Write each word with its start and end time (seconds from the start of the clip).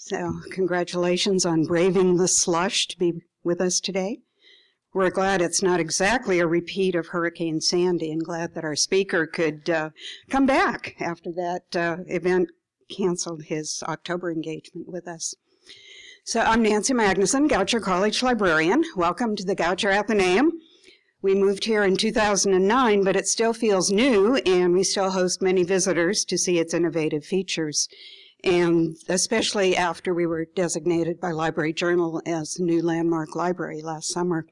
So, 0.00 0.42
congratulations 0.52 1.44
on 1.44 1.64
braving 1.64 2.18
the 2.18 2.28
slush 2.28 2.86
to 2.86 2.96
be 2.96 3.14
with 3.42 3.60
us 3.60 3.80
today. 3.80 4.20
We're 4.94 5.10
glad 5.10 5.42
it's 5.42 5.60
not 5.60 5.80
exactly 5.80 6.38
a 6.38 6.46
repeat 6.46 6.94
of 6.94 7.08
Hurricane 7.08 7.60
Sandy 7.60 8.12
and 8.12 8.22
glad 8.22 8.54
that 8.54 8.62
our 8.62 8.76
speaker 8.76 9.26
could 9.26 9.68
uh, 9.68 9.90
come 10.30 10.46
back 10.46 10.94
after 11.00 11.32
that 11.32 11.76
uh, 11.76 11.96
event 12.06 12.50
canceled 12.88 13.46
his 13.46 13.82
October 13.88 14.30
engagement 14.30 14.88
with 14.88 15.08
us. 15.08 15.34
So, 16.24 16.42
I'm 16.42 16.62
Nancy 16.62 16.94
Magnuson, 16.94 17.48
Goucher 17.48 17.82
College 17.82 18.22
librarian. 18.22 18.84
Welcome 18.94 19.34
to 19.34 19.44
the 19.44 19.56
Goucher 19.56 19.90
Athenaeum. 19.90 20.52
We 21.22 21.34
moved 21.34 21.64
here 21.64 21.82
in 21.82 21.96
2009, 21.96 23.02
but 23.02 23.16
it 23.16 23.26
still 23.26 23.52
feels 23.52 23.90
new, 23.90 24.36
and 24.46 24.74
we 24.74 24.84
still 24.84 25.10
host 25.10 25.42
many 25.42 25.64
visitors 25.64 26.24
to 26.26 26.38
see 26.38 26.60
its 26.60 26.72
innovative 26.72 27.24
features 27.24 27.88
and 28.44 28.96
especially 29.08 29.76
after 29.76 30.14
we 30.14 30.26
were 30.26 30.44
designated 30.44 31.20
by 31.20 31.30
Library 31.30 31.72
Journal 31.72 32.22
as 32.26 32.60
new 32.60 32.82
landmark 32.82 33.34
library 33.34 33.82
last 33.82 34.08
summer. 34.10 34.46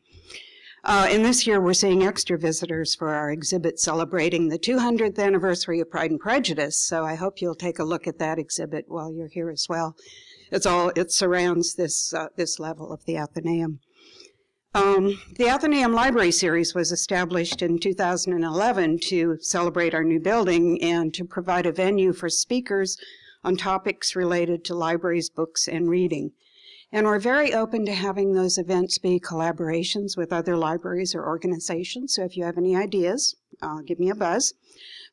Uh, 0.85 1.09
and 1.11 1.25
this 1.25 1.47
year 1.47 1.61
we're 1.61 1.75
seeing 1.75 2.05
extra 2.05 2.39
visitors 2.39 2.95
for 2.95 3.13
our 3.13 3.31
exhibit 3.31 3.81
celebrating 3.81 4.49
the 4.49 4.59
200th 4.59 5.19
anniversary 5.19 5.81
of 5.81 5.91
Pride 5.91 6.13
and 6.13 6.21
Prejudice. 6.21 6.79
So 6.79 7.05
I 7.05 7.17
hope 7.17 7.41
you'll 7.41 7.57
take 7.57 7.81
a 7.81 7.85
look 7.85 8.07
at 8.07 8.19
that 8.19 8.39
exhibit 8.39 8.85
while 8.87 9.13
you're 9.13 9.29
here 9.29 9.51
as 9.51 9.67
well. 9.69 9.97
It's 10.53 10.67
all 10.67 10.93
it 10.95 11.11
surrounds 11.11 11.75
this 11.75 12.15
uh, 12.15 12.29
this 12.37 12.61
level 12.61 12.93
of 12.93 13.05
the 13.05 13.19
Athenaeum. 13.19 13.81
Um, 14.75 15.19
the 15.37 15.49
Athenaeum 15.49 15.93
Library 15.93 16.31
Series 16.31 16.75
was 16.75 16.93
established 16.93 17.63
in 17.63 17.79
2011 17.79 18.99
to 19.09 19.39
celebrate 19.41 19.95
our 19.95 20.05
new 20.05 20.21
building 20.21 20.81
and 20.83 21.13
to 21.15 21.25
provide 21.25 21.67
a 21.67 21.73
venue 21.73 22.13
for 22.13 22.29
speakers 22.29 22.97
on 23.47 23.57
topics 23.57 24.17
related 24.17 24.65
to 24.65 24.75
libraries, 24.75 25.31
books, 25.31 25.69
and 25.69 25.89
reading. 25.89 26.33
And 26.91 27.07
we're 27.07 27.21
very 27.21 27.55
open 27.55 27.87
to 27.87 27.93
having 27.93 28.33
those 28.33 28.59
events 28.59 28.99
be 28.99 29.21
collaborations 29.21 30.17
with 30.17 30.33
other 30.33 30.57
libraries 30.57 31.15
or 31.15 31.25
organizations. 31.25 32.15
So 32.15 32.25
if 32.25 32.37
you 32.37 32.45
have 32.45 32.59
any 32.59 32.75
ideas, 32.75 33.37
uh, 33.63 33.83
give 33.87 34.01
me 34.01 34.11
a 34.11 34.17
buzz. 34.17 34.53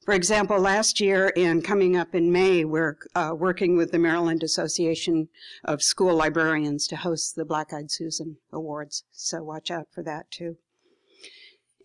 For 0.03 0.16
example, 0.16 0.59
last 0.59 1.00
year 1.00 1.31
and 1.38 1.64
coming 1.64 1.95
up 1.95 2.16
in 2.16 2.31
May, 2.31 2.66
we're 2.66 2.98
uh, 3.16 3.34
working 3.38 3.78
with 3.78 3.92
the 3.92 4.00
Maryland 4.00 4.42
Association 4.42 5.30
of 5.64 5.84
School 5.84 6.16
Librarians 6.16 6.88
to 6.88 6.95
host 6.95 7.36
the 7.36 7.45
Black 7.45 7.72
Eyed 7.72 7.92
Susan 7.92 8.38
Awards. 8.52 9.03
So 9.12 9.44
watch 9.44 9.70
out 9.70 9.88
for 9.94 10.03
that 10.03 10.31
too. 10.31 10.58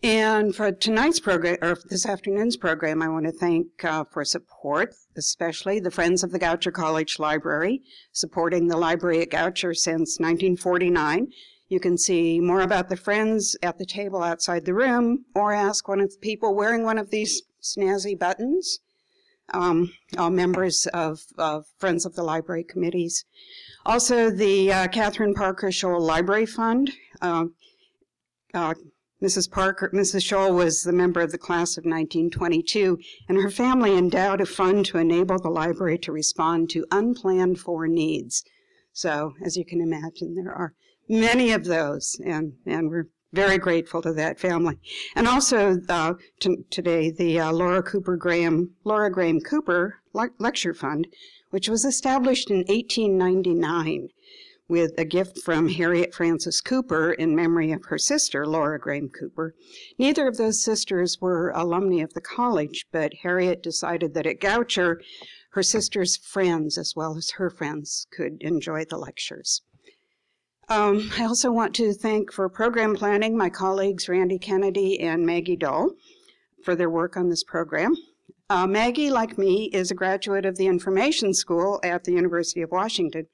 And 0.01 0.55
for 0.55 0.71
tonight's 0.71 1.19
program, 1.19 1.57
or 1.61 1.77
this 1.89 2.05
afternoon's 2.05 2.55
program, 2.55 3.01
I 3.01 3.09
want 3.09 3.25
to 3.25 3.33
thank 3.33 3.83
uh, 3.83 4.05
for 4.05 4.23
support, 4.23 4.95
especially 5.17 5.81
the 5.81 5.91
Friends 5.91 6.23
of 6.23 6.31
the 6.31 6.39
Goucher 6.39 6.71
College 6.71 7.19
Library, 7.19 7.81
supporting 8.13 8.67
the 8.67 8.77
library 8.77 9.21
at 9.21 9.29
Goucher 9.29 9.75
since 9.75 10.17
1949. 10.17 11.27
You 11.67 11.79
can 11.81 11.97
see 11.97 12.39
more 12.39 12.61
about 12.61 12.87
the 12.87 12.95
Friends 12.95 13.57
at 13.61 13.77
the 13.77 13.85
table 13.85 14.23
outside 14.23 14.63
the 14.63 14.73
room, 14.73 15.25
or 15.35 15.51
ask 15.51 15.89
one 15.89 15.99
of 15.99 16.11
the 16.11 16.19
people 16.19 16.55
wearing 16.55 16.83
one 16.83 16.97
of 16.97 17.09
these 17.09 17.41
snazzy 17.61 18.17
buttons, 18.17 18.79
um, 19.53 19.91
all 20.17 20.29
members 20.29 20.87
of, 20.93 21.23
of, 21.37 21.65
Friends 21.77 22.05
of 22.05 22.15
the 22.15 22.23
Library 22.23 22.63
committees. 22.63 23.25
Also, 23.85 24.29
the 24.29 24.71
uh, 24.71 24.87
Catherine 24.87 25.33
Parker 25.33 25.67
Scholl 25.67 25.99
Library 25.99 26.45
Fund. 26.45 26.93
Uh, 27.21 27.47
uh 28.53 28.73
Mrs. 29.21 29.51
Parker, 29.51 29.89
Mrs. 29.93 30.21
Scholl 30.21 30.55
was 30.55 30.83
the 30.83 30.93
member 30.93 31.19
of 31.19 31.31
the 31.31 31.37
class 31.37 31.77
of 31.77 31.83
1922, 31.83 32.97
and 33.27 33.37
her 33.37 33.49
family 33.49 33.97
endowed 33.97 34.39
a 34.39 34.45
fund 34.45 34.85
to 34.85 34.97
enable 34.97 35.37
the 35.37 35.49
library 35.49 35.97
to 35.97 36.11
respond 36.11 36.69
to 36.69 36.85
unplanned 36.89 37.59
for 37.59 37.85
needs. 37.85 38.45
So, 38.93 39.33
as 39.43 39.57
you 39.57 39.65
can 39.65 39.81
imagine, 39.81 40.35
there 40.35 40.53
are 40.53 40.73
many 41.09 41.51
of 41.51 41.65
those, 41.65 42.19
and, 42.25 42.53
and 42.65 42.89
we're 42.89 43.09
very 43.33 43.57
grateful 43.57 44.01
to 44.01 44.13
that 44.13 44.39
family. 44.39 44.79
And 45.15 45.27
also 45.27 45.81
uh, 45.89 46.13
t- 46.39 46.63
today, 46.69 47.11
the 47.11 47.39
uh, 47.39 47.51
Laura 47.51 47.83
Cooper 47.83 48.15
Graham, 48.15 48.71
Laura 48.83 49.11
Graham 49.11 49.41
Cooper 49.41 50.01
Le- 50.13 50.31
Lecture 50.39 50.73
Fund, 50.73 51.07
which 51.49 51.67
was 51.67 51.83
established 51.83 52.49
in 52.49 52.59
1899 52.67 54.09
with 54.69 54.93
a 54.97 55.03
gift 55.03 55.39
from 55.39 55.67
Harriet 55.67 56.13
Frances 56.13 56.61
Cooper 56.61 57.11
in 57.11 57.35
memory 57.35 57.71
of 57.71 57.83
her 57.85 57.97
sister, 57.97 58.45
Laura 58.45 58.79
Graham 58.79 59.09
Cooper. 59.09 59.55
Neither 59.97 60.27
of 60.27 60.37
those 60.37 60.63
sisters 60.63 61.19
were 61.19 61.49
alumni 61.49 62.03
of 62.03 62.13
the 62.13 62.21
college, 62.21 62.85
but 62.91 63.11
Harriet 63.23 63.61
decided 63.63 64.13
that 64.13 64.27
at 64.27 64.39
Goucher, 64.39 65.01
her 65.51 65.63
sister's 65.63 66.15
friends, 66.15 66.77
as 66.77 66.95
well 66.95 67.17
as 67.17 67.31
her 67.31 67.49
friends, 67.49 68.05
could 68.11 68.41
enjoy 68.41 68.85
the 68.85 68.97
lectures. 68.97 69.63
Um, 70.69 71.09
I 71.17 71.25
also 71.25 71.51
want 71.51 71.73
to 71.75 71.93
thank 71.93 72.31
for 72.31 72.47
program 72.47 72.95
planning 72.95 73.35
my 73.35 73.49
colleagues 73.49 74.07
Randy 74.07 74.37
Kennedy 74.37 74.99
and 74.99 75.25
Maggie 75.25 75.55
Dull 75.55 75.95
for 76.63 76.75
their 76.75 76.91
work 76.91 77.17
on 77.17 77.29
this 77.29 77.43
program. 77.43 77.95
Uh, 78.51 78.67
Maggie, 78.67 79.09
like 79.09 79.37
me, 79.37 79.65
is 79.73 79.89
a 79.89 79.95
graduate 79.95 80.45
of 80.45 80.57
the 80.57 80.67
Information 80.67 81.33
School 81.33 81.79
at 81.83 82.03
the 82.03 82.11
University 82.11 82.61
of 82.61 82.69
Washington, 82.71 83.25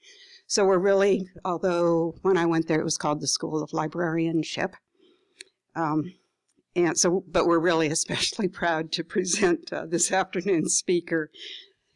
so 0.47 0.65
we're 0.65 0.77
really, 0.77 1.27
although 1.43 2.15
when 2.21 2.37
I 2.37 2.45
went 2.45 2.67
there 2.67 2.79
it 2.79 2.85
was 2.85 2.97
called 2.97 3.21
the 3.21 3.27
School 3.27 3.63
of 3.63 3.73
Librarianship. 3.73 4.75
Um, 5.75 6.13
and 6.75 6.97
so, 6.97 7.23
but 7.27 7.47
we're 7.47 7.59
really 7.59 7.87
especially 7.91 8.47
proud 8.47 8.91
to 8.93 9.03
present 9.03 9.71
uh, 9.71 9.85
this 9.85 10.11
afternoon's 10.11 10.75
speaker. 10.75 11.29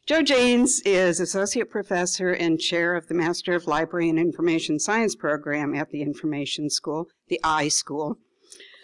Joe 0.07 0.23
Janes 0.23 0.81
is 0.85 1.19
Associate 1.19 1.69
Professor 1.69 2.31
and 2.31 2.59
Chair 2.59 2.95
of 2.95 3.07
the 3.07 3.13
Master 3.13 3.53
of 3.53 3.67
Library 3.67 4.09
and 4.09 4.17
Information 4.17 4.79
Science 4.79 5.15
program 5.15 5.75
at 5.75 5.91
the 5.91 6.01
Information 6.01 6.71
School, 6.71 7.07
the 7.27 7.39
I 7.43 7.67
School. 7.67 8.17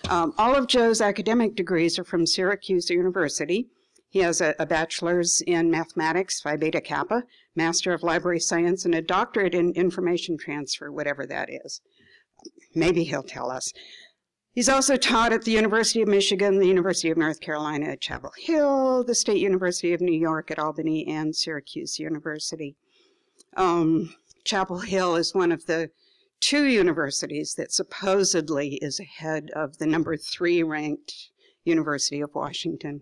Um, 0.08 0.34
all 0.38 0.56
of 0.56 0.68
Joe's 0.68 1.02
academic 1.02 1.56
degrees 1.56 1.98
are 1.98 2.04
from 2.04 2.28
Syracuse 2.28 2.92
University. 2.92 3.70
He 4.16 4.22
has 4.22 4.40
a, 4.40 4.56
a 4.58 4.66
bachelor's 4.66 5.42
in 5.42 5.70
mathematics, 5.70 6.40
Phi 6.40 6.56
Beta 6.56 6.80
Kappa, 6.80 7.26
Master 7.54 7.92
of 7.92 8.02
Library 8.02 8.40
Science, 8.40 8.86
and 8.86 8.96
a 8.96 9.02
doctorate 9.02 9.54
in 9.54 9.74
information 9.74 10.38
transfer, 10.38 10.90
whatever 10.90 11.26
that 11.26 11.50
is. 11.50 11.82
Maybe 12.74 13.04
he'll 13.04 13.24
tell 13.24 13.52
us. 13.52 13.74
He's 14.54 14.70
also 14.70 14.96
taught 14.96 15.34
at 15.34 15.42
the 15.42 15.52
University 15.52 16.02
of 16.02 16.08
Michigan, 16.08 16.60
the 16.60 16.66
University 16.66 17.10
of 17.10 17.18
North 17.18 17.42
Carolina 17.42 17.88
at 17.88 18.00
Chapel 18.00 18.32
Hill, 18.38 19.04
the 19.04 19.14
State 19.14 19.42
University 19.42 19.94
of 19.94 20.00
New 20.00 20.18
York 20.18 20.50
at 20.50 20.60
Albany, 20.60 21.06
and 21.06 21.36
Syracuse 21.36 22.00
University. 22.00 22.78
Um, 23.58 24.16
Chapel 24.46 24.80
Hill 24.80 25.18
is 25.18 25.36
one 25.36 25.52
of 25.52 25.66
the 25.66 25.90
two 26.40 26.64
universities 26.64 27.56
that 27.56 27.74
supposedly 27.74 28.76
is 28.76 28.98
ahead 28.98 29.50
of 29.54 29.78
the 29.78 29.86
number 29.86 30.16
three 30.16 30.64
ranked 30.64 31.32
University 31.66 32.22
of 32.22 32.34
Washington. 32.34 33.02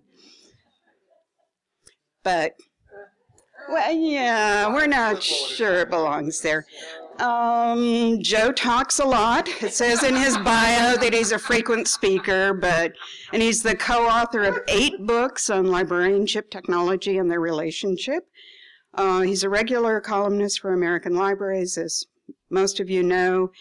But 2.23 2.53
well, 3.69 3.91
yeah, 3.91 4.73
we're 4.73 4.87
not 4.87 5.23
sure 5.23 5.79
it 5.79 5.89
belongs 5.89 6.41
there. 6.41 6.65
Um, 7.19 8.21
Joe 8.21 8.51
talks 8.51 8.99
a 8.99 9.05
lot. 9.05 9.47
It 9.61 9.73
says 9.73 10.03
in 10.03 10.15
his 10.15 10.35
bio 10.37 10.97
that 10.97 11.13
he's 11.13 11.31
a 11.31 11.39
frequent 11.39 11.87
speaker, 11.87 12.53
but 12.53 12.93
and 13.31 13.41
he's 13.41 13.61
the 13.61 13.75
co-author 13.75 14.43
of 14.43 14.59
eight 14.67 15.05
books 15.05 15.49
on 15.49 15.67
librarianship 15.67 16.49
technology 16.49 17.17
and 17.17 17.29
their 17.29 17.39
relationship. 17.39 18.27
Uh, 18.95 19.21
he's 19.21 19.43
a 19.43 19.49
regular 19.49 19.99
columnist 20.01 20.59
for 20.59 20.73
American 20.73 21.15
Libraries, 21.15 21.77
as 21.77 22.05
most 22.49 22.79
of 22.79 22.89
you 22.89 23.03
know. 23.03 23.51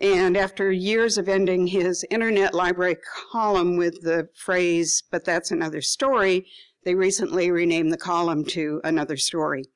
And 0.00 0.36
after 0.36 0.70
years 0.70 1.18
of 1.18 1.28
ending 1.28 1.66
his 1.66 2.04
internet 2.10 2.54
library 2.54 2.96
column 3.32 3.76
with 3.76 4.02
the 4.02 4.28
phrase, 4.34 5.02
but 5.10 5.24
that's 5.24 5.50
another 5.50 5.80
story, 5.80 6.46
they 6.88 6.94
recently 6.94 7.50
renamed 7.50 7.92
the 7.92 7.98
column 7.98 8.42
to 8.46 8.80
Another 8.82 9.18
Story. 9.18 9.66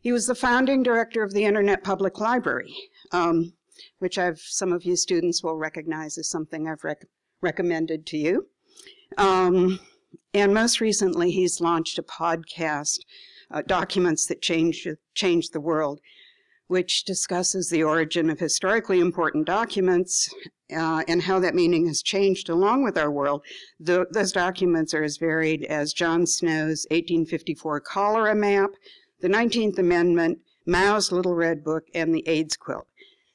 He 0.00 0.10
was 0.10 0.26
the 0.26 0.34
founding 0.34 0.82
director 0.82 1.22
of 1.22 1.34
the 1.34 1.44
Internet 1.44 1.84
Public 1.84 2.18
Library, 2.18 2.74
um, 3.12 3.52
which 3.98 4.16
I've 4.16 4.38
some 4.38 4.72
of 4.72 4.82
you 4.84 4.96
students 4.96 5.42
will 5.42 5.58
recognize 5.58 6.16
as 6.16 6.30
something 6.30 6.66
I've 6.66 6.82
rec- 6.82 7.04
recommended 7.42 8.06
to 8.06 8.16
you. 8.16 8.46
Um, 9.18 9.80
and 10.32 10.54
most 10.54 10.80
recently, 10.80 11.30
he's 11.30 11.60
launched 11.60 11.98
a 11.98 12.02
podcast, 12.02 13.00
uh, 13.50 13.60
Documents 13.60 14.24
That 14.24 14.40
Changed, 14.40 14.88
Changed 15.14 15.52
the 15.52 15.60
World, 15.60 16.00
which 16.70 17.02
discusses 17.02 17.68
the 17.68 17.82
origin 17.82 18.30
of 18.30 18.38
historically 18.38 19.00
important 19.00 19.44
documents 19.44 20.32
uh, 20.72 21.02
and 21.08 21.20
how 21.20 21.40
that 21.40 21.52
meaning 21.52 21.84
has 21.88 22.00
changed 22.00 22.48
along 22.48 22.84
with 22.84 22.96
our 22.96 23.10
world. 23.10 23.42
The, 23.80 24.06
those 24.12 24.30
documents 24.30 24.94
are 24.94 25.02
as 25.02 25.16
varied 25.16 25.64
as 25.64 25.92
John 25.92 26.28
Snow's 26.28 26.86
1854 26.92 27.80
cholera 27.80 28.36
map, 28.36 28.70
the 29.20 29.26
19th 29.26 29.80
Amendment, 29.80 30.38
Mao's 30.64 31.10
Little 31.10 31.34
Red 31.34 31.64
Book, 31.64 31.86
and 31.92 32.14
the 32.14 32.22
AIDS 32.28 32.56
quilt. 32.56 32.86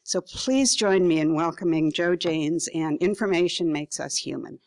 So 0.04 0.22
please 0.22 0.74
join 0.74 1.06
me 1.06 1.20
in 1.20 1.36
welcoming 1.36 1.92
Joe 1.92 2.16
Janes 2.16 2.70
and 2.74 2.98
Information 3.00 3.70
Makes 3.70 4.00
Us 4.00 4.16
Human. 4.16 4.60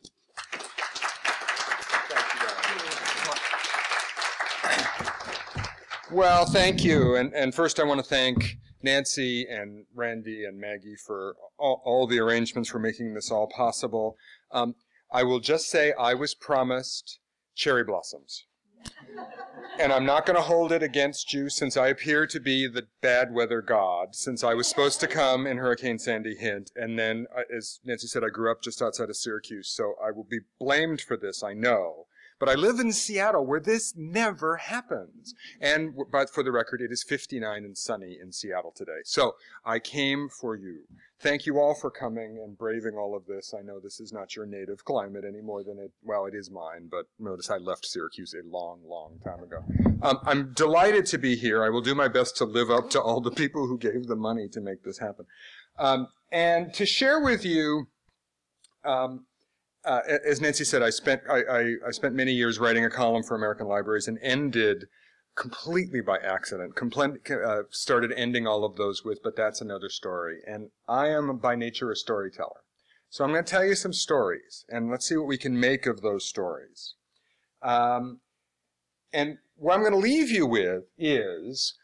Well, 6.10 6.46
thank 6.46 6.84
you. 6.84 7.16
And, 7.16 7.34
and 7.34 7.55
first, 7.55 7.78
I 7.78 7.84
want 7.84 8.00
to 8.00 8.06
thank 8.06 8.56
Nancy 8.82 9.46
and 9.46 9.84
Randy 9.94 10.44
and 10.46 10.58
Maggie 10.58 10.96
for 10.96 11.37
all, 11.58 11.82
all 11.84 12.06
the 12.06 12.19
arrangements 12.19 12.70
for 12.70 12.78
making 12.78 13.12
this 13.12 13.31
all 13.31 13.46
possible. 13.46 14.16
Um, 14.50 14.75
I 15.12 15.22
will 15.22 15.40
just 15.40 15.69
say 15.69 15.93
I 15.93 16.14
was 16.14 16.34
promised 16.34 17.19
cherry 17.55 17.84
blossoms. 17.84 18.44
And 19.81 19.93
I'm 19.93 20.05
not 20.05 20.26
going 20.26 20.34
to 20.34 20.43
hold 20.43 20.72
it 20.72 20.82
against 20.82 21.32
you 21.32 21.49
since 21.49 21.76
I 21.76 21.87
appear 21.87 22.26
to 22.26 22.40
be 22.40 22.66
the 22.66 22.88
bad 23.00 23.32
weather 23.32 23.62
god, 23.62 24.16
since 24.16 24.43
I 24.43 24.52
was 24.54 24.66
supposed 24.66 24.99
to 25.00 25.06
come 25.06 25.46
in 25.46 25.56
Hurricane 25.56 26.00
Sandy 26.00 26.34
hint. 26.34 26.72
And 26.75 26.99
then, 26.99 27.26
uh, 27.37 27.43
as 27.56 27.78
Nancy 27.84 28.08
said, 28.08 28.25
I 28.25 28.28
grew 28.28 28.50
up 28.50 28.61
just 28.61 28.82
outside 28.82 29.08
of 29.08 29.16
Syracuse, 29.16 29.69
so 29.69 29.94
I 30.04 30.11
will 30.11 30.26
be 30.28 30.40
blamed 30.58 31.00
for 31.00 31.16
this, 31.16 31.44
I 31.44 31.52
know. 31.52 32.07
But 32.38 32.49
I 32.49 32.55
live 32.55 32.79
in 32.79 32.93
Seattle 32.93 33.44
where 33.44 33.61
this 33.61 33.94
never 33.96 34.56
happens. 34.56 35.35
And, 35.61 35.94
but 36.11 36.31
for 36.31 36.43
the 36.43 36.52
record, 36.52 36.81
it 36.81 36.93
is 36.93 37.02
59 37.02 37.64
and 37.64 37.76
sunny 37.76 38.17
in 38.20 38.32
Seattle 38.32 38.73
today. 38.75 39.00
So 39.05 39.35
I 39.64 39.79
came 39.79 40.29
for 40.29 40.55
you. 40.55 40.82
Thank 41.20 41.46
you 41.46 41.58
all 41.58 41.75
for 41.75 41.90
coming 41.90 42.38
and 42.38 42.56
braving 42.56 42.94
all 42.94 43.17
of 43.17 43.26
this. 43.26 43.52
I 43.52 43.62
know 43.62 43.81
this 43.81 43.99
is 43.99 44.12
not 44.12 44.37
your 44.37 44.46
native 44.46 44.85
climate 44.85 45.25
any 45.26 45.40
more 45.40 45.64
than 45.64 45.79
it, 45.79 45.90
well, 46.05 46.26
it 46.26 46.35
is 46.35 46.49
mine, 46.49 46.88
but 46.88 47.06
notice 47.19 47.50
I 47.50 47.56
left 47.56 47.87
Syracuse 47.87 48.35
a 48.35 48.49
long, 48.49 48.79
long 48.87 49.19
time 49.25 49.43
ago. 49.43 49.64
Um, 50.02 50.20
I'm 50.23 50.52
delighted 50.52 51.06
to 51.06 51.19
be 51.19 51.35
here. 51.35 51.64
I 51.64 51.70
will 51.70 51.81
do 51.81 51.96
my 51.96 52.06
best 52.06 52.37
to 52.37 52.44
live 52.44 52.70
up 52.70 52.88
to 52.90 53.02
all 53.02 53.20
the 53.20 53.32
people 53.32 53.67
who 53.67 53.79
gave 53.79 54.06
the 54.06 54.14
money 54.14 54.49
to 54.50 54.61
make 54.61 54.85
this 54.85 54.99
happen. 54.99 55.26
Um, 55.76 56.06
and 56.31 56.73
to 56.75 56.87
share 56.87 57.20
with 57.20 57.44
you, 57.44 57.88
um, 58.85 59.25
uh, 59.88 60.02
as 60.26 60.40
Nancy 60.40 60.64
said, 60.64 60.82
I 60.82 60.90
spent 60.90 61.23
I, 61.31 61.43
I, 61.43 61.75
I, 61.87 61.90
spent 61.93 62.14
many 62.14 62.32
years 62.32 62.58
writing 62.58 62.85
a 62.85 62.90
column 62.90 63.23
for 63.23 63.35
American 63.35 63.67
Libraries 63.67 64.06
and 64.06 64.19
ended 64.20 64.87
completely 65.35 66.02
by 66.02 66.19
accident. 66.19 66.75
Compl- 66.75 67.31
uh, 67.31 67.62
started 67.70 68.12
ending 68.12 68.46
all 68.46 68.64
of 68.64 68.76
those 68.76 69.02
with, 69.02 69.20
but 69.23 69.35
that's 69.35 69.62
another 69.62 69.88
story. 69.88 70.40
And 70.46 70.69
I 70.87 71.08
am 71.08 71.38
by 71.38 71.56
nature 71.56 71.90
a 71.90 71.96
storyteller, 71.96 72.61
so 73.08 73.25
I'm 73.25 73.32
going 73.32 73.43
to 73.43 73.50
tell 73.50 73.64
you 73.64 73.75
some 73.75 73.94
stories, 73.94 74.67
and 74.69 74.90
let's 74.90 75.08
see 75.08 75.17
what 75.17 75.26
we 75.26 75.38
can 75.38 75.58
make 75.58 75.87
of 75.87 76.02
those 76.02 76.26
stories. 76.26 76.94
Um, 77.62 78.20
and 79.12 79.38
what 79.56 79.75
I'm 79.75 79.81
going 79.81 79.93
to 79.93 79.99
leave 79.99 80.31
you 80.31 80.44
with 80.44 80.85
is 80.99 81.75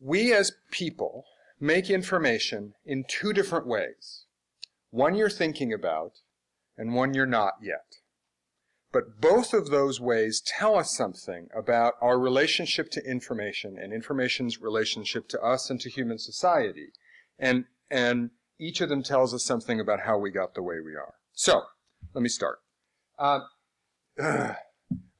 we 0.00 0.32
as 0.32 0.52
people 0.70 1.24
make 1.60 1.90
information 1.90 2.72
in 2.86 3.04
two 3.06 3.34
different 3.34 3.66
ways. 3.66 4.24
One 4.90 5.14
you're 5.14 5.28
thinking 5.28 5.74
about, 5.74 6.12
and 6.80 6.94
one 6.94 7.12
you're 7.12 7.26
not 7.26 7.52
yet. 7.60 7.98
But 8.90 9.20
both 9.20 9.52
of 9.52 9.68
those 9.68 10.00
ways 10.00 10.40
tell 10.40 10.76
us 10.76 10.96
something 10.96 11.48
about 11.54 11.94
our 12.00 12.18
relationship 12.18 12.90
to 12.92 13.04
information 13.04 13.76
and 13.78 13.92
information's 13.92 14.62
relationship 14.62 15.28
to 15.28 15.40
us 15.42 15.68
and 15.68 15.78
to 15.82 15.90
human 15.90 16.18
society. 16.18 16.88
And, 17.38 17.66
and 17.90 18.30
each 18.58 18.80
of 18.80 18.88
them 18.88 19.02
tells 19.02 19.34
us 19.34 19.44
something 19.44 19.78
about 19.78 20.00
how 20.00 20.16
we 20.16 20.30
got 20.30 20.54
the 20.54 20.62
way 20.62 20.76
we 20.84 20.96
are. 20.96 21.14
So, 21.34 21.64
let 22.14 22.22
me 22.22 22.30
start. 22.30 22.60
Uh, 23.18 23.40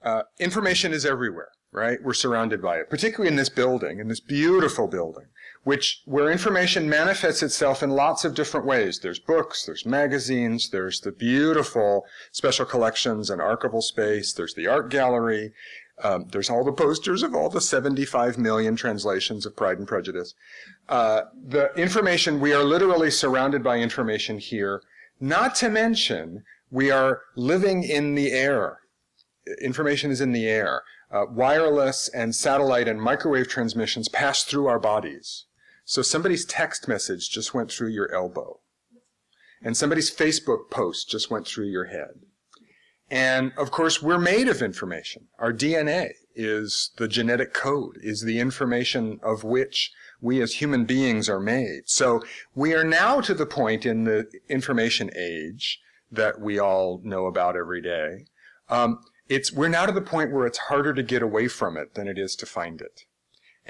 uh, 0.03 0.23
information 0.39 0.93
is 0.93 1.05
everywhere, 1.05 1.51
right? 1.73 2.03
We're 2.03 2.15
surrounded 2.15 2.63
by 2.63 2.79
it, 2.79 2.89
particularly 2.89 3.29
in 3.29 3.37
this 3.37 3.51
building, 3.51 4.01
in 4.01 4.09
this 4.09 4.21
beautiful 4.21 4.89
building 4.89 5.27
which 5.65 6.03
where 6.07 6.31
information 6.31 6.89
manifests 6.89 7.43
itself 7.43 7.83
in 7.83 7.91
lots 7.91 8.25
of 8.25 8.35
different 8.35 8.67
ways. 8.67 8.99
There's 8.99 9.19
books, 9.19 9.67
there's 9.67 9.85
magazines, 9.85 10.71
there's 10.71 11.01
the 11.01 11.13
beautiful 11.13 12.05
special 12.33 12.65
collections 12.65 13.29
and 13.29 13.41
archival 13.41 13.83
space, 13.83 14.33
there's 14.33 14.55
the 14.55 14.67
art 14.67 14.89
gallery, 14.89 15.53
um, 16.03 16.27
there's 16.31 16.49
all 16.49 16.65
the 16.65 16.73
posters 16.73 17.23
of 17.23 17.35
all 17.35 17.51
the 17.51 17.61
75 17.61 18.39
million 18.39 18.75
translations 18.75 19.45
of 19.45 19.55
Pride 19.55 19.79
and 19.79 19.87
Prejudice. 19.87 20.35
Uh, 20.89 21.23
the 21.47 21.75
information, 21.75 22.41
we 22.41 22.55
are 22.55 22.65
literally 22.65 23.11
surrounded 23.11 23.63
by 23.63 23.79
information 23.79 24.39
here, 24.39 24.83
not 25.21 25.55
to 25.57 25.69
mention 25.69 26.43
we 26.71 26.91
are 26.91 27.23
living 27.37 27.83
in 27.83 28.15
the 28.15 28.33
air. 28.33 28.79
Information 29.61 30.11
is 30.11 30.21
in 30.21 30.33
the 30.33 30.47
air. 30.47 30.83
Uh, 31.11 31.25
wireless 31.29 32.09
and 32.09 32.35
satellite 32.35 32.89
and 32.89 33.03
microwave 33.03 33.49
transmissions 33.49 34.09
pass 34.09 34.45
through 34.45 34.69
our 34.69 34.79
bodies. 34.79 35.47
So 35.85 36.03
somebody's 36.03 36.45
text 36.45 36.89
message 36.89 37.31
just 37.31 37.55
went 37.55 37.71
through 37.71 37.91
your 37.91 38.13
elbow. 38.15 38.61
And 39.63 39.77
somebody's 39.77 40.15
Facebook 40.15 40.71
post 40.71 41.11
just 41.11 41.31
went 41.31 41.47
through 41.47 41.67
your 41.67 41.87
head. 41.87 42.21
And 43.11 43.53
of 43.59 43.71
course, 43.71 44.01
we're 44.01 44.19
made 44.19 44.49
of 44.49 44.63
information. 44.63 45.27
Our 45.39 45.53
DNA 45.53 46.13
is 46.35 46.91
the 46.97 47.09
genetic 47.09 47.53
code, 47.53 47.97
is 48.01 48.23
the 48.23 48.39
information 48.39 49.19
of 49.23 49.43
which 49.43 49.93
we 50.21 50.41
as 50.41 50.55
human 50.55 50.85
beings 50.85 51.29
are 51.29 51.41
made. 51.41 51.83
So 51.87 52.23
we 52.55 52.73
are 52.75 52.85
now 52.85 53.21
to 53.23 53.35
the 53.35 53.47
point 53.47 53.85
in 53.85 54.05
the 54.05 54.31
information 54.49 55.11
age 55.17 55.81
that 56.11 56.41
we 56.41 56.59
all 56.59 57.01
know 57.03 57.27
about 57.27 57.57
every 57.57 57.83
day. 57.83 58.27
Um, 58.69 59.01
it's, 59.29 59.53
we're 59.53 59.69
now 59.69 59.87
to 59.87 59.93
the 59.93 60.01
point 60.01 60.33
where 60.33 60.47
it's 60.47 60.59
harder 60.59 60.95
to 60.95 61.03
get 61.03 61.23
away 61.23 61.49
from 61.49 61.77
it 61.77 61.95
than 61.95 62.09
it 62.09 62.19
is 62.19 62.35
to 62.37 62.47
find 62.47 62.81
it. 62.81 63.05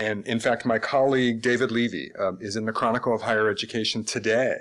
And 0.00 0.26
in 0.26 0.40
fact, 0.40 0.64
my 0.64 0.78
colleague 0.78 1.42
David 1.42 1.70
Levy 1.70 2.10
um, 2.18 2.38
is 2.40 2.56
in 2.56 2.64
the 2.64 2.72
Chronicle 2.72 3.14
of 3.14 3.20
Higher 3.20 3.50
Education 3.50 4.02
today 4.02 4.56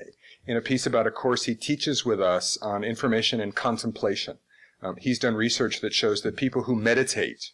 in 0.46 0.58
a 0.58 0.62
piece 0.62 0.86
about 0.86 1.08
a 1.08 1.12
course 1.12 1.46
he 1.46 1.56
teaches 1.56 2.04
with 2.04 2.22
us 2.22 2.58
on 2.62 2.84
information 2.84 3.40
and 3.40 3.56
contemplation. 3.56 4.38
Um, 4.82 4.98
he's 5.00 5.18
done 5.18 5.36
research 5.36 5.80
that 5.80 5.94
shows 5.94 6.24
that 6.24 6.36
people 6.36 6.64
who 6.64 6.76
meditate 6.76 7.52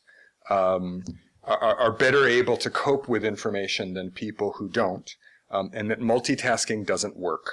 um, 0.50 1.04
are, 1.44 1.76
are, 1.76 1.92
better 1.92 2.28
able 2.28 2.58
to 2.58 2.70
cope 2.72 3.08
with 3.08 3.24
information 3.24 3.94
than 3.94 4.12
people 4.12 4.54
who 4.54 4.68
don't, 4.68 5.16
um, 5.52 5.70
and 5.74 5.90
that 5.92 6.00
multitasking 6.00 6.86
doesn't 6.86 7.18
work, 7.18 7.52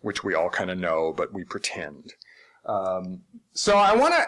which 0.00 0.24
we 0.24 0.34
all 0.34 0.50
kind 0.50 0.70
of 0.70 0.78
know, 0.78 1.12
but 1.16 1.32
we 1.32 1.44
pretend. 1.44 2.14
Um, 2.66 3.22
so 3.52 3.76
I 3.76 3.94
want 3.96 4.14
to 4.14 4.24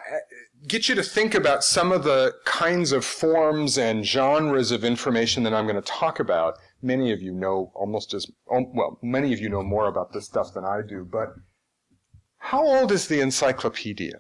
get 0.67 0.89
you 0.89 0.95
to 0.95 1.03
think 1.03 1.35
about 1.35 1.65
some 1.65 1.93
of 1.93 2.05
the 2.05 2.35
kinds 2.45 2.93
of 2.93 3.05
forms 3.05 3.79
and 3.79 4.05
genres 4.05 4.71
of 4.71 4.85
information 4.85 5.43
that 5.43 5.55
I'm 5.55 5.67
going 5.67 5.77
to 5.77 5.83
talk 5.83 6.21
about. 6.21 6.59
Many 6.81 7.13
of 7.13 7.21
you 7.21 7.33
know 7.33 7.73
almost 7.75 8.15
as, 8.15 8.27
well, 8.47 8.99
many 9.03 9.33
of 9.33 9.41
you 9.41 9.49
know 9.49 9.63
more 9.63 9.87
about 9.87 10.13
this 10.13 10.27
stuff 10.27 10.55
than 10.55 10.65
I 10.65 10.81
do, 10.87 11.07
but 11.11 11.29
how 12.39 12.65
old 12.65 12.91
is 12.91 13.07
the 13.07 13.21
encyclopedia? 13.21 14.19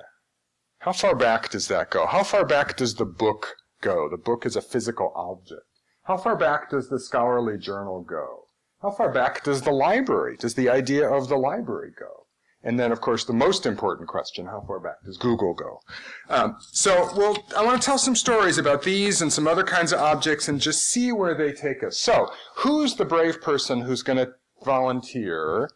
How 0.78 0.92
far 0.92 1.14
back 1.14 1.50
does 1.50 1.68
that 1.68 1.90
go? 1.90 2.06
How 2.06 2.22
far 2.22 2.44
back 2.44 2.76
does 2.76 2.94
the 2.94 3.04
book 3.04 3.56
go? 3.80 4.08
The 4.08 4.16
book 4.16 4.46
is 4.46 4.56
a 4.56 4.62
physical 4.62 5.12
object. 5.14 5.62
How 6.04 6.16
far 6.16 6.36
back 6.36 6.70
does 6.70 6.88
the 6.88 6.98
scholarly 6.98 7.58
journal 7.58 8.02
go? 8.02 8.46
How 8.80 8.90
far 8.90 9.12
back 9.12 9.44
does 9.44 9.62
the 9.62 9.70
library, 9.70 10.36
does 10.36 10.54
the 10.54 10.68
idea 10.68 11.08
of 11.08 11.28
the 11.28 11.36
library 11.36 11.92
go? 11.96 12.21
And 12.64 12.78
then, 12.78 12.92
of 12.92 13.00
course, 13.00 13.24
the 13.24 13.32
most 13.32 13.66
important 13.66 14.08
question, 14.08 14.46
how 14.46 14.60
far 14.66 14.78
back 14.78 15.02
does 15.04 15.16
Google 15.16 15.52
go? 15.52 15.80
Um, 16.28 16.56
so, 16.60 17.10
well, 17.16 17.36
I 17.56 17.64
want 17.64 17.80
to 17.82 17.84
tell 17.84 17.98
some 17.98 18.14
stories 18.14 18.56
about 18.56 18.84
these 18.84 19.20
and 19.20 19.32
some 19.32 19.48
other 19.48 19.64
kinds 19.64 19.92
of 19.92 20.00
objects 20.00 20.48
and 20.48 20.60
just 20.60 20.84
see 20.84 21.10
where 21.10 21.34
they 21.34 21.52
take 21.52 21.82
us. 21.82 21.98
So, 21.98 22.30
who's 22.56 22.94
the 22.94 23.04
brave 23.04 23.40
person 23.40 23.80
who's 23.80 24.02
going 24.02 24.18
to 24.18 24.34
volunteer 24.64 25.70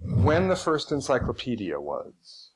when 0.00 0.48
the 0.48 0.56
first 0.56 0.90
encyclopedia 0.90 1.78
was? 1.78 2.52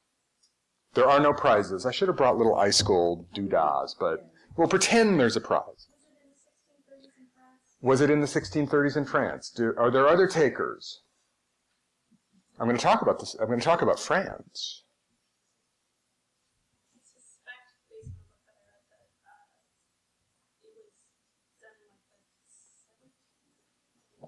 There 0.94 1.08
are 1.08 1.20
no 1.20 1.34
prizes. 1.34 1.84
I 1.84 1.92
should 1.92 2.08
have 2.08 2.16
brought 2.16 2.38
little 2.38 2.56
ice 2.56 2.80
gold 2.80 3.26
doodahs, 3.34 3.94
but 4.00 4.30
we'll 4.56 4.68
pretend 4.68 5.20
there's 5.20 5.36
a 5.36 5.40
prize. 5.42 5.88
Was 7.80 8.00
it 8.00 8.10
in 8.10 8.20
the 8.20 8.26
1630s 8.26 8.96
in 8.96 9.04
France? 9.04 9.50
Do, 9.54 9.74
are 9.78 9.90
there 9.90 10.08
other 10.08 10.26
takers? 10.26 11.02
I'm 12.60 12.66
going 12.66 12.76
to 12.76 12.82
talk 12.82 13.02
about 13.02 13.20
this. 13.20 13.36
I'm 13.40 13.46
going 13.46 13.60
to 13.60 13.64
talk 13.64 13.82
about 13.82 14.00
France. 14.00 14.82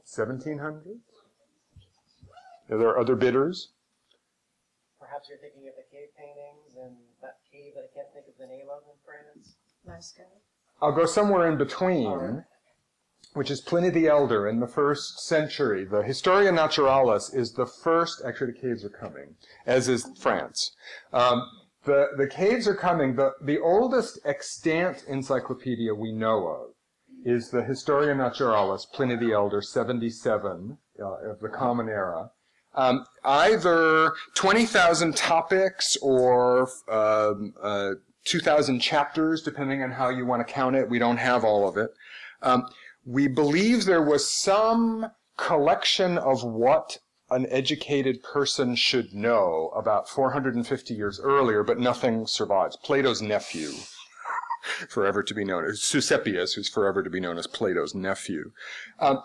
Seventeen 0.05 0.59
hundred. 0.59 0.99
Are 2.69 2.79
there 2.79 2.99
other 2.99 3.15
bidders? 3.15 3.69
Perhaps 4.99 5.29
you're 5.29 5.39
thinking 5.39 5.69
of 5.69 5.75
the 5.77 5.85
cave 5.97 6.09
paintings 6.19 6.77
and 6.83 6.97
that 7.23 7.39
cave 7.51 7.75
that 7.77 7.85
I 7.85 7.95
can't 7.95 8.13
think 8.13 8.27
of 8.27 8.35
the 8.39 8.47
name 8.47 8.67
of 8.75 8.83
in 8.91 8.99
France. 9.05 9.55
Lascaux. 9.87 10.27
I'll 10.83 10.93
go 10.93 11.07
somewhere 11.07 11.51
in 11.51 11.59
between 11.59 12.45
which 13.35 13.51
is 13.51 13.61
Pliny 13.61 13.91
the 13.91 14.09
Elder 14.09 14.49
in 14.49 14.61
the 14.61 14.67
first 14.67 15.21
century. 15.21 15.85
The 15.85 16.03
Historia 16.03 16.51
Naturalis 16.51 17.33
is 17.33 17.53
the 17.53 17.67
first, 17.67 18.23
actually 18.27 18.53
the 18.53 18.59
caves 18.59 18.85
are 18.85 18.91
coming, 18.91 19.37
as 19.67 19.89
is 19.89 20.11
France. 20.19 20.73
Um, 21.13 21.49
the, 21.85 22.09
the 22.17 22.27
caves 22.27 22.67
are 22.67 22.75
coming. 22.75 23.15
The, 23.15 23.33
the 23.43 23.59
oldest 23.59 24.19
extant 24.25 25.05
encyclopedia 25.09 25.95
we 25.95 26.13
know 26.13 26.47
of 26.49 26.71
is 27.25 27.51
the 27.51 27.63
Historia 27.63 28.15
Naturalis, 28.15 28.87
Pliny 28.87 29.17
the 29.17 29.33
Elder, 29.33 29.63
77 29.63 30.79
uh, 30.99 31.31
of 31.31 31.41
the 31.41 31.49
Common 31.49 31.89
Era. 31.89 32.31
Um, 32.75 33.05
either 33.25 34.13
20,000 34.35 35.17
topics 35.17 35.97
or 36.03 36.69
um, 36.89 37.55
uh, 37.61 37.93
2,000 38.25 38.81
chapters, 38.81 39.43
depending 39.43 39.83
on 39.83 39.91
how 39.91 40.09
you 40.09 40.25
want 40.25 40.47
to 40.47 40.53
count 40.53 40.77
it. 40.77 40.89
We 40.89 40.99
don't 40.99 41.17
have 41.17 41.45
all 41.45 41.69
of 41.69 41.77
it. 41.77 41.91
Um, 42.43 42.67
we 43.05 43.29
believe 43.29 43.85
there 43.85 44.03
was 44.03 44.31
some 44.31 45.11
collection 45.37 46.19
of 46.19 46.45
what 46.45 46.99
an 47.31 47.47
educated 47.49 48.23
person 48.23 48.75
should 48.75 49.15
know 49.15 49.73
about 49.75 50.09
450 50.09 50.95
years 50.95 51.21
earlier, 51.21 51.63
but 51.63 51.79
nothing 51.79 52.27
survives. 52.27 52.77
Plato's 52.77 53.23
nephew, 53.23 53.71
forever 54.89 55.23
to 55.23 55.35
be 55.35 55.45
known 55.45 55.65
as 55.65 55.81
Speusippus, 55.81 56.55
who's 56.55 56.69
forever 56.69 57.03
to 57.03 57.11
be 57.11 57.21
known 57.21 57.39
as 57.39 57.47
Plato's 57.47 57.95
nephew. 57.95 58.51
Um, 58.99 59.23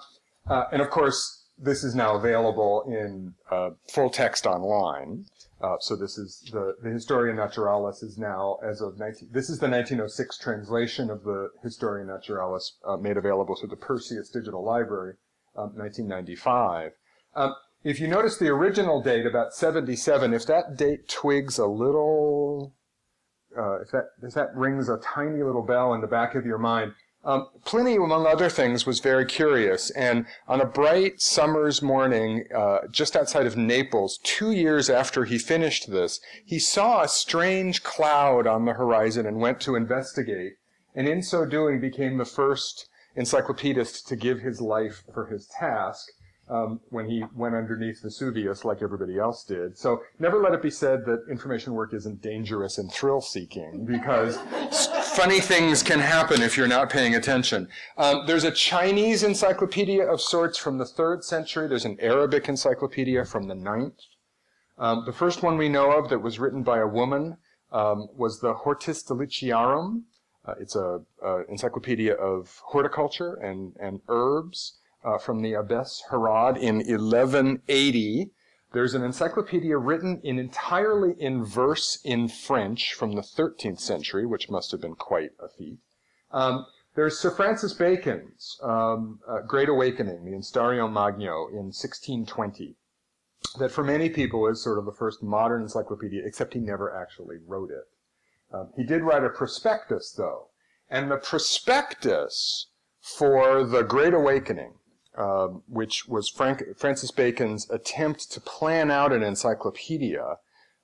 uh, 0.47 0.65
and 0.71 0.81
of 0.81 0.89
course, 0.89 1.45
this 1.57 1.83
is 1.83 1.95
now 1.95 2.15
available 2.15 2.83
in 2.87 3.33
uh, 3.49 3.71
full 3.89 4.09
text 4.09 4.45
online. 4.45 5.25
Uh, 5.65 5.77
so 5.79 5.95
this 5.95 6.17
is 6.19 6.47
the, 6.51 6.75
the 6.83 6.91
Historia 6.91 7.33
Naturalis 7.33 8.03
is 8.03 8.19
now 8.19 8.57
as 8.63 8.81
of 8.81 8.99
19, 8.99 9.29
this 9.31 9.49
is 9.49 9.57
the 9.57 9.67
1906 9.67 10.37
translation 10.37 11.09
of 11.09 11.23
the 11.23 11.49
Historia 11.63 12.05
Naturalis 12.05 12.77
uh, 12.87 12.97
made 12.97 13.17
available 13.17 13.55
through 13.55 13.69
the 13.69 13.75
Perseus 13.75 14.29
Digital 14.29 14.63
Library, 14.63 15.15
um, 15.57 15.75
1995. 15.75 16.91
Um, 17.35 17.55
if 17.83 17.99
you 17.99 18.07
notice 18.07 18.37
the 18.37 18.49
original 18.49 19.01
date, 19.01 19.25
about 19.25 19.53
77, 19.53 20.35
if 20.35 20.45
that 20.45 20.77
date 20.77 21.09
twigs 21.09 21.57
a 21.57 21.65
little, 21.65 22.75
uh, 23.57 23.81
if 23.81 23.89
that 23.89 24.09
if 24.21 24.35
that 24.35 24.55
rings 24.55 24.87
a 24.87 24.97
tiny 24.97 25.41
little 25.41 25.63
bell 25.63 25.95
in 25.95 26.01
the 26.01 26.07
back 26.07 26.35
of 26.35 26.45
your 26.45 26.59
mind, 26.59 26.93
um, 27.25 27.47
Pliny, 27.65 27.95
among 27.95 28.27
other 28.27 28.49
things, 28.49 28.85
was 28.85 28.99
very 28.99 29.25
curious, 29.25 29.89
and 29.91 30.27
on 30.47 30.61
a 30.61 30.65
bright 30.65 31.19
summer's 31.19 31.81
morning, 31.81 32.45
uh, 32.55 32.81
just 32.91 33.15
outside 33.15 33.47
of 33.47 33.57
Naples, 33.57 34.19
two 34.23 34.51
years 34.51 34.91
after 34.91 35.25
he 35.25 35.39
finished 35.39 35.89
this, 35.89 36.19
he 36.45 36.59
saw 36.59 37.01
a 37.01 37.07
strange 37.07 37.81
cloud 37.81 38.45
on 38.45 38.65
the 38.65 38.73
horizon 38.73 39.25
and 39.25 39.39
went 39.39 39.59
to 39.61 39.75
investigate, 39.75 40.53
and 40.93 41.07
in 41.07 41.23
so 41.23 41.45
doing 41.45 41.81
became 41.81 42.19
the 42.19 42.25
first 42.25 42.87
encyclopedist 43.15 44.05
to 44.07 44.15
give 44.15 44.41
his 44.41 44.61
life 44.61 45.03
for 45.11 45.25
his 45.25 45.47
task 45.47 46.07
um, 46.49 46.79
when 46.89 47.09
he 47.09 47.23
went 47.33 47.55
underneath 47.55 48.01
Vesuvius 48.03 48.63
like 48.63 48.81
everybody 48.81 49.17
else 49.17 49.43
did. 49.43 49.77
So 49.77 50.03
never 50.19 50.41
let 50.41 50.53
it 50.53 50.61
be 50.61 50.69
said 50.69 51.05
that 51.05 51.25
information 51.29 51.73
work 51.73 51.93
isn't 51.93 52.21
dangerous 52.21 52.77
and 52.77 52.91
thrill 52.91 53.21
seeking 53.21 53.85
because 53.85 54.37
funny 55.15 55.39
things 55.39 55.81
can 55.81 55.99
happen 55.99 56.41
if 56.41 56.57
you're 56.57 56.67
not 56.67 56.89
paying 56.89 57.15
attention. 57.15 57.69
Um, 57.97 58.23
there's 58.27 58.43
a 58.43 58.51
Chinese 58.51 59.23
encyclopedia 59.23 60.05
of 60.05 60.19
sorts 60.19 60.57
from 60.57 60.77
the 60.77 60.85
third 60.85 61.23
century. 61.23 61.69
There's 61.69 61.85
an 61.85 61.97
Arabic 62.01 62.49
encyclopedia 62.49 63.23
from 63.23 63.47
the 63.47 63.55
ninth. 63.55 64.01
Um, 64.77 65.03
the 65.05 65.13
first 65.13 65.41
one 65.41 65.57
we 65.57 65.69
know 65.69 65.91
of 65.91 66.09
that 66.09 66.19
was 66.19 66.37
written 66.37 66.63
by 66.63 66.79
a 66.79 66.87
woman 66.87 67.37
um, 67.71 68.09
was 68.13 68.41
the 68.41 68.53
Hortus 68.53 69.07
Deliciarum. 69.07 70.01
Uh, 70.45 70.55
it's 70.59 70.75
a, 70.75 70.99
encyclopedia 71.47 72.13
of 72.15 72.61
horticulture 72.65 73.35
and, 73.35 73.73
and 73.79 74.01
herbs 74.09 74.79
uh, 75.05 75.17
from 75.17 75.41
the 75.41 75.53
Abbess 75.53 76.03
Herrad 76.11 76.57
in 76.57 76.77
1180. 76.77 78.31
There's 78.75 78.93
an 78.93 79.03
encyclopedia 79.03 79.77
written 79.77 80.19
in 80.21 80.37
entirely 80.37 81.13
in 81.17 81.45
verse 81.45 81.97
in 82.03 82.27
French 82.27 82.93
from 82.93 83.13
the 83.13 83.21
13th 83.21 83.79
century, 83.79 84.25
which 84.25 84.49
must 84.49 84.71
have 84.71 84.81
been 84.81 84.95
quite 84.95 85.31
a 85.39 85.47
feat. 85.47 85.79
Um, 86.29 86.65
there's 86.93 87.17
Sir 87.17 87.31
Francis 87.31 87.71
Bacon's 87.71 88.59
um, 88.61 89.21
uh, 89.25 89.43
Great 89.47 89.69
Awakening, 89.69 90.25
the 90.25 90.31
Instauratio 90.31 90.91
Magna, 90.91 91.47
in 91.51 91.71
1620, 91.71 92.75
that 93.59 93.71
for 93.71 93.81
many 93.81 94.09
people 94.09 94.45
is 94.45 94.61
sort 94.61 94.77
of 94.77 94.83
the 94.83 94.91
first 94.91 95.23
modern 95.23 95.61
encyclopedia, 95.61 96.21
except 96.25 96.53
he 96.53 96.59
never 96.59 96.93
actually 96.93 97.37
wrote 97.47 97.71
it. 97.71 97.87
Um, 98.53 98.73
he 98.75 98.83
did 98.83 99.03
write 99.03 99.23
a 99.23 99.29
prospectus, 99.29 100.11
though, 100.11 100.49
and 100.89 101.09
the 101.09 101.15
prospectus 101.15 102.67
for 102.99 103.63
the 103.63 103.83
Great 103.83 104.13
Awakening 104.13 104.73
um, 105.17 105.63
which 105.67 106.07
was 106.07 106.29
Frank, 106.29 106.63
Francis 106.77 107.11
Bacon's 107.11 107.69
attempt 107.69 108.31
to 108.31 108.41
plan 108.41 108.91
out 108.91 109.11
an 109.11 109.23
encyclopedia, 109.23 110.37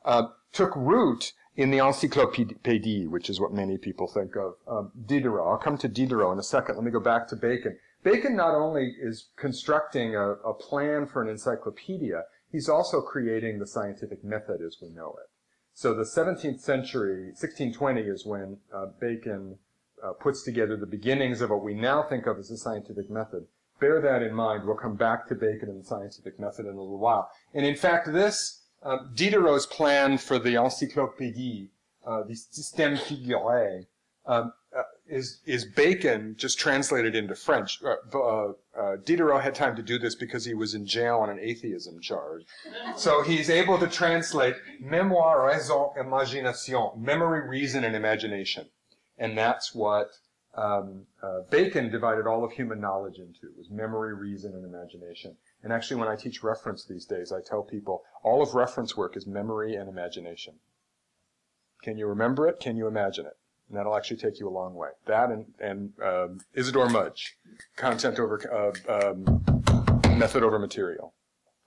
uh, 0.06 0.24
took 0.52 0.76
root 0.76 1.34
in 1.56 1.72
the 1.72 1.80
Encyclopédie, 1.80 3.08
which 3.08 3.30
is 3.30 3.40
what 3.40 3.54
many 3.54 3.78
people 3.78 4.08
think 4.08 4.36
of. 4.36 4.56
Um, 4.68 4.92
Diderot. 5.06 5.48
I'll 5.48 5.58
come 5.58 5.78
to 5.80 5.88
Diderot 5.88 6.34
in 6.34 6.40
a 6.40 6.44
second. 6.44 6.76
Let 6.76 6.84
me 6.84 6.92
go 6.92 7.00
back 7.00 7.28
to 7.30 7.36
Bacon. 7.36 7.78
Bacon 8.04 8.36
not 8.36 8.56
only 8.56 8.96
is 9.00 9.30
constructing 9.36 10.16
a, 10.16 10.32
a 10.32 10.54
plan 10.54 11.06
for 11.06 11.22
an 11.22 11.30
encyclopedia, 11.30 12.24
he's 12.52 12.70
also 12.70 13.02
creating 13.02 13.60
the 13.60 13.68
scientific 13.68 14.24
method 14.24 14.62
as 14.66 14.78
we 14.82 14.90
know 14.90 15.16
it. 15.22 15.30
So 15.74 15.94
the 15.94 16.04
17th 16.04 16.60
century, 16.60 17.26
1620 17.28 18.02
is 18.02 18.26
when 18.26 18.58
uh, 18.74 18.88
Bacon 19.00 19.58
uh, 20.04 20.14
puts 20.14 20.44
together 20.44 20.76
the 20.76 20.86
beginnings 20.86 21.42
of 21.42 21.50
what 21.50 21.64
we 21.64 21.74
now 21.74 22.04
think 22.04 22.26
of 22.26 22.38
as 22.38 22.50
the 22.50 22.58
scientific 22.58 23.10
method 23.10 23.46
bear 23.82 24.00
that 24.00 24.24
in 24.24 24.34
mind. 24.34 24.64
We'll 24.64 24.78
come 24.78 24.96
back 24.96 25.28
to 25.28 25.36
Bacon 25.36 25.68
and 25.68 25.82
the 25.82 25.86
scientific 25.86 26.40
method 26.40 26.66
in 26.66 26.76
a 26.76 26.82
little 26.82 27.00
while. 27.00 27.30
And 27.54 27.66
in 27.66 27.76
fact, 27.76 28.14
this 28.14 28.62
uh, 28.84 29.00
Diderot's 29.14 29.66
plan 29.66 30.18
for 30.18 30.40
the 30.40 30.52
encyclopédie, 30.52 31.70
uh, 32.08 32.24
the 32.24 32.36
système 32.36 32.98
figuré, 32.98 33.88
um, 34.26 34.54
uh, 34.78 34.84
is 35.08 35.42
is 35.46 35.66
Bacon 35.66 36.36
just 36.38 36.58
translated 36.58 37.16
into 37.16 37.36
French. 37.36 37.80
Uh, 37.84 37.96
uh, 38.18 38.54
uh, 38.80 38.96
Diderot 39.04 39.42
had 39.42 39.54
time 39.54 39.76
to 39.76 39.82
do 39.82 40.00
this 40.00 40.16
because 40.16 40.46
he 40.46 40.54
was 40.54 40.74
in 40.74 40.86
jail 40.86 41.18
on 41.18 41.30
an 41.30 41.40
atheism 41.40 42.00
charge, 42.00 42.44
so 42.96 43.22
he's 43.24 43.50
able 43.50 43.78
to 43.80 43.88
translate 43.88 44.56
mémoire, 44.82 45.46
raison, 45.46 45.90
imagination, 46.00 46.92
memory, 46.98 47.50
reason, 47.50 47.84
and 47.84 47.96
imagination, 47.96 48.68
and 49.18 49.38
that's 49.38 49.76
what 49.76 50.12
um, 50.56 51.06
uh, 51.24 51.42
Bacon 51.50 51.90
divided 51.90 52.28
all 52.28 52.44
of 52.44 52.52
human 52.52 52.82
knowledge 52.82 53.20
into 53.20 53.54
was 53.58 53.70
memory, 53.70 54.14
reason, 54.14 54.54
and 54.54 54.66
imagination. 54.66 55.36
And 55.64 55.72
actually, 55.72 55.98
when 55.98 56.10
I 56.10 56.16
teach 56.16 56.44
reference 56.44 56.86
these 56.86 57.06
days, 57.06 57.32
I 57.32 57.40
tell 57.42 57.64
people 57.64 58.04
all 58.24 58.42
of 58.42 58.54
reference 58.54 58.98
work 58.98 59.16
is 59.16 59.26
memory 59.26 59.76
and 59.76 59.88
imagination. 59.88 60.56
Can 61.84 61.98
you 61.98 62.08
remember 62.08 62.48
it? 62.48 62.60
Can 62.60 62.76
you 62.76 62.88
imagine 62.88 63.26
it? 63.26 63.38
And 63.70 63.78
that'll 63.78 63.96
actually 63.96 64.18
take 64.18 64.40
you 64.40 64.50
a 64.50 64.52
long 64.52 64.76
way. 64.76 64.90
That 65.06 65.30
and, 65.30 65.46
and 65.60 65.94
um, 66.04 66.40
Isadore 66.54 66.90
Mudge, 66.90 67.38
content 67.78 68.20
over 68.20 68.74
uh, 68.90 69.12
um, 69.12 69.24
method 70.18 70.44
over 70.44 70.60
material. 70.60 71.14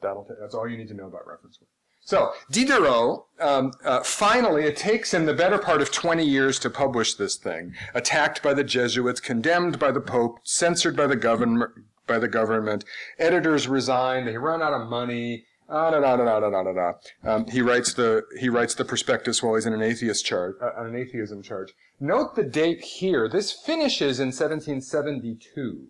That'll 0.02 0.24
t- 0.24 0.34
that's 0.38 0.54
all 0.54 0.68
you 0.68 0.76
need 0.76 0.88
to 0.88 0.94
know 0.94 1.06
about 1.06 1.26
reference 1.26 1.58
work. 1.58 1.70
So 2.04 2.32
Diderot, 2.50 3.24
um, 3.40 3.72
uh, 3.82 4.02
finally, 4.02 4.64
it 4.64 4.76
takes 4.76 5.14
him 5.14 5.24
the 5.24 5.32
better 5.32 5.58
part 5.58 5.80
of 5.80 5.90
20 5.90 6.24
years 6.24 6.58
to 6.60 6.70
publish 6.70 7.14
this 7.14 7.36
thing. 7.36 7.74
Attacked 7.94 8.42
by 8.42 8.52
the 8.52 8.62
Jesuits, 8.62 9.20
condemned 9.20 9.78
by 9.78 9.90
the 9.90 10.02
Pope, 10.02 10.40
censored 10.44 10.96
by 10.96 11.06
the 11.06 11.16
government, 11.16 11.70
by 12.06 12.18
the 12.18 12.28
government. 12.28 12.84
Editors 13.18 13.66
resign. 13.68 14.26
They 14.26 14.36
run 14.36 14.60
out 14.60 14.74
of 14.74 14.88
money. 14.88 15.46
Ah, 15.66 15.90
da, 15.90 16.00
da, 16.00 16.16
da, 16.16 16.40
da, 16.40 16.50
da, 16.50 16.62
da, 16.62 16.72
da. 16.72 16.92
Um, 17.24 17.46
he 17.46 17.62
writes 17.62 17.94
the 17.94 18.22
he 18.38 18.50
writes 18.50 18.74
the 18.74 18.84
prospectus 18.84 19.42
while 19.42 19.54
he's 19.54 19.64
in 19.64 19.72
an 19.72 19.80
atheist 19.80 20.26
charge, 20.26 20.56
uh, 20.60 20.84
an 20.84 20.94
atheism 20.94 21.42
charge. 21.42 21.72
Note 21.98 22.36
the 22.36 22.44
date 22.44 22.82
here. 22.82 23.30
This 23.30 23.50
finishes 23.50 24.20
in 24.20 24.26
1772 24.26 25.86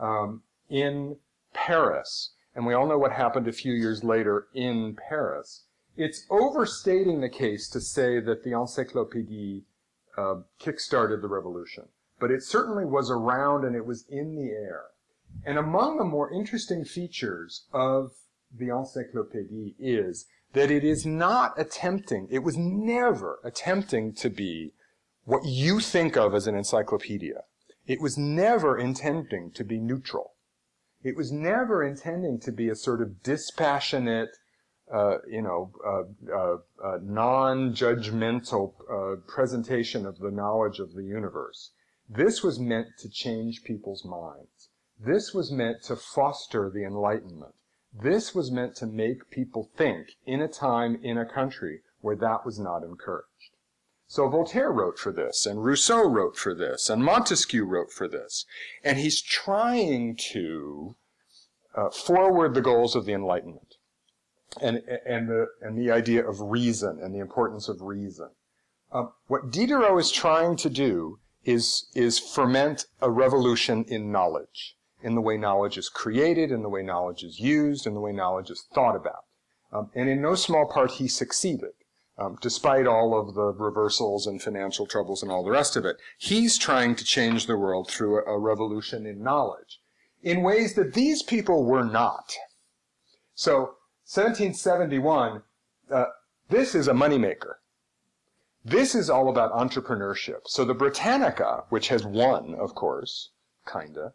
um, 0.00 0.42
in 0.68 1.18
Paris 1.52 2.30
and 2.54 2.66
we 2.66 2.74
all 2.74 2.86
know 2.86 2.98
what 2.98 3.12
happened 3.12 3.48
a 3.48 3.52
few 3.52 3.72
years 3.72 4.04
later 4.04 4.46
in 4.54 4.96
Paris. 5.08 5.64
It's 5.96 6.26
overstating 6.30 7.20
the 7.20 7.28
case 7.28 7.68
to 7.70 7.80
say 7.80 8.20
that 8.20 8.42
the 8.42 8.50
Encyclopédie 8.50 9.62
uh, 10.16 10.36
kickstarted 10.60 11.22
the 11.22 11.28
revolution, 11.28 11.84
but 12.18 12.30
it 12.30 12.42
certainly 12.42 12.84
was 12.84 13.10
around 13.10 13.64
and 13.64 13.76
it 13.76 13.86
was 13.86 14.04
in 14.08 14.36
the 14.36 14.50
air. 14.50 14.84
And 15.44 15.58
among 15.58 15.98
the 15.98 16.04
more 16.04 16.32
interesting 16.32 16.84
features 16.84 17.66
of 17.72 18.12
the 18.56 18.68
Encyclopédie 18.68 19.74
is 19.78 20.26
that 20.52 20.70
it 20.70 20.84
is 20.84 21.04
not 21.04 21.58
attempting, 21.58 22.28
it 22.30 22.44
was 22.44 22.56
never 22.56 23.40
attempting 23.44 24.12
to 24.14 24.30
be 24.30 24.72
what 25.24 25.44
you 25.44 25.80
think 25.80 26.16
of 26.16 26.34
as 26.34 26.46
an 26.46 26.54
encyclopedia. 26.54 27.42
It 27.86 28.00
was 28.00 28.16
never 28.16 28.78
intending 28.78 29.50
to 29.52 29.64
be 29.64 29.78
neutral. 29.78 30.33
It 31.04 31.16
was 31.16 31.30
never 31.30 31.84
intending 31.84 32.40
to 32.40 32.50
be 32.50 32.70
a 32.70 32.74
sort 32.74 33.02
of 33.02 33.22
dispassionate, 33.22 34.38
uh, 34.90 35.18
you 35.28 35.42
know, 35.42 35.70
uh, 35.86 36.34
uh, 36.34 36.56
uh 36.82 36.98
non-judgmental 37.02 38.72
uh, 38.90 39.16
presentation 39.28 40.06
of 40.06 40.18
the 40.18 40.30
knowledge 40.30 40.78
of 40.78 40.94
the 40.94 41.04
universe. 41.04 41.72
This 42.08 42.42
was 42.42 42.58
meant 42.58 42.96
to 43.00 43.10
change 43.10 43.64
people's 43.64 44.02
minds. 44.02 44.70
This 44.98 45.34
was 45.34 45.52
meant 45.52 45.82
to 45.84 45.96
foster 45.96 46.70
the 46.70 46.84
Enlightenment. 46.84 47.54
This 47.92 48.34
was 48.34 48.50
meant 48.50 48.74
to 48.76 48.86
make 48.86 49.28
people 49.30 49.70
think 49.76 50.12
in 50.24 50.40
a 50.40 50.48
time, 50.48 50.98
in 51.02 51.18
a 51.18 51.26
country 51.26 51.82
where 52.00 52.16
that 52.16 52.46
was 52.46 52.58
not 52.58 52.82
encouraged. 52.82 53.28
So 54.14 54.28
Voltaire 54.28 54.70
wrote 54.70 54.96
for 54.96 55.10
this, 55.10 55.44
and 55.44 55.64
Rousseau 55.64 56.08
wrote 56.08 56.36
for 56.36 56.54
this, 56.54 56.88
and 56.88 57.04
Montesquieu 57.04 57.64
wrote 57.64 57.90
for 57.90 58.06
this. 58.06 58.46
And 58.84 58.96
he's 58.96 59.20
trying 59.20 60.14
to 60.30 60.94
uh, 61.74 61.90
forward 61.90 62.54
the 62.54 62.60
goals 62.60 62.94
of 62.94 63.06
the 63.06 63.12
Enlightenment 63.12 63.74
and, 64.62 64.82
and, 65.04 65.28
the, 65.28 65.48
and 65.60 65.76
the 65.76 65.90
idea 65.90 66.24
of 66.24 66.40
reason 66.40 67.00
and 67.02 67.12
the 67.12 67.18
importance 67.18 67.68
of 67.68 67.82
reason. 67.82 68.28
Uh, 68.92 69.06
what 69.26 69.50
Diderot 69.50 69.98
is 69.98 70.12
trying 70.12 70.54
to 70.58 70.70
do 70.70 71.18
is, 71.44 71.86
is 71.96 72.20
ferment 72.20 72.86
a 73.02 73.10
revolution 73.10 73.84
in 73.88 74.12
knowledge, 74.12 74.76
in 75.02 75.16
the 75.16 75.20
way 75.20 75.36
knowledge 75.36 75.76
is 75.76 75.88
created, 75.88 76.52
in 76.52 76.62
the 76.62 76.68
way 76.68 76.84
knowledge 76.84 77.24
is 77.24 77.40
used, 77.40 77.84
in 77.84 77.94
the 77.94 78.00
way 78.00 78.12
knowledge 78.12 78.48
is 78.48 78.64
thought 78.72 78.94
about. 78.94 79.24
Um, 79.72 79.90
and 79.92 80.08
in 80.08 80.22
no 80.22 80.36
small 80.36 80.66
part, 80.66 80.92
he 80.92 81.08
succeeded. 81.08 81.72
Um, 82.16 82.38
despite 82.40 82.86
all 82.86 83.18
of 83.18 83.34
the 83.34 83.52
reversals 83.52 84.26
and 84.26 84.40
financial 84.40 84.86
troubles 84.86 85.22
and 85.22 85.32
all 85.32 85.42
the 85.42 85.50
rest 85.50 85.74
of 85.74 85.84
it, 85.84 85.96
he's 86.16 86.56
trying 86.56 86.94
to 86.94 87.04
change 87.04 87.46
the 87.46 87.56
world 87.56 87.88
through 87.88 88.18
a, 88.18 88.34
a 88.34 88.38
revolution 88.38 89.04
in 89.04 89.22
knowledge 89.22 89.80
in 90.22 90.42
ways 90.42 90.74
that 90.74 90.94
these 90.94 91.22
people 91.22 91.64
were 91.64 91.84
not. 91.84 92.34
So, 93.34 93.76
1771, 94.06 95.42
uh, 95.90 96.04
this 96.48 96.74
is 96.74 96.88
a 96.88 96.92
moneymaker. 96.92 97.54
This 98.64 98.94
is 98.94 99.10
all 99.10 99.28
about 99.28 99.52
entrepreneurship. 99.52 100.46
So 100.46 100.64
the 100.64 100.72
Britannica, 100.72 101.64
which 101.68 101.88
has 101.88 102.06
won, 102.06 102.54
of 102.54 102.74
course, 102.74 103.30
kinda, 103.70 104.14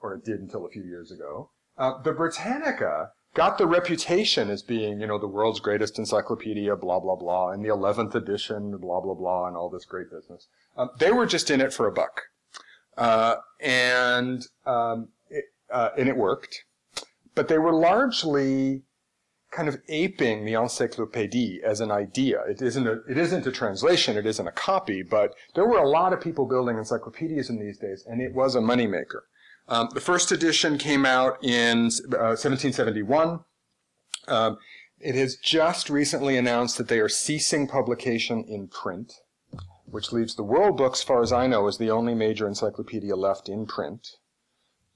or 0.00 0.14
it 0.14 0.24
did 0.24 0.40
until 0.40 0.64
a 0.64 0.70
few 0.70 0.84
years 0.84 1.10
ago, 1.10 1.50
uh, 1.76 2.00
the 2.02 2.12
Britannica 2.12 3.12
got 3.34 3.58
the 3.58 3.66
reputation 3.66 4.48
as 4.48 4.62
being, 4.62 5.00
you 5.00 5.06
know, 5.06 5.18
the 5.18 5.28
world's 5.28 5.60
greatest 5.60 5.98
encyclopedia, 5.98 6.74
blah, 6.76 7.00
blah, 7.00 7.16
blah, 7.16 7.50
and 7.50 7.64
the 7.64 7.68
11th 7.68 8.14
edition, 8.14 8.76
blah, 8.78 9.00
blah, 9.00 9.14
blah, 9.14 9.48
and 9.48 9.56
all 9.56 9.68
this 9.68 9.84
great 9.84 10.10
business. 10.10 10.46
Um, 10.76 10.90
they 10.98 11.12
were 11.12 11.26
just 11.26 11.50
in 11.50 11.60
it 11.60 11.72
for 11.72 11.86
a 11.86 11.92
buck. 11.92 12.22
Uh, 12.96 13.36
and, 13.60 14.46
um, 14.64 15.08
it, 15.28 15.46
uh, 15.70 15.90
and 15.98 16.08
it 16.08 16.16
worked. 16.16 16.64
But 17.34 17.48
they 17.48 17.58
were 17.58 17.74
largely 17.74 18.84
kind 19.50 19.68
of 19.68 19.80
aping 19.88 20.44
the 20.44 20.52
encyclopédie 20.52 21.60
as 21.62 21.80
an 21.80 21.90
idea. 21.90 22.40
It 22.48 22.62
isn't 22.62 22.86
a, 22.86 23.00
it 23.08 23.18
isn't 23.18 23.46
a 23.46 23.52
translation, 23.52 24.16
it 24.16 24.26
isn't 24.26 24.46
a 24.46 24.52
copy, 24.52 25.02
but 25.02 25.34
there 25.54 25.66
were 25.66 25.78
a 25.78 25.88
lot 25.88 26.12
of 26.12 26.20
people 26.20 26.46
building 26.46 26.76
encyclopedias 26.76 27.50
in 27.50 27.58
these 27.58 27.78
days, 27.78 28.04
and 28.08 28.20
it 28.20 28.34
was 28.34 28.54
a 28.54 28.60
moneymaker. 28.60 29.22
Um, 29.68 29.88
the 29.94 30.00
first 30.00 30.30
edition 30.30 30.78
came 30.78 31.06
out 31.06 31.42
in 31.42 31.86
uh, 32.12 32.36
1771. 32.36 33.40
Um, 34.28 34.58
it 35.00 35.14
has 35.14 35.36
just 35.36 35.90
recently 35.90 36.36
announced 36.36 36.78
that 36.78 36.88
they 36.88 36.98
are 36.98 37.08
ceasing 37.08 37.66
publication 37.66 38.44
in 38.44 38.68
print, 38.68 39.14
which 39.86 40.12
leaves 40.12 40.34
the 40.34 40.42
World 40.42 40.76
Book, 40.76 40.94
as 40.94 41.02
far 41.02 41.22
as 41.22 41.32
I 41.32 41.46
know, 41.46 41.66
as 41.66 41.78
the 41.78 41.90
only 41.90 42.14
major 42.14 42.46
encyclopedia 42.46 43.16
left 43.16 43.48
in 43.48 43.66
print. 43.66 44.08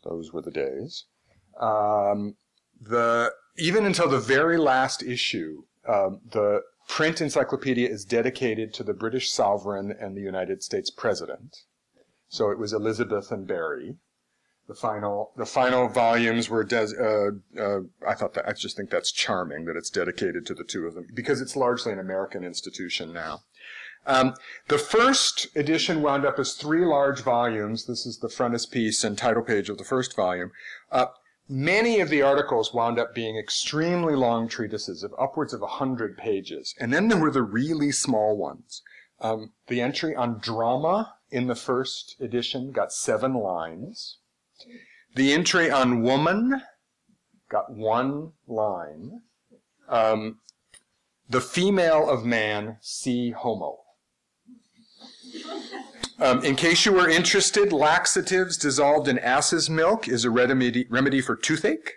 Those 0.04 0.32
were 0.32 0.42
the 0.42 0.50
days. 0.50 1.04
Um, 1.60 2.36
the 2.80 3.32
even 3.56 3.84
until 3.84 4.08
the 4.08 4.20
very 4.20 4.56
last 4.56 5.02
issue, 5.02 5.64
um, 5.86 6.20
the 6.30 6.62
print 6.88 7.20
encyclopedia 7.20 7.88
is 7.88 8.04
dedicated 8.04 8.72
to 8.74 8.84
the 8.84 8.94
British 8.94 9.30
sovereign 9.30 9.92
and 9.98 10.16
the 10.16 10.22
United 10.22 10.62
States 10.62 10.90
president. 10.90 11.56
So 12.28 12.50
it 12.50 12.58
was 12.58 12.72
Elizabeth 12.72 13.30
and 13.32 13.46
Barry. 13.46 13.96
The 14.68 14.74
final, 14.74 15.32
the 15.36 15.46
final 15.46 15.88
volumes 15.88 16.50
were, 16.50 16.62
des- 16.62 16.94
uh, 17.00 17.30
uh, 17.58 17.80
I 18.06 18.14
thought 18.14 18.34
that, 18.34 18.46
I 18.46 18.52
just 18.52 18.76
think 18.76 18.90
that's 18.90 19.10
charming 19.10 19.64
that 19.64 19.76
it's 19.76 19.88
dedicated 19.88 20.44
to 20.46 20.54
the 20.54 20.62
two 20.62 20.86
of 20.86 20.94
them 20.94 21.06
because 21.14 21.40
it's 21.40 21.56
largely 21.56 21.92
an 21.92 21.98
American 21.98 22.44
institution 22.44 23.12
now. 23.12 23.40
Um, 24.06 24.34
the 24.68 24.78
first 24.78 25.48
edition 25.56 26.02
wound 26.02 26.24
up 26.24 26.38
as 26.38 26.54
three 26.54 26.84
large 26.84 27.20
volumes. 27.20 27.86
This 27.86 28.06
is 28.06 28.18
the 28.18 28.28
frontispiece 28.28 29.04
and 29.04 29.16
title 29.16 29.42
page 29.42 29.68
of 29.68 29.78
the 29.78 29.84
first 29.84 30.14
volume. 30.14 30.50
Uh, 30.92 31.06
many 31.48 32.00
of 32.00 32.08
the 32.08 32.22
articles 32.22 32.72
wound 32.72 32.98
up 32.98 33.14
being 33.14 33.38
extremely 33.38 34.14
long 34.14 34.48
treatises 34.48 35.02
of 35.02 35.14
upwards 35.18 35.52
of 35.52 35.60
100 35.60 36.16
pages. 36.16 36.74
And 36.78 36.92
then 36.92 37.08
there 37.08 37.18
were 37.18 37.30
the 37.30 37.42
really 37.42 37.90
small 37.90 38.36
ones. 38.36 38.82
Um, 39.20 39.52
the 39.66 39.80
entry 39.80 40.14
on 40.14 40.38
drama 40.38 41.14
in 41.30 41.46
the 41.46 41.54
first 41.54 42.16
edition 42.20 42.70
got 42.70 42.92
seven 42.92 43.34
lines. 43.34 44.18
The 45.14 45.32
entry 45.32 45.70
on 45.70 46.02
woman 46.02 46.62
got 47.50 47.72
one 47.72 48.32
line. 48.46 49.22
Um, 49.88 50.40
the 51.28 51.40
female 51.40 52.08
of 52.08 52.24
man, 52.24 52.78
see 52.80 53.30
homo. 53.30 53.78
Um, 56.20 56.44
in 56.44 56.56
case 56.56 56.84
you 56.84 56.92
were 56.92 57.08
interested, 57.08 57.72
laxatives 57.72 58.56
dissolved 58.56 59.06
in 59.06 59.18
ass's 59.18 59.70
milk 59.70 60.08
is 60.08 60.24
a 60.24 60.30
remedy, 60.30 60.86
remedy 60.90 61.20
for 61.20 61.36
toothache. 61.36 61.92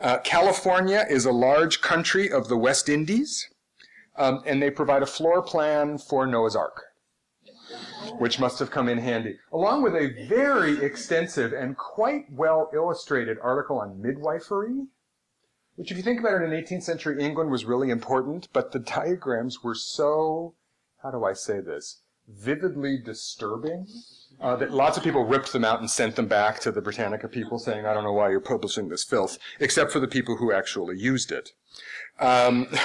Uh, 0.00 0.18
California 0.18 1.04
is 1.10 1.24
a 1.24 1.32
large 1.32 1.80
country 1.80 2.30
of 2.30 2.48
the 2.48 2.56
West 2.56 2.88
Indies, 2.88 3.48
um, 4.16 4.42
and 4.46 4.62
they 4.62 4.70
provide 4.70 5.02
a 5.02 5.06
floor 5.06 5.42
plan 5.42 5.98
for 5.98 6.26
Noah's 6.26 6.56
Ark, 6.56 6.84
which 8.18 8.38
must 8.38 8.58
have 8.58 8.70
come 8.70 8.88
in 8.88 8.98
handy, 8.98 9.38
along 9.52 9.82
with 9.82 9.94
a 9.94 10.26
very 10.28 10.82
extensive 10.82 11.52
and 11.52 11.76
quite 11.76 12.30
well 12.30 12.70
illustrated 12.74 13.38
article 13.42 13.78
on 13.78 14.00
midwifery, 14.00 14.86
which, 15.76 15.90
if 15.90 15.96
you 15.96 16.02
think 16.02 16.20
about 16.20 16.42
it, 16.42 16.44
in 16.44 16.50
18th 16.50 16.82
century 16.82 17.22
England 17.22 17.50
was 17.50 17.64
really 17.64 17.90
important, 17.90 18.48
but 18.52 18.72
the 18.72 18.78
diagrams 18.78 19.62
were 19.62 19.74
so, 19.74 20.54
how 21.02 21.10
do 21.10 21.24
I 21.24 21.32
say 21.32 21.60
this? 21.60 22.02
vividly 22.28 22.98
disturbing 22.98 23.86
uh, 24.40 24.54
that 24.56 24.70
lots 24.70 24.96
of 24.96 25.02
people 25.02 25.24
ripped 25.24 25.52
them 25.52 25.64
out 25.64 25.80
and 25.80 25.90
sent 25.90 26.14
them 26.14 26.26
back 26.26 26.60
to 26.60 26.70
the 26.70 26.80
Britannica 26.80 27.26
people 27.28 27.58
saying, 27.58 27.86
I 27.86 27.94
don't 27.94 28.04
know 28.04 28.12
why 28.12 28.30
you're 28.30 28.40
publishing 28.40 28.88
this 28.88 29.02
filth, 29.02 29.38
except 29.58 29.90
for 29.90 30.00
the 30.00 30.06
people 30.06 30.36
who 30.36 30.52
actually 30.52 30.98
used 30.98 31.32
it. 31.32 31.50
Um, 32.20 32.66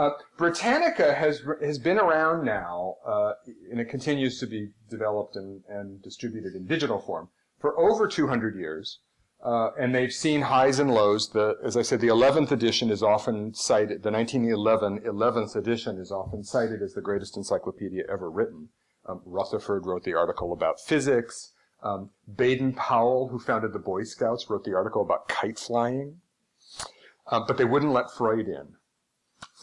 uh, 0.00 0.12
Britannica 0.38 1.12
has, 1.12 1.42
has 1.60 1.78
been 1.78 1.98
around 1.98 2.42
now, 2.42 2.96
uh, 3.06 3.32
and 3.70 3.78
it 3.78 3.90
continues 3.90 4.40
to 4.40 4.46
be 4.46 4.70
developed 4.88 5.36
and, 5.36 5.62
and 5.68 6.00
distributed 6.02 6.54
in 6.54 6.66
digital 6.66 6.98
form 6.98 7.28
for 7.58 7.78
over 7.78 8.08
200 8.08 8.56
years. 8.56 9.00
Uh, 9.44 9.70
and 9.78 9.94
they've 9.94 10.12
seen 10.12 10.40
highs 10.40 10.78
and 10.78 10.90
lows. 10.90 11.28
The, 11.30 11.58
as 11.62 11.76
I 11.76 11.82
said, 11.82 12.00
the 12.00 12.08
11th 12.08 12.50
edition 12.50 12.88
is 12.88 13.02
often 13.02 13.52
cited, 13.52 14.02
the 14.02 14.10
1911 14.10 15.00
11th 15.00 15.54
edition 15.54 15.98
is 15.98 16.10
often 16.10 16.44
cited 16.44 16.80
as 16.80 16.94
the 16.94 17.02
greatest 17.02 17.36
encyclopedia 17.36 18.04
ever 18.10 18.30
written. 18.30 18.70
Um, 19.04 19.20
Rutherford 19.26 19.84
wrote 19.84 20.04
the 20.04 20.14
article 20.14 20.54
about 20.54 20.80
physics. 20.80 21.52
Um, 21.82 22.08
Baden 22.34 22.72
Powell, 22.72 23.28
who 23.28 23.38
founded 23.38 23.74
the 23.74 23.78
Boy 23.78 24.04
Scouts, 24.04 24.48
wrote 24.48 24.64
the 24.64 24.74
article 24.74 25.02
about 25.02 25.28
kite 25.28 25.58
flying. 25.58 26.20
Uh, 27.26 27.40
but 27.46 27.58
they 27.58 27.66
wouldn't 27.66 27.92
let 27.92 28.10
Freud 28.10 28.48
in. 28.48 28.76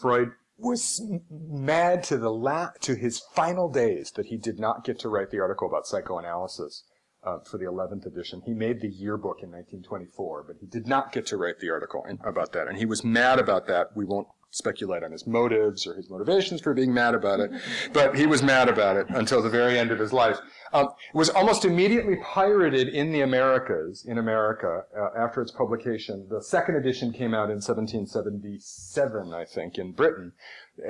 Freud 0.00 0.32
was 0.56 1.00
mad 1.30 2.02
to 2.04 2.16
the 2.18 2.32
la- 2.32 2.70
to 2.80 2.96
his 2.96 3.20
final 3.20 3.70
days 3.70 4.10
that 4.12 4.26
he 4.26 4.36
did 4.36 4.58
not 4.58 4.84
get 4.84 4.98
to 5.00 5.08
write 5.08 5.30
the 5.30 5.40
article 5.40 5.68
about 5.68 5.86
psychoanalysis 5.86 6.84
uh, 7.22 7.38
for 7.40 7.58
the 7.58 7.64
11th 7.64 8.06
edition. 8.06 8.42
He 8.44 8.54
made 8.54 8.80
the 8.80 8.88
yearbook 8.88 9.38
in 9.42 9.50
1924, 9.50 10.44
but 10.46 10.56
he 10.60 10.66
did 10.66 10.86
not 10.86 11.12
get 11.12 11.26
to 11.26 11.36
write 11.36 11.60
the 11.60 11.70
article 11.70 12.04
in, 12.08 12.18
about 12.24 12.52
that. 12.52 12.68
And 12.68 12.78
he 12.78 12.86
was 12.86 13.04
mad 13.04 13.38
about 13.38 13.66
that. 13.66 13.96
We 13.96 14.04
won't 14.04 14.28
speculate 14.50 15.02
on 15.02 15.12
his 15.12 15.26
motives 15.26 15.86
or 15.86 15.94
his 15.94 16.08
motivations 16.08 16.60
for 16.60 16.72
being 16.72 16.92
mad 16.92 17.14
about 17.14 17.40
it, 17.40 17.50
but 17.92 18.16
he 18.16 18.26
was 18.26 18.42
mad 18.42 18.68
about 18.68 18.96
it 18.96 19.06
until 19.10 19.42
the 19.42 19.50
very 19.50 19.78
end 19.78 19.90
of 19.90 19.98
his 19.98 20.12
life. 20.12 20.38
Um, 20.72 20.86
it 20.86 21.16
was 21.16 21.28
almost 21.30 21.64
immediately 21.64 22.16
pirated 22.16 22.88
in 22.88 23.12
the 23.12 23.20
Americas, 23.20 24.04
in 24.06 24.18
America, 24.18 24.84
uh, 24.96 25.18
after 25.18 25.42
its 25.42 25.50
publication. 25.50 26.26
The 26.30 26.42
second 26.42 26.76
edition 26.76 27.12
came 27.12 27.34
out 27.34 27.50
in 27.50 27.60
1777, 27.60 29.34
I 29.34 29.44
think, 29.44 29.78
in 29.78 29.92
Britain, 29.92 30.32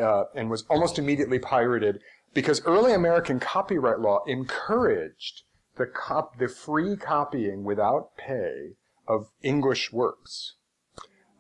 uh, 0.01 0.25
and 0.35 0.51
was 0.51 0.65
almost 0.71 0.99
immediately 0.99 1.39
pirated 1.39 2.01
because 2.35 2.65
early 2.65 2.93
American 2.93 3.41
copyright 3.41 4.01
law 4.01 4.23
encouraged 4.27 5.43
the, 5.77 5.87
cop, 5.87 6.39
the 6.39 6.49
free 6.49 6.97
copying 6.97 7.65
without 7.65 8.17
pay 8.17 8.75
of 9.07 9.31
English 9.43 9.93
works 9.93 10.55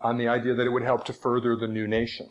on 0.00 0.16
the 0.16 0.28
idea 0.28 0.54
that 0.54 0.66
it 0.66 0.70
would 0.70 0.82
help 0.82 1.04
to 1.04 1.12
further 1.12 1.56
the 1.56 1.66
new 1.66 1.86
nation. 1.86 2.28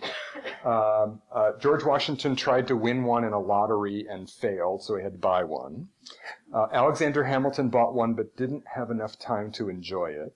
Um, 0.63 1.21
uh, 1.32 1.51
George 1.60 1.84
Washington 1.84 2.36
tried 2.36 2.67
to 2.67 2.75
win 2.75 3.03
one 3.03 3.23
in 3.23 3.34
a 3.34 3.39
lottery 3.39 4.06
and 4.10 4.30
failed, 4.30 4.84
so 4.84 4.95
he 4.95 5.03
had 5.03 5.13
to 5.13 5.19
buy 5.19 5.43
one. 5.43 5.89
Uh, 6.53 6.67
Alexander 6.71 7.23
Hamilton 7.23 7.69
bought 7.69 7.93
one 7.93 8.13
but 8.13 8.36
didn't 8.38 8.63
have 8.75 8.89
enough 8.89 9.19
time 9.19 9.51
to 9.53 9.69
enjoy 9.69 10.08
it. 10.08 10.34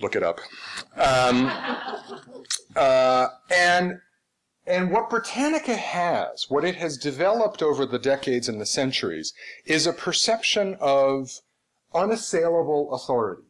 Look 0.00 0.14
it 0.14 0.22
up. 0.22 0.38
Um, 0.96 1.50
uh, 2.76 3.28
and 3.50 4.00
and 4.66 4.92
what 4.92 5.08
Britannica 5.08 5.76
has, 5.76 6.46
what 6.50 6.62
it 6.62 6.76
has 6.76 6.98
developed 6.98 7.62
over 7.62 7.86
the 7.86 7.98
decades 7.98 8.48
and 8.48 8.60
the 8.60 8.66
centuries, 8.66 9.32
is 9.64 9.86
a 9.86 9.94
perception 9.94 10.76
of 10.78 11.40
unassailable 11.94 12.92
authority. 12.92 13.44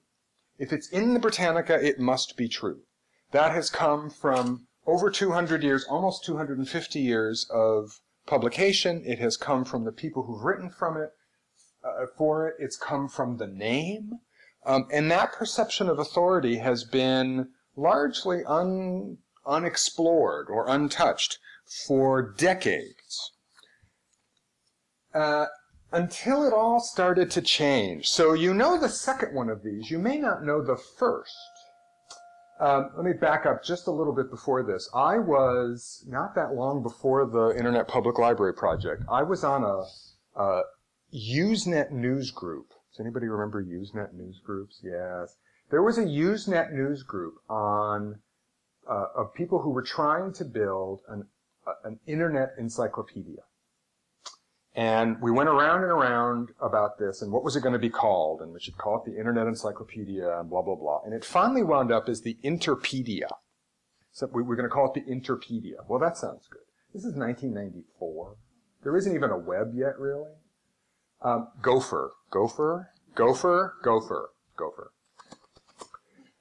If 0.59 0.73
it's 0.73 0.89
in 0.89 1.15
the 1.15 1.21
Britannica, 1.21 1.75
it 1.85 2.01
must 2.01 2.37
be 2.37 2.49
true. 2.49 2.83
That 3.31 3.53
has 3.53 3.71
come 3.71 4.11
from 4.11 4.67
over 4.87 5.11
200 5.11 5.63
years, 5.63 5.85
almost 5.85 6.25
250 6.25 6.99
years 6.99 7.49
of 7.51 8.01
publication. 8.27 9.03
It 9.05 9.19
has 9.19 9.37
come 9.37 9.65
from 9.65 9.85
the 9.85 9.93
people 9.93 10.25
who've 10.25 10.43
written 10.43 10.71
from 10.71 10.97
it, 10.97 11.11
uh, 11.85 12.07
for 12.17 12.49
it. 12.49 12.57
It's 12.59 12.77
come 12.77 13.09
from 13.09 13.37
the 13.37 13.47
name. 13.47 14.19
Um, 14.67 14.89
and 14.93 15.11
that 15.11 15.33
perception 15.33 15.89
of 15.89 15.99
authority 15.99 16.57
has 16.57 16.85
been 16.85 17.51
largely 17.77 18.43
un 18.45 19.19
unexplored 19.47 20.49
or 20.51 20.69
untouched 20.69 21.39
for 21.87 22.21
decades. 22.21 23.33
Uh, 25.15 25.47
until 25.93 26.45
it 26.45 26.53
all 26.53 26.81
started 26.81 27.31
to 27.33 27.43
change. 27.43 28.09
So 28.09 28.33
you 28.33 28.55
know 28.55 28.79
the 28.79 28.89
second 28.89 29.35
one 29.35 29.49
of 29.49 29.63
these. 29.63 29.91
You 29.91 29.99
may 29.99 30.19
not 30.19 30.45
know 30.45 30.63
the 30.63 30.77
first. 30.77 31.37
Um, 32.61 32.91
let 32.97 33.05
me 33.05 33.13
back 33.13 33.47
up 33.47 33.63
just 33.63 33.87
a 33.87 33.93
little 33.93 34.13
bit 34.13 34.31
before 34.31 34.65
this. 34.65 34.91
I 34.93 35.19
was 35.19 36.05
not 36.09 36.35
that 36.35 36.55
long 36.55 36.83
before 36.83 37.25
the 37.25 37.57
Internet 37.57 37.87
Public 37.87 38.19
Library 38.19 38.55
project. 38.55 39.05
I 39.11 39.23
was 39.23 39.45
on 39.45 39.63
a, 39.63 40.41
a 40.41 40.63
Usenet 41.15 41.93
news 41.93 42.33
group. 42.33 42.71
Does 42.91 43.01
anybody 43.01 43.27
remember 43.27 43.65
Usenet 43.65 44.13
news 44.13 44.41
groups? 44.45 44.81
Yes. 44.83 45.37
There 45.71 45.83
was 45.83 45.99
a 45.99 46.05
Usenet 46.05 46.73
news 46.73 47.05
group 47.05 47.35
on 47.49 48.19
uh, 48.91 49.07
of 49.15 49.35
people 49.35 49.61
who 49.61 49.71
were 49.71 49.83
trying 49.83 50.33
to 50.33 50.45
build 50.45 51.03
an, 51.09 51.27
uh, 51.67 51.73
an 51.85 52.01
internet 52.07 52.55
encyclopedia. 52.59 53.43
And 54.79 55.21
we 55.21 55.33
went 55.33 55.49
around 55.49 55.83
and 55.83 55.91
around 55.91 56.53
about 56.61 57.01
this 57.01 57.21
and 57.21 57.33
what 57.33 57.43
was 57.43 57.57
it 57.57 57.63
going 57.63 57.73
to 57.73 57.81
be 57.81 57.91
called? 57.91 58.41
And 58.41 58.53
we 58.53 58.61
should 58.61 58.79
call 58.79 59.03
it 59.03 59.11
the 59.11 59.19
Internet 59.19 59.49
Encyclopedia 59.49 60.39
and 60.39 60.49
blah, 60.49 60.63
blah, 60.63 60.77
blah. 60.77 61.01
And 61.05 61.13
it 61.13 61.25
finally 61.25 61.65
wound 61.65 61.91
up 61.91 62.09
as 62.09 62.21
the 62.21 62.37
Interpedia. 62.45 63.27
So 64.13 64.31
we, 64.33 64.41
we're 64.41 64.55
going 64.55 64.69
to 64.69 64.73
call 64.73 64.93
it 64.93 64.95
the 64.95 65.13
Interpedia. 65.13 65.79
Well, 65.89 65.99
that 65.99 66.17
sounds 66.17 66.47
good. 66.49 66.63
This 66.95 67.03
is 67.05 67.17
1994. 67.17 68.37
There 68.85 68.97
isn't 68.97 69.13
even 69.13 69.31
a 69.31 69.37
web 69.37 69.73
yet, 69.75 69.99
really. 69.99 70.31
Um, 71.23 71.49
Gopher. 71.61 72.13
Gopher? 72.31 72.91
Gopher? 73.17 73.75
Gopher. 73.83 74.31
Gopher. 74.57 74.93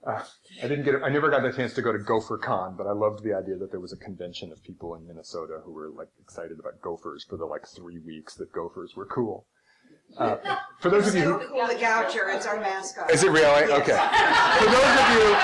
Uh, 0.07 0.23
I 0.63 0.67
didn't 0.69 0.85
get. 0.85 0.95
I 1.03 1.09
never 1.09 1.29
got 1.29 1.41
the 1.41 1.51
chance 1.51 1.73
to 1.73 1.81
go 1.81 1.91
to 1.91 1.99
Gopher 1.99 2.37
Con, 2.37 2.75
but 2.77 2.87
I 2.87 2.93
loved 2.93 3.23
the 3.23 3.33
idea 3.33 3.57
that 3.57 3.71
there 3.71 3.81
was 3.81 3.91
a 3.91 3.97
convention 3.97 4.53
of 4.53 4.63
people 4.63 4.95
in 4.95 5.05
Minnesota 5.05 5.59
who 5.65 5.73
were 5.73 5.89
like 5.89 6.07
excited 6.21 6.57
about 6.59 6.81
gophers 6.81 7.25
for 7.27 7.35
the 7.35 7.45
like 7.45 7.67
three 7.67 7.99
weeks 7.99 8.33
that 8.35 8.53
gophers 8.53 8.95
were 8.95 9.05
cool. 9.05 9.45
Uh, 10.17 10.37
for 10.79 10.89
those 10.89 11.07
of 11.07 11.15
you 11.15 11.23
who, 11.23 11.47
Cool 11.49 11.67
the 11.67 11.73
Goucher, 11.73 12.33
it's 12.33 12.45
our 12.45 12.59
mascot. 12.61 13.11
is 13.11 13.23
it 13.23 13.31
really 13.31 13.71
okay? 13.73 13.99
For 14.59 14.65
those 14.71 14.99
of 15.01 15.09
you, 15.11 15.35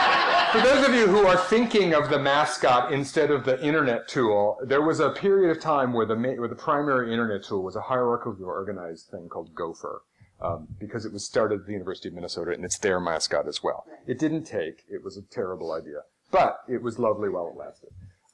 for 0.53 0.61
those 0.61 0.87
of 0.87 0.93
you 0.95 1.07
who 1.07 1.27
are 1.27 1.35
thinking 1.35 1.93
of 1.93 2.09
the 2.09 2.17
mascot 2.17 2.93
instead 2.93 3.29
of 3.31 3.43
the 3.43 3.61
internet 3.61 4.07
tool, 4.07 4.57
there 4.65 4.81
was 4.81 5.01
a 5.01 5.09
period 5.09 5.51
of 5.55 5.61
time 5.61 5.91
where 5.91 6.05
the 6.05 6.15
ma- 6.15 6.35
where 6.39 6.47
the 6.47 6.55
primary 6.55 7.11
internet 7.11 7.43
tool 7.43 7.61
was 7.61 7.75
a 7.75 7.81
hierarchically 7.81 8.47
organized 8.47 9.09
thing 9.09 9.27
called 9.27 9.53
Gopher 9.53 10.03
um, 10.43 10.67
because 10.79 11.05
it 11.05 11.13
was 11.13 11.25
started 11.25 11.61
at 11.61 11.65
the 11.65 11.71
University 11.71 12.09
of 12.09 12.13
Minnesota 12.15 12.51
and 12.51 12.65
it's 12.65 12.77
their 12.77 12.99
mascot 12.99 13.47
as 13.47 13.63
well. 13.63 13.85
It 14.05 14.19
didn't 14.19 14.43
take. 14.43 14.83
It 14.89 15.03
was 15.03 15.17
a 15.17 15.21
terrible 15.21 15.71
idea, 15.71 16.01
but 16.31 16.59
it 16.67 16.81
was 16.81 16.99
lovely 16.99 17.29
while 17.29 17.47
it 17.47 17.57
lasted. 17.57 17.89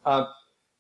Um, 0.06 0.28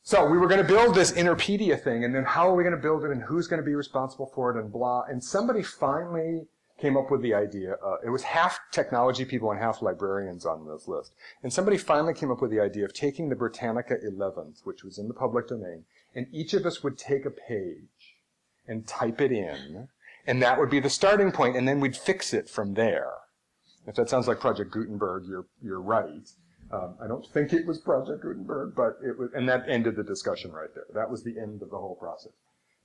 so 0.02 0.26
we 0.26 0.38
were 0.38 0.48
going 0.48 0.62
to 0.62 0.68
build 0.68 0.96
this 0.96 1.12
Interpedia 1.12 1.80
thing, 1.80 2.04
and 2.04 2.16
then 2.16 2.24
how 2.24 2.50
are 2.50 2.56
we 2.56 2.64
going 2.64 2.76
to 2.76 2.82
build 2.82 3.04
it, 3.04 3.12
and 3.12 3.22
who's 3.22 3.48
going 3.48 3.62
to 3.62 3.66
be 3.66 3.76
responsible 3.76 4.32
for 4.34 4.50
it, 4.50 4.60
and 4.60 4.72
blah. 4.72 5.04
And 5.04 5.24
somebody 5.24 5.62
finally 5.62 6.48
came 6.80 6.98
up 6.98 7.12
with 7.12 7.22
the 7.22 7.34
idea. 7.34 7.76
Uh, 7.86 7.98
it 8.04 8.10
was 8.10 8.24
half 8.24 8.60
technology 8.72 9.26
people 9.26 9.52
and 9.52 9.60
half 9.60 9.82
librarians 9.82 10.46
on 10.46 10.66
this 10.66 10.88
list. 10.88 11.14
And 11.44 11.52
somebody 11.52 11.78
finally 11.78 12.14
came 12.14 12.32
up 12.32 12.42
with 12.42 12.52
the 12.52 12.60
idea 12.62 12.86
of 12.86 12.94
taking 12.94 13.30
the 13.30 13.36
Britannica 13.36 13.98
11th, 13.98 14.66
which 14.66 14.84
was 14.84 14.98
in 14.98 15.08
the 15.08 15.14
public 15.14 15.48
domain, 15.48 15.84
and 16.16 16.28
each 16.32 16.54
of 16.54 16.66
us 16.66 16.82
would 16.82 16.98
take 16.98 17.26
a 17.26 17.30
page 17.30 18.16
and 18.68 18.88
type 18.88 19.20
it 19.20 19.32
in, 19.32 19.90
and 20.30 20.44
that 20.44 20.60
would 20.60 20.70
be 20.70 20.80
the 20.80 20.92
starting 20.92 21.32
point, 21.32 21.58
and 21.58 21.68
then 21.68 21.80
we'd 21.80 21.98
fix 21.98 22.36
it 22.36 22.48
from 22.48 22.76
there. 22.76 23.14
If 23.88 23.96
that 23.96 24.12
sounds 24.12 24.28
like 24.28 24.40
Project 24.40 24.70
Gutenberg, 24.70 25.24
you're, 25.28 25.48
you're 25.60 25.82
right. 25.82 26.30
Um, 26.72 26.98
I 27.04 27.08
don't 27.08 27.26
think 27.34 27.52
it 27.52 27.66
was 27.66 27.80
Project 27.80 28.22
Gutenberg, 28.22 28.76
but 28.76 29.00
it 29.04 29.18
was, 29.18 29.32
and 29.34 29.50
that 29.50 29.68
ended 29.68 29.96
the 29.96 30.04
discussion 30.04 30.52
right 30.52 30.70
there. 30.76 30.86
That 30.94 31.10
was 31.10 31.24
the 31.24 31.40
end 31.40 31.64
of 31.64 31.72
the 31.72 31.78
whole 31.78 31.96
process. 31.96 32.34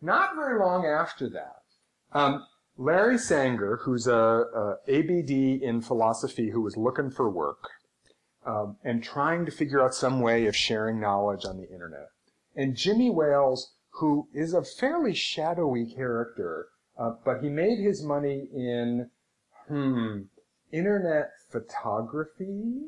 Not 0.01 0.37
very 0.37 0.59
long 0.59 0.87
after 0.87 1.29
that, 1.29 2.19
um, 2.19 2.47
Larry 2.79 3.19
Sanger, 3.19 3.77
who's 3.83 4.07
a, 4.07 4.15
a, 4.17 4.77
ABD 4.89 5.31
in 5.31 5.83
philosophy 5.83 6.49
who 6.49 6.63
was 6.63 6.79
looking 6.79 7.11
for 7.11 7.29
work 7.29 7.69
um, 8.47 8.79
and 8.83 9.05
trying 9.05 9.45
to 9.45 9.53
figure 9.53 9.83
out 9.85 9.95
some 9.95 10.21
way 10.21 10.47
of 10.47 10.57
sharing 10.57 10.99
knowledge 10.99 11.45
on 11.45 11.59
the 11.59 11.71
internet, 11.71 12.09
and 12.57 12.75
Jimmy 12.75 13.11
Wales, 13.11 13.75
who 14.01 14.29
is 14.33 14.55
a 14.55 14.65
fairly 14.65 15.13
shadowy 15.15 15.85
character, 15.85 16.69
uh, 16.99 17.13
but 17.25 17.43
he 17.43 17.49
made 17.49 17.79
his 17.79 18.03
money 18.03 18.47
in 18.55 19.11
hmm, 19.69 20.23
internet 20.73 21.31
photography. 21.51 22.83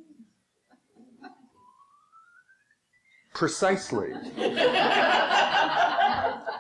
Precisely. 3.35 4.13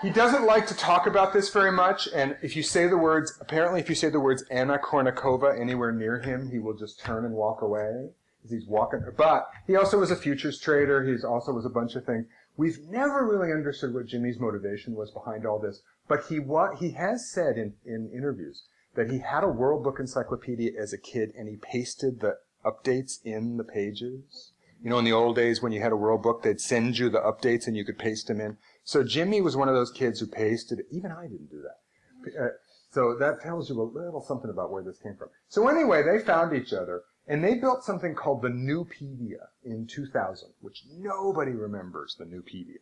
he 0.02 0.10
doesn't 0.10 0.44
like 0.44 0.66
to 0.66 0.76
talk 0.76 1.06
about 1.06 1.32
this 1.32 1.48
very 1.50 1.72
much, 1.72 2.08
and 2.14 2.36
if 2.42 2.54
you 2.54 2.62
say 2.62 2.86
the 2.86 2.98
words, 2.98 3.36
apparently, 3.40 3.80
if 3.80 3.88
you 3.88 3.94
say 3.94 4.10
the 4.10 4.20
words 4.20 4.44
Anna 4.50 4.78
Kournikova 4.78 5.58
anywhere 5.58 5.92
near 5.92 6.20
him, 6.20 6.50
he 6.50 6.58
will 6.58 6.74
just 6.74 7.00
turn 7.00 7.24
and 7.24 7.34
walk 7.34 7.62
away 7.62 8.10
as 8.44 8.50
he's 8.50 8.66
walking. 8.66 9.00
But 9.16 9.48
he 9.66 9.76
also 9.76 9.98
was 9.98 10.10
a 10.10 10.16
futures 10.16 10.60
trader. 10.60 11.04
He 11.04 11.16
also 11.24 11.52
was 11.52 11.64
a 11.64 11.70
bunch 11.70 11.94
of 11.94 12.04
things. 12.04 12.26
We've 12.56 12.78
never 12.88 13.26
really 13.26 13.52
understood 13.52 13.92
what 13.92 14.06
Jimmy's 14.06 14.38
motivation 14.38 14.94
was 14.94 15.10
behind 15.10 15.46
all 15.46 15.58
this, 15.58 15.82
but 16.08 16.26
he 16.28 16.38
what 16.38 16.78
he 16.78 16.92
has 16.92 17.30
said 17.30 17.56
in, 17.56 17.74
in 17.84 18.10
interviews 18.14 18.64
that 18.94 19.10
he 19.10 19.18
had 19.18 19.44
a 19.44 19.48
World 19.48 19.84
Book 19.84 20.00
Encyclopedia 20.00 20.72
as 20.78 20.92
a 20.92 20.98
kid, 20.98 21.32
and 21.36 21.48
he 21.48 21.56
pasted 21.56 22.20
the 22.20 22.38
updates 22.64 23.18
in 23.24 23.56
the 23.56 23.64
pages. 23.64 24.52
You 24.82 24.90
know, 24.90 24.98
in 24.98 25.04
the 25.04 25.12
old 25.12 25.36
days 25.36 25.62
when 25.62 25.72
you 25.72 25.80
had 25.80 25.92
a 25.92 25.96
World 25.96 26.22
Book, 26.22 26.42
they'd 26.42 26.60
send 26.60 26.98
you 26.98 27.08
the 27.08 27.20
updates 27.20 27.66
and 27.66 27.76
you 27.76 27.84
could 27.84 27.98
paste 27.98 28.26
them 28.26 28.40
in. 28.40 28.56
So 28.84 29.02
Jimmy 29.02 29.40
was 29.40 29.56
one 29.56 29.68
of 29.68 29.74
those 29.74 29.90
kids 29.90 30.20
who 30.20 30.26
pasted. 30.26 30.80
Even 30.90 31.12
I 31.12 31.22
didn't 31.22 31.50
do 31.50 31.62
that. 31.62 32.40
Uh, 32.40 32.48
so 32.90 33.16
that 33.18 33.40
tells 33.42 33.68
you 33.68 33.80
a 33.80 33.82
little 33.82 34.22
something 34.22 34.50
about 34.50 34.70
where 34.70 34.82
this 34.82 34.98
came 34.98 35.16
from. 35.16 35.28
So 35.48 35.68
anyway, 35.68 36.02
they 36.02 36.24
found 36.24 36.54
each 36.54 36.72
other 36.72 37.02
and 37.26 37.42
they 37.42 37.54
built 37.54 37.84
something 37.84 38.14
called 38.14 38.42
the 38.42 38.48
Nupedia 38.48 39.48
in 39.64 39.86
2000, 39.86 40.50
which 40.60 40.84
nobody 40.90 41.52
remembers 41.52 42.16
the 42.18 42.24
Nupedia. 42.24 42.78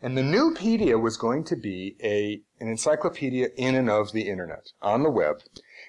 And 0.00 0.16
the 0.16 0.22
Nupedia 0.22 1.00
was 1.00 1.16
going 1.16 1.44
to 1.44 1.56
be 1.56 1.96
a 2.02 2.40
an 2.60 2.68
encyclopedia 2.68 3.48
in 3.56 3.74
and 3.74 3.90
of 3.90 4.12
the 4.12 4.28
internet 4.28 4.72
on 4.80 5.02
the 5.02 5.10
web, 5.10 5.42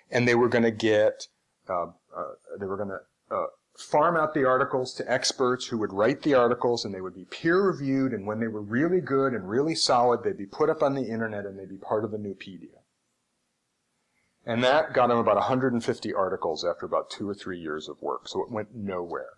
and 0.10 0.28
they 0.28 0.36
were 0.36 0.50
going 0.50 0.64
to 0.64 0.72
get 0.72 1.28
uh, 1.70 1.88
uh, 2.16 2.34
they 2.60 2.66
were 2.66 2.78
going 2.78 2.90
to 2.90 3.36
uh, 3.36 3.46
farm 3.78 4.18
out 4.18 4.34
the 4.34 4.46
articles 4.46 4.94
to 4.96 5.12
experts 5.12 5.68
who 5.68 5.78
would 5.78 5.94
write 5.94 6.24
the 6.24 6.34
articles, 6.34 6.84
and 6.84 6.94
they 6.94 7.02
would 7.02 7.16
be 7.16 7.26
peer 7.26 7.62
reviewed. 7.62 8.14
And 8.14 8.26
when 8.26 8.40
they 8.40 8.48
were 8.48 8.62
really 8.62 9.00
good 9.00 9.34
and 9.34 9.48
really 9.48 9.76
solid, 9.76 10.24
they'd 10.24 10.38
be 10.38 10.46
put 10.46 10.70
up 10.70 10.84
on 10.84 10.96
the 10.96 11.08
internet 11.08 11.46
and 11.46 11.58
they'd 11.58 11.70
be 11.70 11.78
part 11.78 12.04
of 12.04 12.12
the 12.12 12.18
Nupedia. 12.18 12.80
And 14.46 14.64
that 14.64 14.94
got 14.94 15.12
him 15.12 15.18
about 15.18 15.36
150 15.36 16.14
articles 16.14 16.66
after 16.66 16.86
about 16.86 17.10
two 17.10 17.30
or 17.30 17.36
three 17.36 17.60
years 17.60 17.88
of 17.88 18.02
work, 18.02 18.28
so 18.28 18.42
it 18.42 18.52
went 18.52 18.74
nowhere. 18.74 19.34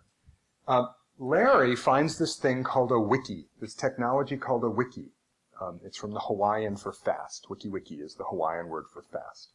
Um, 0.66 0.88
Larry 1.22 1.76
finds 1.76 2.18
this 2.18 2.34
thing 2.34 2.64
called 2.64 2.90
a 2.90 2.98
wiki, 2.98 3.46
this 3.60 3.74
technology 3.74 4.36
called 4.36 4.64
a 4.64 4.68
wiki. 4.68 5.12
Um, 5.60 5.78
it's 5.84 5.96
from 5.96 6.14
the 6.14 6.18
Hawaiian 6.18 6.74
for 6.74 6.92
fast. 6.92 7.46
WikiWiki 7.48 8.02
is 8.02 8.16
the 8.16 8.24
Hawaiian 8.24 8.66
word 8.66 8.86
for 8.92 9.02
fast. 9.02 9.52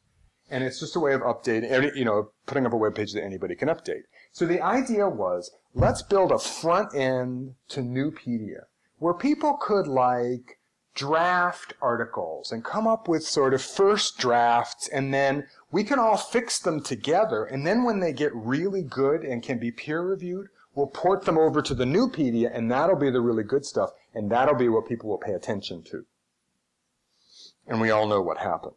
And 0.50 0.64
it's 0.64 0.80
just 0.80 0.96
a 0.96 1.02
way 1.02 1.14
of 1.14 1.20
updating, 1.20 1.94
you 1.94 2.06
know, 2.06 2.32
putting 2.46 2.66
up 2.66 2.72
a 2.72 2.78
web 2.78 2.96
page 2.96 3.12
that 3.12 3.24
anybody 3.26 3.54
can 3.54 3.68
update. 3.68 4.04
So 4.32 4.46
the 4.46 4.62
idea 4.62 5.10
was, 5.10 5.52
let's 5.74 6.02
build 6.02 6.32
a 6.32 6.40
front 6.40 6.96
end 6.96 7.56
to 7.68 7.82
Nupedia 7.82 8.62
where 9.00 9.14
people 9.14 9.58
could 9.58 9.88
like 9.88 10.60
draft 10.96 11.74
articles 11.82 12.50
and 12.50 12.64
come 12.64 12.88
up 12.88 13.10
with 13.10 13.24
sort 13.24 13.54
of 13.54 13.62
first 13.62 14.18
drafts 14.18 14.88
and 14.88 15.14
then 15.14 15.46
we 15.70 15.84
can 15.84 16.00
all 16.00 16.18
fix 16.18 16.60
them 16.60 16.82
together 16.82 17.44
and 17.44 17.68
then 17.68 17.84
when 17.84 18.00
they 18.00 18.12
get 18.12 18.34
really 18.34 18.82
good 18.82 19.22
and 19.22 19.44
can 19.44 19.60
be 19.60 19.70
peer 19.70 20.02
reviewed 20.02 20.48
we'll 20.78 20.88
port 20.88 21.26
them 21.26 21.40
over 21.40 21.60
to 21.60 21.74
the 21.74 21.86
Nupedia 21.86 22.56
and 22.56 22.72
that'll 22.72 22.96
be 22.96 23.10
the 23.10 23.20
really 23.20 23.44
good 23.44 23.66
stuff 23.66 23.90
and 24.14 24.30
that'll 24.30 24.56
be 24.56 24.70
what 24.70 24.88
people 24.88 25.10
will 25.10 25.18
pay 25.18 25.34
attention 25.34 25.82
to. 25.84 26.06
And 27.66 27.82
we 27.82 27.90
all 27.90 28.06
know 28.06 28.22
what 28.22 28.38
happened. 28.38 28.76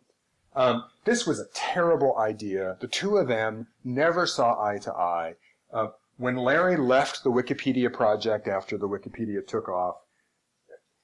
Um, 0.57 0.85
this 1.05 1.27
was 1.27 1.39
a 1.39 1.47
terrible 1.55 2.17
idea. 2.19 2.79
The 2.81 2.89
two 2.89 3.19
of 3.19 3.29
them 3.29 3.67
never 3.85 4.27
saw 4.27 4.61
eye 4.65 4.79
to 4.79 4.93
eye. 4.93 5.35
Uh, 5.73 5.89
when 6.17 6.37
larry 6.37 6.77
left 6.77 7.23
the 7.23 7.31
wikipedia 7.31 7.93
project 7.93 8.49
after 8.49 8.77
the 8.77 8.89
wikipedia 8.89 9.47
took 9.47 9.69
off 9.69 9.97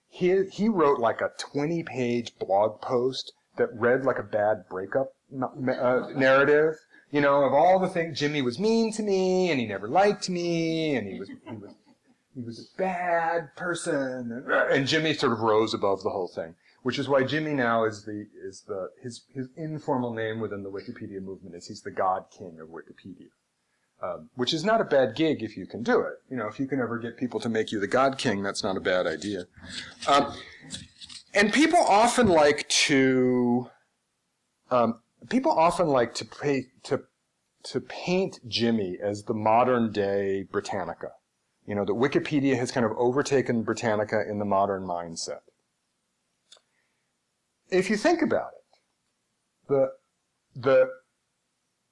he, 0.08 0.44
he 0.50 0.68
wrote 0.68 0.98
like 0.98 1.20
a 1.20 1.30
20 1.38 1.82
page 1.82 2.32
blog 2.38 2.80
post 2.80 3.32
that 3.56 3.68
read 3.74 4.04
like 4.04 4.18
a 4.18 4.22
bad 4.22 4.64
breakup 4.68 5.12
uh, 5.32 6.08
narrative, 6.14 6.74
you 7.16 7.22
know, 7.22 7.44
of 7.44 7.54
all 7.54 7.78
the 7.78 7.88
things 7.88 8.18
Jimmy 8.18 8.42
was 8.42 8.58
mean 8.58 8.92
to 8.92 9.02
me 9.02 9.50
and 9.50 9.58
he 9.58 9.64
never 9.64 9.88
liked 9.88 10.28
me 10.28 10.96
and 10.96 11.08
he 11.08 11.18
was, 11.18 11.30
he 11.30 11.56
was, 11.56 11.70
he 12.34 12.42
was 12.42 12.58
a 12.58 12.76
bad 12.76 13.56
person. 13.56 14.44
And, 14.70 14.86
Jimmy 14.86 15.14
sort 15.14 15.32
of 15.32 15.40
rose 15.40 15.72
above 15.72 16.02
the 16.02 16.10
whole 16.10 16.28
thing, 16.28 16.56
which 16.82 16.98
is 16.98 17.08
why 17.08 17.24
Jimmy 17.24 17.54
now 17.54 17.86
is 17.86 18.04
the, 18.04 18.26
is 18.46 18.64
the, 18.68 18.90
his, 19.02 19.22
his 19.34 19.48
informal 19.56 20.12
name 20.12 20.40
within 20.40 20.62
the 20.62 20.68
Wikipedia 20.68 21.22
movement 21.22 21.54
is 21.54 21.66
he's 21.66 21.80
the 21.80 21.90
God 21.90 22.26
King 22.30 22.58
of 22.60 22.68
Wikipedia. 22.68 23.30
Um, 24.02 24.28
which 24.34 24.52
is 24.52 24.62
not 24.62 24.82
a 24.82 24.84
bad 24.84 25.14
gig 25.14 25.42
if 25.42 25.56
you 25.56 25.66
can 25.66 25.82
do 25.82 26.02
it. 26.02 26.16
You 26.28 26.36
know, 26.36 26.48
if 26.48 26.60
you 26.60 26.66
can 26.66 26.80
ever 26.80 26.98
get 26.98 27.16
people 27.16 27.40
to 27.40 27.48
make 27.48 27.72
you 27.72 27.80
the 27.80 27.86
God 27.86 28.18
King, 28.18 28.42
that's 28.42 28.62
not 28.62 28.76
a 28.76 28.80
bad 28.80 29.06
idea. 29.06 29.46
Um, 30.06 30.34
and 31.32 31.50
people 31.50 31.78
often 31.78 32.28
like 32.28 32.68
to 32.68 33.70
um, 34.70 35.00
people 35.28 35.52
often 35.52 35.88
like 35.88 36.14
to 36.14 36.24
pay 36.24 36.66
to 36.84 37.02
to 37.64 37.80
paint 37.80 38.38
Jimmy 38.46 38.98
as 39.02 39.24
the 39.24 39.34
modern 39.34 39.92
day 39.92 40.44
Britannica. 40.50 41.10
You 41.66 41.74
know, 41.74 41.84
that 41.84 41.94
Wikipedia 41.94 42.56
has 42.56 42.70
kind 42.70 42.86
of 42.86 42.92
overtaken 42.96 43.64
Britannica 43.64 44.22
in 44.28 44.38
the 44.38 44.44
modern 44.44 44.84
mindset. 44.84 45.40
If 47.70 47.90
you 47.90 47.96
think 47.96 48.22
about 48.22 48.50
it, 48.56 49.68
the 49.68 49.92
the 50.54 50.88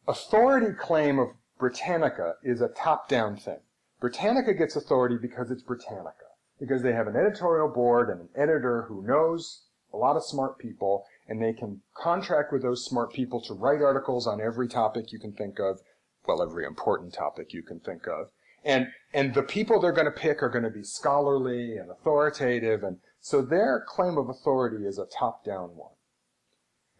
authority 0.07 0.73
claim 0.79 1.19
of 1.19 1.29
Britannica 1.59 2.35
is 2.43 2.61
a 2.61 2.69
top-down 2.69 3.37
thing. 3.37 3.61
Britannica 4.01 4.55
gets 4.55 4.77
authority 4.77 5.17
because 5.21 5.51
it's 5.51 5.63
Britannica, 5.63 6.27
because 6.61 6.83
they 6.83 6.93
have 6.93 7.07
an 7.07 7.17
editorial 7.17 7.69
board 7.69 8.11
and 8.11 8.21
an 8.21 8.29
editor 8.37 8.83
who 8.89 9.07
knows 9.07 9.63
a 9.93 9.97
lot 9.97 10.17
of 10.17 10.25
smart 10.25 10.59
people, 10.59 11.05
and 11.29 11.41
they 11.41 11.53
can 11.53 11.81
contract 11.95 12.53
with 12.53 12.63
those 12.63 12.85
smart 12.85 13.13
people 13.13 13.41
to 13.43 13.55
write 13.55 13.83
articles 13.83 14.27
on 14.27 14.41
every 14.41 14.69
topic 14.69 15.13
you 15.13 15.19
can 15.19 15.33
think 15.33 15.59
of, 15.59 15.81
well, 16.27 16.43
every 16.43 16.65
important 16.65 17.13
topic 17.13 17.53
you 17.53 17.63
can 17.63 17.81
think 17.81 18.07
of. 18.07 18.29
And, 18.65 18.89
and 19.13 19.35
the 19.35 19.43
people 19.43 19.81
they're 19.81 19.93
going 19.93 20.07
to 20.07 20.11
pick 20.11 20.43
are 20.43 20.49
going 20.49 20.65
to 20.65 20.71
be 20.71 20.85
scholarly 20.85 21.77
and 21.77 21.91
authoritative, 21.91 22.83
and 22.83 22.99
so 23.21 23.43
their 23.43 23.85
claim 23.87 24.17
of 24.17 24.29
authority 24.29 24.87
is 24.87 24.99
a 24.99 25.07
top-down 25.07 25.77
one. 25.77 25.93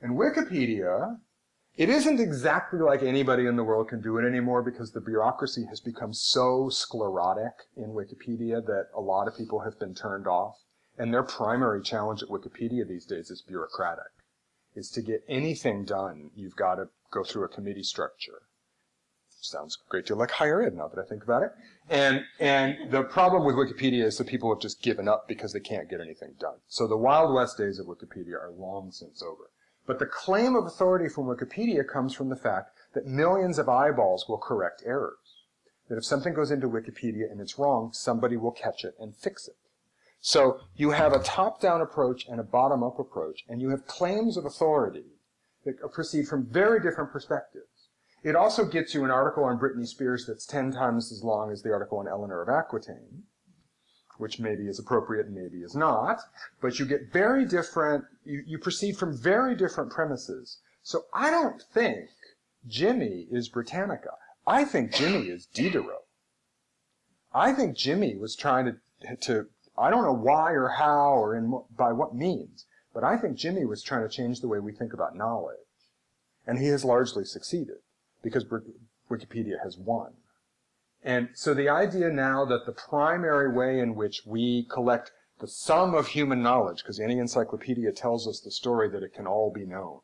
And 0.03 0.19
Wikipedia 0.19 1.19
it 1.77 1.89
isn't 1.89 2.21
exactly 2.21 2.79
like 2.79 3.03
anybody 3.03 3.47
in 3.47 3.57
the 3.57 3.65
world 3.65 3.89
can 3.89 4.01
do 4.01 4.17
it 4.19 4.25
anymore 4.25 4.63
because 4.63 4.93
the 4.93 5.01
bureaucracy 5.01 5.65
has 5.69 5.81
become 5.81 6.15
so 6.15 6.69
sclerotic 6.69 7.53
in 7.77 7.91
Wikipedia 7.91 8.65
that 8.65 8.91
a 8.95 9.01
lot 9.01 9.27
of 9.27 9.37
people 9.37 9.59
have 9.59 9.77
been 9.81 9.93
turned 9.93 10.29
off. 10.29 10.57
And 10.97 11.13
their 11.13 11.25
primary 11.25 11.83
challenge 11.83 12.23
at 12.23 12.29
Wikipedia 12.29 12.87
these 12.87 13.05
days 13.05 13.29
is 13.29 13.43
bureaucratic. 13.43 14.13
Is 14.75 14.91
to 14.91 15.03
get 15.03 15.25
anything 15.29 15.85
done, 15.85 16.31
you've 16.35 16.57
got 16.57 16.77
to 16.77 16.89
go 17.13 17.23
through 17.23 17.45
a 17.45 17.49
committee 17.49 17.85
structure. 17.85 18.43
Sounds 19.41 19.77
a 19.77 19.91
great 19.91 20.07
deal 20.07 20.17
like 20.17 20.31
higher 20.31 20.63
ed 20.63 20.75
now 20.75 20.89
that 20.89 20.99
I 20.99 21.07
think 21.07 21.23
about 21.23 21.43
it. 21.43 21.53
And, 21.91 22.25
and 22.41 22.91
the 22.91 23.03
problem 23.03 23.45
with 23.45 23.57
Wikipedia 23.57 24.03
is 24.05 24.17
that 24.17 24.27
people 24.27 24.53
have 24.53 24.61
just 24.61 24.83
given 24.83 25.07
up 25.07 25.29
because 25.29 25.53
they 25.53 25.61
can't 25.61 25.89
get 25.89 26.01
anything 26.01 26.35
done. 26.41 26.57
So 26.67 26.87
the 26.87 26.97
Wild 26.97 27.35
West 27.35 27.59
days 27.59 27.79
of 27.79 27.87
Wikipedia 27.87 28.35
are 28.35 28.51
long 28.51 28.91
since 28.91 29.23
over. 29.23 29.51
But 29.87 29.99
the 29.99 30.07
claim 30.07 30.57
of 30.57 30.65
authority 30.65 31.11
from 31.11 31.27
Wikipedia 31.27 31.87
comes 31.87 32.15
from 32.15 32.31
the 32.31 32.37
fact 32.37 32.71
that 32.95 33.07
millions 33.07 33.59
of 33.59 33.69
eyeballs 33.69 34.27
will 34.29 34.39
correct 34.39 34.83
errors. 34.87 35.45
That 35.89 35.99
if 35.99 36.07
something 36.07 36.33
goes 36.33 36.51
into 36.51 36.67
Wikipedia 36.67 37.31
and 37.31 37.41
it's 37.41 37.59
wrong, 37.59 37.93
somebody 37.93 38.39
will 38.39 38.51
catch 38.51 38.83
it 38.83 38.95
and 38.99 39.15
fix 39.15 39.47
it. 39.47 39.57
So 40.27 40.61
you 40.75 40.91
have 40.91 41.13
a 41.13 41.23
top-down 41.23 41.83
approach 41.83 42.27
and 42.27 42.41
a 42.41 42.45
bottom-up 42.45 42.99
approach, 42.99 43.45
and 43.47 43.61
you 43.61 43.69
have 43.69 43.87
claims 43.87 44.39
of 44.39 44.47
authority 44.47 45.05
that 45.67 45.75
proceed 45.93 46.29
from 46.29 46.47
very 46.47 46.81
different 46.81 47.13
perspectives. 47.13 47.91
It 48.23 48.35
also 48.35 48.65
gets 48.65 48.95
you 48.95 49.05
an 49.05 49.11
article 49.11 49.45
on 49.45 49.59
Britney 49.59 49.87
Spears 49.87 50.25
that's 50.27 50.47
ten 50.47 50.73
times 50.73 51.13
as 51.13 51.23
long 51.23 51.53
as 51.53 51.63
the 51.63 51.73
article 51.73 51.99
on 51.99 52.09
Eleanor 52.09 52.41
of 52.41 52.49
Aquitaine 52.49 53.25
which 54.19 54.39
maybe 54.39 54.69
is 54.69 54.79
appropriate 54.79 55.27
and 55.27 55.35
maybe 55.35 55.59
is 55.59 55.75
not, 55.75 56.21
but 56.61 56.79
you 56.79 56.87
get 56.87 57.13
very 57.13 57.45
different, 57.45 58.05
you, 58.25 58.43
you 58.47 58.59
proceed 58.59 58.97
from 58.97 59.17
very 59.17 59.57
different 59.57 59.91
premises. 59.91 60.59
So 60.83 61.03
I 61.13 61.31
don't 61.31 61.61
think 61.73 62.09
Jimmy 62.67 63.27
is 63.31 63.49
Britannica. 63.49 64.11
I 64.47 64.65
think 64.65 64.93
Jimmy 64.93 65.29
is 65.29 65.47
Diderot. 65.47 66.07
I 67.33 67.53
think 67.53 67.77
Jimmy 67.77 68.17
was 68.17 68.37
trying 68.37 68.67
to, 68.67 69.17
to 69.17 69.47
I 69.77 69.91
don't 69.91 70.05
know 70.05 70.13
why 70.13 70.53
or 70.53 70.69
how 70.69 71.15
or 71.15 71.35
in 71.35 71.61
by 71.77 71.93
what 71.93 72.15
means, 72.15 72.67
but 72.93 73.05
I 73.05 73.17
think 73.17 73.37
Jimmy 73.37 73.65
was 73.65 73.83
trying 73.83 74.03
to 74.03 74.15
change 74.15 74.41
the 74.41 74.49
way 74.49 74.61
we 74.61 74.73
think 74.73 74.93
about 74.93 75.17
knowledge. 75.17 75.59
And 76.47 76.59
he 76.59 76.69
has 76.69 76.85
largely 76.85 77.25
succeeded 77.25 77.79
because 78.23 78.45
Wikipedia 79.11 79.63
has 79.63 79.77
won. 79.77 80.13
And 81.03 81.31
so 81.35 81.53
the 81.55 81.69
idea 81.69 82.09
now 82.11 82.45
that 82.47 82.67
the 82.67 82.73
primary 82.73 83.53
way 83.53 83.81
in 83.81 83.95
which 83.95 84.23
we 84.25 84.67
collect 84.71 85.13
the 85.41 85.49
sum 85.49 85.95
of 85.95 86.09
human 86.09 86.43
knowledge, 86.43 86.79
because 86.79 87.01
any 87.01 87.19
encyclopedia 87.19 87.93
tells 87.93 88.27
us 88.29 88.41
the 88.41 88.51
story 88.51 88.89
that 88.89 89.03
it 89.03 89.13
can 89.13 89.27
all 89.27 89.51
be 89.53 89.67
known. 89.67 90.01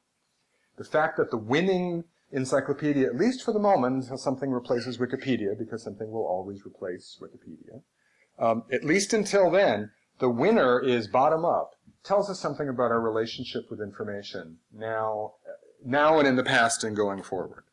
The 0.77 0.85
fact 0.85 1.17
that 1.17 1.31
the 1.31 1.37
winning 1.37 2.05
encyclopedia, 2.33 3.07
at 3.07 3.17
least 3.17 3.43
for 3.43 3.53
the 3.53 3.59
moment, 3.59 4.03
until 4.03 4.19
something 4.19 4.51
replaces 4.51 4.99
Wikipedia, 4.99 5.59
because 5.59 5.83
something 5.83 6.11
will 6.11 6.27
always 6.27 6.67
replace 6.67 7.21
Wikipedia, 7.21 7.83
um, 8.41 8.65
at 8.73 8.85
least 8.85 9.13
until 9.13 9.51
then, 9.51 9.91
the 10.19 10.31
winner 10.31 10.81
is 10.81 11.07
bottom 11.07 11.45
up, 11.45 11.75
tells 12.03 12.31
us 12.31 12.41
something 12.41 12.69
about 12.69 12.91
our 12.91 13.01
relationship 13.01 13.71
with 13.71 13.81
information 13.81 14.59
now, 14.73 15.35
now 15.85 16.19
and 16.19 16.27
in 16.27 16.37
the 16.37 16.43
past 16.43 16.83
and 16.83 16.97
going 16.97 17.23
forward. 17.23 17.65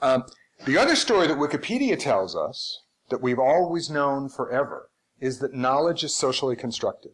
Um, 0.00 0.24
the 0.64 0.78
other 0.78 0.96
story 0.96 1.26
that 1.26 1.36
Wikipedia 1.36 1.98
tells 1.98 2.34
us, 2.34 2.80
that 3.10 3.20
we've 3.20 3.38
always 3.38 3.90
known 3.90 4.30
forever, 4.30 4.88
is 5.20 5.38
that 5.40 5.52
knowledge 5.52 6.02
is 6.02 6.14
socially 6.14 6.56
constructed. 6.56 7.12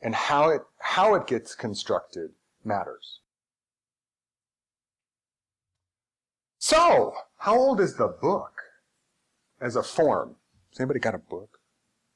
And 0.00 0.14
how 0.16 0.48
it, 0.50 0.62
how 0.78 1.14
it 1.14 1.28
gets 1.28 1.54
constructed 1.54 2.30
matters. 2.64 3.20
So, 6.58 7.14
how 7.38 7.56
old 7.56 7.80
is 7.80 7.96
the 7.96 8.08
book 8.08 8.61
as 9.62 9.76
a 9.76 9.82
form? 9.82 10.36
Has 10.70 10.80
anybody 10.80 11.00
got 11.00 11.14
a 11.14 11.18
book? 11.18 11.58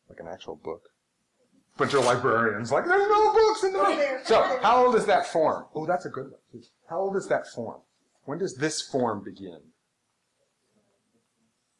Like 0.09 0.20
an 0.20 0.26
actual 0.28 0.56
book? 0.56 0.90
Bunch 1.78 1.94
of 1.94 2.04
librarians 2.04 2.72
like, 2.72 2.87
there's 2.87 3.09
no 3.09 3.32
books 3.32 3.64
in 3.64 3.72
the 3.72 3.78
oh, 3.78 3.96
book. 3.96 4.26
So, 4.26 4.59
how 4.62 4.87
old 4.87 4.96
is 4.96 5.04
that 5.06 5.26
form? 5.26 5.66
Oh, 5.74 5.85
that's 5.85 6.06
a 6.06 6.09
good 6.09 6.30
one. 6.30 6.62
How 6.88 7.00
old 7.00 7.16
is 7.16 7.28
that 7.28 7.46
form? 7.46 7.80
When 8.24 8.38
does 8.38 8.56
this 8.56 8.80
form 8.80 9.22
begin? 9.22 9.61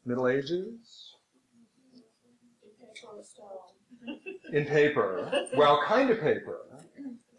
Middle 0.05 0.27
Ages? 0.27 1.15
In 4.53 4.65
paper. 4.65 5.47
Well, 5.57 5.81
kind 5.85 6.09
of 6.09 6.21
paper. 6.21 6.59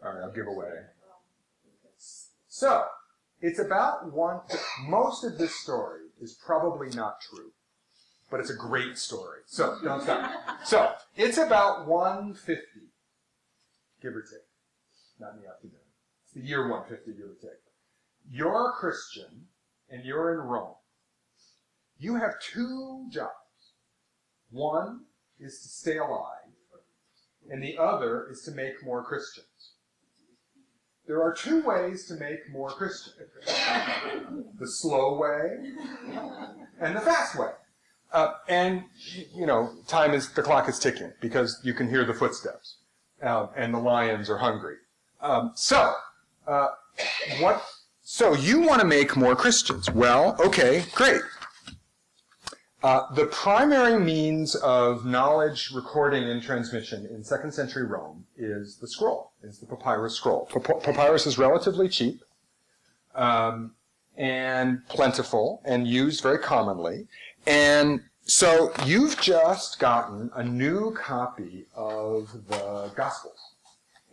All 0.05 0.13
right, 0.13 0.23
I'll 0.25 0.33
give 0.33 0.47
away. 0.47 0.69
So, 2.49 2.85
it's 3.41 3.61
about 3.61 4.13
one, 4.13 4.41
most 4.89 5.25
of 5.25 5.39
this 5.39 5.55
story 5.55 6.01
is 6.21 6.37
probably 6.45 6.89
not 6.91 7.21
true, 7.21 7.53
but 8.31 8.41
it's 8.41 8.51
a 8.51 8.57
great 8.57 8.99
story. 8.99 9.41
So, 9.47 9.79
don't 9.83 10.03
stop. 10.03 10.31
So, 10.65 10.93
it's 11.17 11.39
about 11.39 11.87
150, 11.87 12.63
give 14.03 14.15
or 14.15 14.23
take. 14.23 14.41
Not 15.21 15.35
in 15.35 15.43
the 15.43 15.49
afternoon. 15.49 15.77
It's 16.25 16.35
the 16.35 16.41
year 16.41 16.69
150, 16.69 17.13
give 17.13 17.31
or 17.31 17.35
take. 17.41 17.61
You're 18.31 18.71
a 18.71 18.73
Christian, 18.73 19.47
and 19.91 20.05
you're 20.05 20.35
in 20.35 20.41
Rome. 20.41 20.75
You 21.99 22.17
have 22.17 22.39
two 22.41 23.07
jobs. 23.11 23.33
One 24.51 25.05
is 25.41 25.61
to 25.61 25.69
stay 25.69 25.99
alive, 25.99 26.53
and 27.51 27.63
the 27.63 27.79
other 27.79 28.29
is 28.31 28.43
to 28.43 28.51
make 28.51 28.85
more 28.85 29.03
Christians. 29.03 29.47
There 31.07 31.23
are 31.23 31.33
two 31.33 31.63
ways 31.63 32.07
to 32.09 32.15
make 32.15 32.51
more 32.53 32.69
Christians 32.69 33.17
the 34.59 34.67
slow 34.67 35.17
way 35.19 35.73
and 36.81 36.95
the 36.95 37.01
fast 37.01 37.39
way. 37.39 37.51
Uh, 38.13 38.33
and, 38.49 38.85
you 39.35 39.47
know, 39.47 39.71
time 39.87 40.15
is, 40.15 40.31
the 40.33 40.43
clock 40.43 40.69
is 40.69 40.79
ticking 40.79 41.13
because 41.21 41.61
you 41.63 41.75
can 41.75 41.89
hear 41.89 42.05
the 42.05 42.15
footsteps, 42.15 42.77
uh, 43.23 43.49
and 43.55 43.75
the 43.75 43.79
lions 43.79 44.31
are 44.31 44.39
hungry. 44.39 44.77
Um, 45.21 45.53
so, 45.55 45.93
uh, 46.47 46.69
what, 47.41 47.63
so 48.03 48.35
you 48.35 48.63
want 48.63 48.81
to 48.81 48.87
make 48.87 49.17
more 49.17 49.37
Christians. 49.37 49.91
Well, 49.91 50.37
okay, 50.41 50.85
great. 50.95 51.21
Uh, 52.83 53.13
the 53.15 53.27
primary 53.27 53.99
means 53.99 54.55
of 54.55 55.05
knowledge 55.05 55.73
recording 55.75 56.23
and 56.23 56.41
transmission 56.41 57.07
in 57.07 57.25
second 57.25 57.53
century 57.53 57.85
Rome 57.85 58.25
is 58.37 58.77
the 58.77 58.87
scroll, 58.87 59.33
is 59.43 59.59
the 59.59 59.67
papyrus 59.67 60.15
scroll. 60.15 60.47
papyrus 60.47 61.27
is 61.27 61.39
relatively 61.39 61.89
cheap 61.89 62.23
um, 63.17 63.73
and 64.17 64.87
plentiful 64.89 65.61
and 65.65 65.89
used 65.89 66.23
very 66.23 66.39
commonly. 66.39 67.09
And 67.49 68.03
so 68.25 68.75
you've 68.85 69.19
just 69.23 69.79
gotten 69.79 70.31
a 70.35 70.45
new 70.45 70.93
copy 70.93 71.65
of 71.75 72.31
the 72.47 72.93
Gospels. 72.95 73.55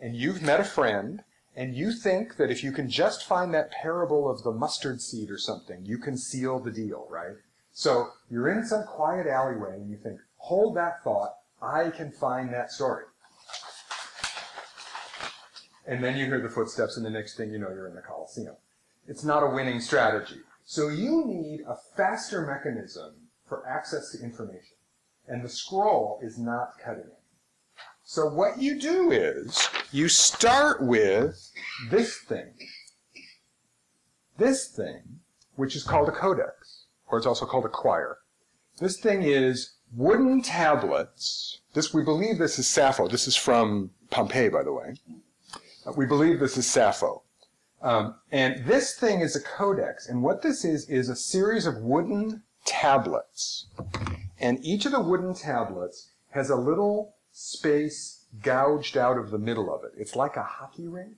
And 0.00 0.16
you've 0.16 0.40
met 0.40 0.58
a 0.58 0.64
friend 0.64 1.22
and 1.54 1.74
you 1.74 1.92
think 1.92 2.38
that 2.38 2.50
if 2.50 2.64
you 2.64 2.72
can 2.72 2.88
just 2.88 3.26
find 3.26 3.52
that 3.52 3.70
parable 3.70 4.30
of 4.30 4.42
the 4.42 4.52
mustard 4.52 5.02
seed 5.02 5.30
or 5.30 5.36
something, 5.36 5.84
you 5.84 5.98
can 5.98 6.16
seal 6.16 6.58
the 6.58 6.70
deal, 6.70 7.06
right? 7.10 7.36
So 7.72 8.08
you're 8.30 8.50
in 8.50 8.64
some 8.64 8.84
quiet 8.84 9.26
alleyway 9.26 9.74
and 9.74 9.90
you 9.90 9.98
think, 9.98 10.18
hold 10.38 10.74
that 10.78 11.04
thought, 11.04 11.34
I 11.60 11.90
can 11.90 12.12
find 12.12 12.50
that 12.54 12.72
story. 12.72 13.04
And 15.86 16.02
then 16.02 16.16
you 16.16 16.24
hear 16.24 16.40
the 16.40 16.48
footsteps 16.48 16.96
and 16.96 17.04
the 17.04 17.10
next 17.10 17.36
thing 17.36 17.50
you 17.50 17.58
know, 17.58 17.68
you're 17.68 17.86
in 17.86 17.94
the 17.94 18.00
Colosseum. 18.00 18.56
It's 19.06 19.24
not 19.24 19.42
a 19.42 19.50
winning 19.50 19.80
strategy. 19.80 20.40
So 20.64 20.88
you 20.88 21.26
need 21.26 21.60
a 21.68 21.76
faster 21.96 22.46
mechanism 22.46 23.25
for 23.48 23.66
access 23.66 24.12
to 24.12 24.22
information. 24.22 24.76
And 25.28 25.44
the 25.44 25.48
scroll 25.48 26.20
is 26.22 26.38
not 26.38 26.72
cutting 26.82 27.04
it. 27.04 27.18
So 28.04 28.26
what 28.26 28.60
you 28.60 28.78
do 28.78 29.10
is 29.10 29.68
you 29.90 30.08
start 30.08 30.80
with 30.80 31.50
this 31.90 32.18
thing. 32.18 32.52
This 34.38 34.68
thing, 34.68 35.20
which 35.56 35.74
is 35.74 35.82
called 35.82 36.08
a 36.08 36.12
codex, 36.12 36.84
or 37.08 37.18
it's 37.18 37.26
also 37.26 37.46
called 37.46 37.64
a 37.64 37.68
quire. 37.68 38.18
This 38.78 39.00
thing 39.00 39.22
is 39.22 39.74
wooden 39.92 40.42
tablets. 40.42 41.60
This 41.74 41.92
we 41.92 42.04
believe 42.04 42.38
this 42.38 42.58
is 42.58 42.68
Sappho. 42.68 43.08
This 43.08 43.26
is 43.26 43.34
from 43.34 43.90
Pompeii, 44.10 44.50
by 44.50 44.62
the 44.62 44.72
way. 44.72 44.94
Uh, 45.86 45.92
we 45.96 46.06
believe 46.06 46.38
this 46.38 46.56
is 46.56 46.66
Sappho. 46.66 47.22
Um, 47.82 48.16
and 48.30 48.64
this 48.66 48.94
thing 48.94 49.20
is 49.20 49.36
a 49.36 49.40
codex, 49.40 50.08
and 50.08 50.22
what 50.22 50.42
this 50.42 50.64
is 50.64 50.88
is 50.88 51.08
a 51.08 51.16
series 51.16 51.66
of 51.66 51.76
wooden 51.78 52.42
tablets. 52.66 53.66
And 54.38 54.62
each 54.62 54.84
of 54.84 54.92
the 54.92 55.00
wooden 55.00 55.34
tablets 55.34 56.10
has 56.30 56.50
a 56.50 56.56
little 56.56 57.14
space 57.32 58.24
gouged 58.42 58.96
out 58.96 59.18
of 59.18 59.30
the 59.30 59.38
middle 59.38 59.74
of 59.74 59.84
it. 59.84 59.92
It's 59.96 60.16
like 60.16 60.36
a 60.36 60.42
hockey 60.42 60.86
rink. 60.86 61.16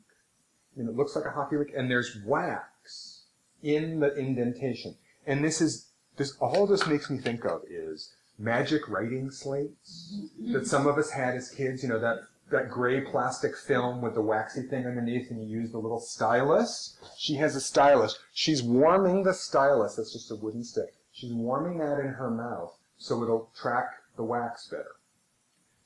I 0.74 0.80
mean, 0.80 0.88
it 0.88 0.96
looks 0.96 1.16
like 1.16 1.24
a 1.24 1.30
hockey 1.30 1.56
rink, 1.56 1.72
and 1.76 1.90
there's 1.90 2.16
wax 2.24 3.24
in 3.62 4.00
the 4.00 4.14
indentation. 4.14 4.94
And 5.26 5.44
this 5.44 5.60
is 5.60 5.88
this 6.16 6.36
all 6.40 6.66
this 6.66 6.86
makes 6.86 7.10
me 7.10 7.18
think 7.18 7.44
of 7.44 7.62
is 7.68 8.12
magic 8.38 8.88
writing 8.88 9.30
slates 9.30 10.16
that 10.52 10.66
some 10.66 10.86
of 10.86 10.98
us 10.98 11.10
had 11.10 11.34
as 11.34 11.50
kids. 11.50 11.82
You 11.82 11.88
know 11.88 11.98
that 11.98 12.18
that 12.50 12.70
gray 12.70 13.00
plastic 13.00 13.56
film 13.56 14.00
with 14.00 14.14
the 14.14 14.22
waxy 14.22 14.62
thing 14.62 14.86
underneath, 14.86 15.30
and 15.30 15.42
you 15.42 15.60
use 15.60 15.72
the 15.72 15.78
little 15.78 16.00
stylus. 16.00 16.96
She 17.16 17.34
has 17.34 17.56
a 17.56 17.60
stylus. 17.60 18.18
She's 18.32 18.62
warming 18.62 19.22
the 19.22 19.34
stylus. 19.34 19.96
That's 19.96 20.12
just 20.12 20.30
a 20.30 20.36
wooden 20.36 20.64
stick. 20.64 20.94
She's 21.18 21.32
warming 21.32 21.78
that 21.78 21.98
in 21.98 22.12
her 22.12 22.30
mouth 22.30 22.78
so 22.96 23.22
it'll 23.24 23.50
track 23.60 23.86
the 24.16 24.22
wax 24.22 24.68
better. 24.68 24.96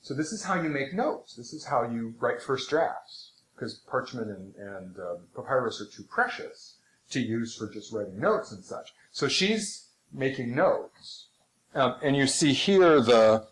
So 0.02 0.12
this 0.12 0.30
is 0.30 0.44
how 0.44 0.60
you 0.60 0.68
make 0.68 0.92
notes. 0.92 1.34
This 1.34 1.54
is 1.54 1.64
how 1.64 1.84
you 1.84 2.14
write 2.20 2.42
first 2.42 2.68
drafts 2.68 3.32
because 3.54 3.74
parchment 3.88 4.28
and, 4.28 4.54
and 4.56 4.98
uh, 4.98 5.14
papyrus 5.34 5.80
are 5.80 5.86
too 5.86 6.02
precious 6.02 6.76
to 7.10 7.20
use 7.20 7.54
for 7.54 7.72
just 7.72 7.92
writing 7.92 8.20
notes 8.20 8.52
and 8.52 8.62
such. 8.62 8.92
So 9.10 9.26
she's 9.26 9.88
making 10.12 10.54
notes, 10.54 11.28
um, 11.74 11.94
and 12.02 12.14
you 12.14 12.26
see 12.26 12.52
here 12.52 13.00
the 13.00 13.46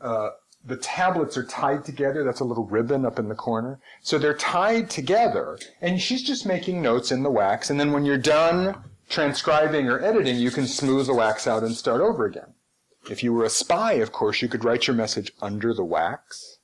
uh, 0.00 0.30
the 0.64 0.76
tablets 0.76 1.36
are 1.36 1.44
tied 1.44 1.84
together. 1.84 2.24
That's 2.24 2.40
a 2.40 2.44
little 2.44 2.66
ribbon 2.66 3.04
up 3.04 3.18
in 3.18 3.28
the 3.28 3.34
corner. 3.34 3.78
So 4.00 4.18
they're 4.18 4.34
tied 4.34 4.88
together, 4.88 5.58
and 5.82 6.00
she's 6.00 6.22
just 6.22 6.46
making 6.46 6.80
notes 6.80 7.12
in 7.12 7.22
the 7.22 7.30
wax. 7.30 7.68
And 7.68 7.78
then 7.78 7.92
when 7.92 8.06
you're 8.06 8.18
done 8.18 8.76
transcribing 9.10 9.88
or 9.88 10.02
editing, 10.02 10.36
you 10.36 10.50
can 10.50 10.66
smooth 10.66 11.06
the 11.06 11.14
wax 11.14 11.46
out 11.46 11.62
and 11.62 11.74
start 11.74 12.00
over 12.00 12.24
again. 12.24 12.54
If 13.10 13.22
you 13.22 13.34
were 13.34 13.44
a 13.44 13.50
spy, 13.50 13.94
of 13.94 14.12
course, 14.12 14.40
you 14.40 14.48
could 14.48 14.64
write 14.64 14.86
your 14.86 14.96
message 14.96 15.32
under 15.42 15.74
the 15.74 15.84
wax, 15.84 16.58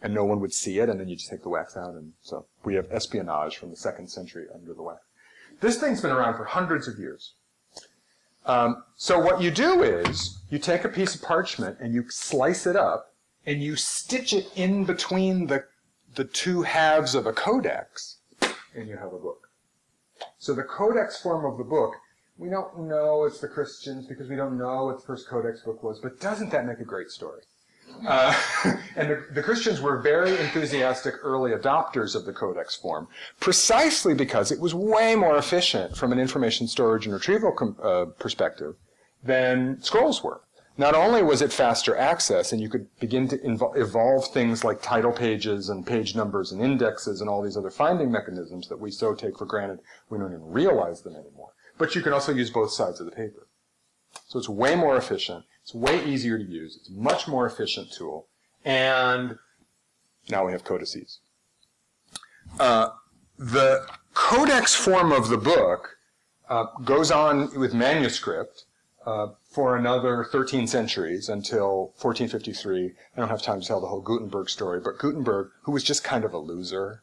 and 0.00 0.14
no 0.14 0.24
one 0.24 0.40
would 0.40 0.54
see 0.54 0.78
it, 0.78 0.88
and 0.88 0.98
then 0.98 1.08
you 1.08 1.16
just 1.16 1.28
take 1.28 1.42
the 1.42 1.48
wax 1.50 1.76
out. 1.76 1.94
And 1.94 2.12
so 2.22 2.46
we 2.64 2.74
have 2.76 2.90
espionage 2.90 3.56
from 3.56 3.70
the 3.70 3.76
second 3.76 4.08
century 4.08 4.46
under 4.54 4.72
the 4.72 4.82
wax. 4.82 5.00
This 5.60 5.78
thing's 5.78 6.00
been 6.00 6.10
around 6.10 6.36
for 6.36 6.44
hundreds 6.44 6.88
of 6.88 6.98
years. 6.98 7.34
Um, 8.46 8.84
so 8.96 9.18
what 9.18 9.40
you 9.40 9.50
do 9.50 9.82
is 9.82 10.42
you 10.50 10.58
take 10.58 10.84
a 10.84 10.88
piece 10.88 11.14
of 11.14 11.22
parchment 11.22 11.78
and 11.80 11.94
you 11.94 12.08
slice 12.08 12.66
it 12.66 12.74
up 12.74 13.14
and 13.46 13.62
you 13.62 13.76
stitch 13.76 14.32
it 14.32 14.50
in 14.56 14.84
between 14.84 15.46
the 15.46 15.64
the 16.14 16.24
two 16.24 16.60
halves 16.62 17.14
of 17.14 17.26
a 17.26 17.32
codex, 17.32 18.18
and 18.74 18.86
you 18.86 18.98
have 18.98 19.14
a 19.14 19.18
book. 19.18 19.41
So 20.38 20.54
the 20.54 20.62
codex 20.62 21.20
form 21.20 21.44
of 21.44 21.58
the 21.58 21.64
book, 21.64 21.94
we 22.38 22.48
don't 22.48 22.88
know 22.88 23.24
it's 23.24 23.40
the 23.40 23.48
Christians 23.48 24.06
because 24.06 24.28
we 24.28 24.36
don't 24.36 24.58
know 24.58 24.86
what 24.86 25.00
the 25.00 25.06
first 25.06 25.28
codex 25.28 25.62
book 25.62 25.82
was, 25.82 26.00
but 26.00 26.20
doesn't 26.20 26.50
that 26.50 26.66
make 26.66 26.80
a 26.80 26.84
great 26.84 27.10
story? 27.10 27.42
Uh, 28.06 28.34
and 28.96 29.10
the, 29.10 29.24
the, 29.32 29.42
Christians 29.42 29.80
were 29.80 29.98
very 29.98 30.30
enthusiastic 30.38 31.14
early 31.22 31.52
adopters 31.52 32.14
of 32.14 32.24
the 32.24 32.32
codex 32.32 32.74
form, 32.74 33.06
precisely 33.38 34.14
because 34.14 34.50
it 34.50 34.58
was 34.58 34.74
way 34.74 35.14
more 35.14 35.36
efficient 35.36 35.96
from 35.96 36.10
an 36.12 36.18
information 36.18 36.66
storage 36.66 37.04
and 37.04 37.14
retrieval 37.14 37.52
com- 37.52 37.76
uh, 37.82 38.06
perspective 38.18 38.74
than 39.22 39.80
scrolls 39.82 40.22
were. 40.22 40.40
Not 40.78 40.94
only 40.94 41.22
was 41.22 41.42
it 41.42 41.52
faster 41.52 41.96
access, 41.96 42.52
and 42.52 42.60
you 42.60 42.68
could 42.68 42.86
begin 42.98 43.28
to 43.28 43.38
invo- 43.38 43.76
evolve 43.76 44.28
things 44.28 44.64
like 44.64 44.80
title 44.80 45.12
pages 45.12 45.68
and 45.68 45.86
page 45.86 46.16
numbers 46.16 46.50
and 46.50 46.62
indexes 46.62 47.20
and 47.20 47.28
all 47.28 47.42
these 47.42 47.56
other 47.56 47.70
finding 47.70 48.10
mechanisms 48.10 48.68
that 48.68 48.80
we 48.80 48.90
so 48.90 49.14
take 49.14 49.36
for 49.36 49.44
granted, 49.44 49.80
we 50.08 50.18
don't 50.18 50.32
even 50.32 50.50
realize 50.50 51.02
them 51.02 51.14
anymore. 51.14 51.50
But 51.76 51.94
you 51.94 52.00
can 52.00 52.12
also 52.12 52.32
use 52.32 52.50
both 52.50 52.72
sides 52.72 53.00
of 53.00 53.06
the 53.06 53.12
paper. 53.12 53.48
So 54.28 54.38
it's 54.38 54.48
way 54.48 54.74
more 54.74 54.96
efficient. 54.96 55.44
It's 55.62 55.74
way 55.74 56.04
easier 56.04 56.38
to 56.38 56.44
use. 56.44 56.76
It's 56.76 56.88
a 56.88 56.92
much 56.92 57.28
more 57.28 57.46
efficient 57.46 57.92
tool. 57.92 58.28
And 58.64 59.38
now 60.30 60.46
we 60.46 60.52
have 60.52 60.64
codices. 60.64 61.20
Uh, 62.58 62.90
the 63.38 63.86
codex 64.14 64.74
form 64.74 65.12
of 65.12 65.28
the 65.28 65.36
book 65.36 65.98
uh, 66.48 66.64
goes 66.84 67.10
on 67.10 67.58
with 67.58 67.74
manuscript 67.74 68.64
uh, 69.06 69.28
for 69.52 69.76
another 69.76 70.24
13 70.24 70.66
centuries 70.66 71.28
until 71.28 71.92
1453. 72.00 72.86
I 72.86 73.20
don't 73.20 73.28
have 73.28 73.42
time 73.42 73.60
to 73.60 73.66
tell 73.66 73.80
the 73.80 73.86
whole 73.86 74.00
Gutenberg 74.00 74.48
story, 74.48 74.80
but 74.80 74.98
Gutenberg, 74.98 75.50
who 75.62 75.72
was 75.72 75.84
just 75.84 76.02
kind 76.02 76.24
of 76.24 76.32
a 76.32 76.38
loser, 76.38 77.02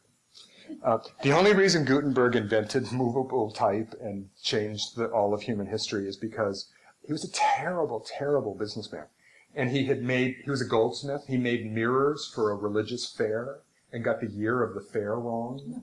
uh, 0.82 0.98
the 1.22 1.32
only 1.32 1.52
reason 1.52 1.84
Gutenberg 1.84 2.36
invented 2.36 2.90
movable 2.92 3.50
type 3.52 3.94
and 4.00 4.28
changed 4.42 4.96
the, 4.96 5.06
all 5.06 5.32
of 5.32 5.42
human 5.42 5.66
history 5.66 6.08
is 6.08 6.16
because 6.16 6.68
he 7.06 7.12
was 7.12 7.24
a 7.24 7.32
terrible, 7.32 8.00
terrible 8.00 8.54
businessman. 8.54 9.06
And 9.54 9.70
he 9.70 9.86
had 9.86 10.02
made, 10.02 10.36
he 10.44 10.50
was 10.50 10.60
a 10.60 10.66
goldsmith. 10.66 11.24
He 11.26 11.36
made 11.36 11.72
mirrors 11.72 12.30
for 12.32 12.50
a 12.50 12.54
religious 12.54 13.10
fair 13.10 13.60
and 13.92 14.04
got 14.04 14.20
the 14.20 14.28
year 14.28 14.62
of 14.62 14.74
the 14.74 14.80
fair 14.80 15.16
wrong. 15.16 15.82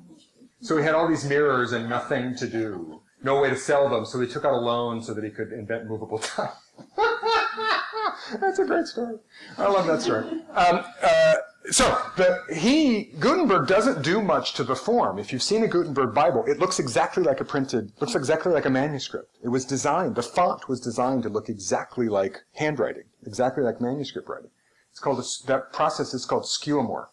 So 0.61 0.77
he 0.77 0.83
had 0.83 0.95
all 0.95 1.07
these 1.07 1.25
mirrors 1.25 1.73
and 1.73 1.89
nothing 1.89 2.35
to 2.37 2.47
do. 2.47 3.01
No 3.23 3.41
way 3.41 3.49
to 3.49 3.57
sell 3.57 3.89
them. 3.89 4.05
So 4.05 4.19
he 4.19 4.27
took 4.27 4.45
out 4.45 4.53
a 4.53 4.57
loan 4.57 5.01
so 5.01 5.13
that 5.13 5.23
he 5.23 5.29
could 5.29 5.51
invent 5.51 5.87
movable 5.87 6.19
type. 6.19 6.53
That's 8.39 8.59
a 8.59 8.65
great 8.65 8.85
story. 8.85 9.17
I 9.57 9.67
love 9.67 9.87
that 9.87 10.01
story. 10.01 10.25
Um, 10.53 10.83
uh, 11.01 11.35
so 11.69 11.97
the, 12.15 12.41
he 12.53 13.05
Gutenberg 13.19 13.67
doesn't 13.67 14.01
do 14.01 14.21
much 14.21 14.53
to 14.53 14.63
the 14.63 14.75
form. 14.75 15.19
If 15.19 15.33
you've 15.33 15.43
seen 15.43 15.63
a 15.63 15.67
Gutenberg 15.67 16.13
Bible, 16.13 16.45
it 16.47 16.59
looks 16.59 16.79
exactly 16.79 17.23
like 17.23 17.41
a 17.41 17.45
printed, 17.45 17.91
looks 17.99 18.15
exactly 18.15 18.53
like 18.53 18.65
a 18.65 18.69
manuscript. 18.69 19.37
It 19.43 19.49
was 19.49 19.65
designed. 19.65 20.15
The 20.15 20.23
font 20.23 20.69
was 20.69 20.79
designed 20.79 21.23
to 21.23 21.29
look 21.29 21.49
exactly 21.49 22.07
like 22.07 22.43
handwriting, 22.53 23.03
exactly 23.25 23.63
like 23.63 23.81
manuscript 23.81 24.29
writing. 24.29 24.51
It's 24.91 24.99
called 24.99 25.19
a, 25.19 25.47
that 25.47 25.73
process 25.73 26.13
is 26.13 26.25
called 26.25 26.43
skeuomorph. 26.43 27.07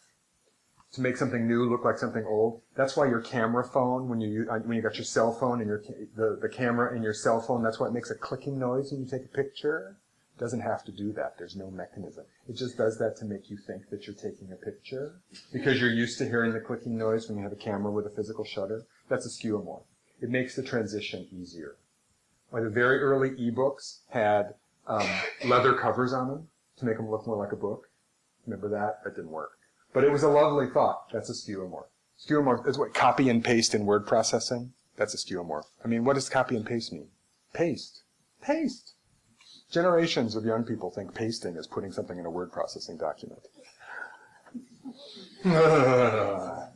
To 0.95 1.01
make 1.01 1.17
something 1.17 1.49
new 1.49 1.69
look 1.69 1.85
like 1.85 1.99
something 1.99 2.25
old. 2.25 2.61
That's 2.77 2.97
why 2.97 3.07
your 3.09 3.21
camera 3.21 3.65
phone, 3.65 4.09
when 4.09 4.21
you 4.21 4.47
uh, 4.49 4.59
when 4.61 4.77
you 4.77 4.83
got 4.83 4.95
your 4.95 5.05
cell 5.05 5.33
phone 5.33 5.61
and 5.61 5.69
your 5.69 5.83
the, 6.15 6.39
the 6.41 6.49
camera 6.49 6.95
in 6.97 7.03
your 7.03 7.15
cell 7.15 7.41
phone, 7.41 7.65
that's 7.65 7.81
why 7.81 7.89
it 7.89 7.93
makes 7.93 8.11
a 8.11 8.15
clicking 8.15 8.59
noise 8.61 8.93
when 8.93 9.01
you 9.03 9.09
take 9.09 9.25
a 9.25 9.37
picture 9.37 9.97
It 10.37 10.41
doesn't 10.41 10.61
have 10.61 10.85
to 10.85 10.93
do 10.93 11.13
that. 11.15 11.37
There's 11.39 11.57
no 11.57 11.71
mechanism. 11.71 12.25
It 12.49 12.57
just 12.57 12.77
does 12.77 12.99
that 12.99 13.17
to 13.19 13.25
make 13.25 13.51
you 13.51 13.57
think 13.57 13.91
that 13.91 14.07
you're 14.07 14.15
taking 14.15 14.53
a 14.53 14.57
picture 14.57 15.21
because 15.53 15.81
you're 15.81 15.91
used 15.91 16.19
to 16.19 16.27
hearing 16.27 16.53
the 16.53 16.61
clicking 16.61 16.97
noise 16.97 17.29
when 17.29 17.39
you 17.39 17.45
have 17.45 17.53
a 17.53 17.57
camera 17.57 17.91
with 17.91 18.07
a 18.07 18.11
physical 18.11 18.45
shutter. 18.45 18.85
That's 19.09 19.27
a 19.27 19.29
skeuomorph. 19.29 19.83
It 20.21 20.31
makes 20.31 20.55
the 20.55 20.63
transition 20.63 21.27
easier. 21.33 21.77
Like 22.53 22.63
the 22.63 22.71
very 22.71 23.01
early 23.01 23.31
ebooks 23.31 24.01
had 24.11 24.55
um, 24.87 25.09
leather 25.45 25.75
covers 25.75 26.13
on 26.13 26.29
them 26.29 26.49
to 26.79 26.85
make 26.85 26.99
them 26.99 27.11
look 27.11 27.27
more 27.27 27.37
like 27.37 27.53
a 27.53 27.57
book. 27.57 27.89
Remember 28.47 28.69
that? 28.69 29.03
That 29.03 29.17
didn't 29.17 29.33
work. 29.33 29.59
But 29.95 30.05
it 30.05 30.13
was 30.13 30.25
a 30.25 30.29
lovely 30.29 30.67
thought. 30.69 31.11
That's 31.11 31.31
a 31.31 31.33
skeuomorph. 31.33 31.87
Skeuomorph 32.19 32.69
is 32.69 32.77
what 32.77 32.93
copy 32.93 33.31
and 33.31 33.43
paste 33.43 33.75
in 33.75 33.87
word 33.87 34.07
processing. 34.07 34.73
That's 34.97 35.15
a 35.15 35.17
skeuomorph. 35.17 35.65
I 35.83 35.89
mean, 35.89 36.05
what 36.05 36.15
does 36.15 36.29
copy 36.29 36.57
and 36.57 36.67
paste 36.67 36.93
mean? 36.93 37.09
Paste. 37.55 38.03
Paste. 38.43 38.95
Generations 39.71 40.37
of 40.37 40.45
young 40.45 40.65
people 40.65 40.91
think 40.91 41.15
pasting 41.15 41.57
is 41.57 41.67
putting 41.67 41.93
something 41.93 42.19
in 42.19 42.27
a 42.27 42.31
word 42.31 42.53
processing 42.53 42.99
document. 42.99 43.41
uh, 45.45 46.67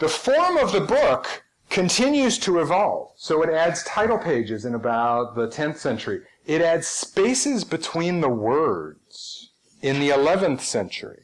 the 0.00 0.08
form 0.08 0.56
of 0.56 0.72
the 0.72 0.80
book 0.80 1.44
continues 1.70 2.38
to 2.38 2.58
evolve. 2.58 3.12
So 3.16 3.42
it 3.42 3.50
adds 3.50 3.84
title 3.84 4.18
pages 4.18 4.64
in 4.64 4.74
about 4.74 5.36
the 5.36 5.48
10th 5.48 5.78
century. 5.78 6.22
It 6.44 6.60
adds 6.60 6.88
spaces 6.88 7.64
between 7.64 8.20
the 8.20 8.28
words 8.28 9.50
in 9.80 10.00
the 10.00 10.10
11th 10.10 10.60
century. 10.60 11.21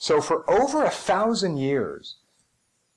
So 0.00 0.20
for 0.20 0.48
over 0.48 0.84
a 0.84 0.90
thousand 0.90 1.56
years, 1.56 2.18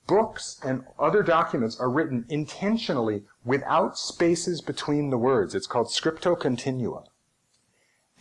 books 0.05 0.61
and 0.63 0.83
other 0.99 1.23
documents 1.23 1.79
are 1.79 1.89
written 1.89 2.25
intentionally 2.29 3.23
without 3.43 3.97
spaces 3.97 4.61
between 4.61 5.09
the 5.09 5.17
words. 5.17 5.55
It's 5.55 5.65
called 5.65 5.87
scriptio 5.87 6.39
continua. 6.39 7.05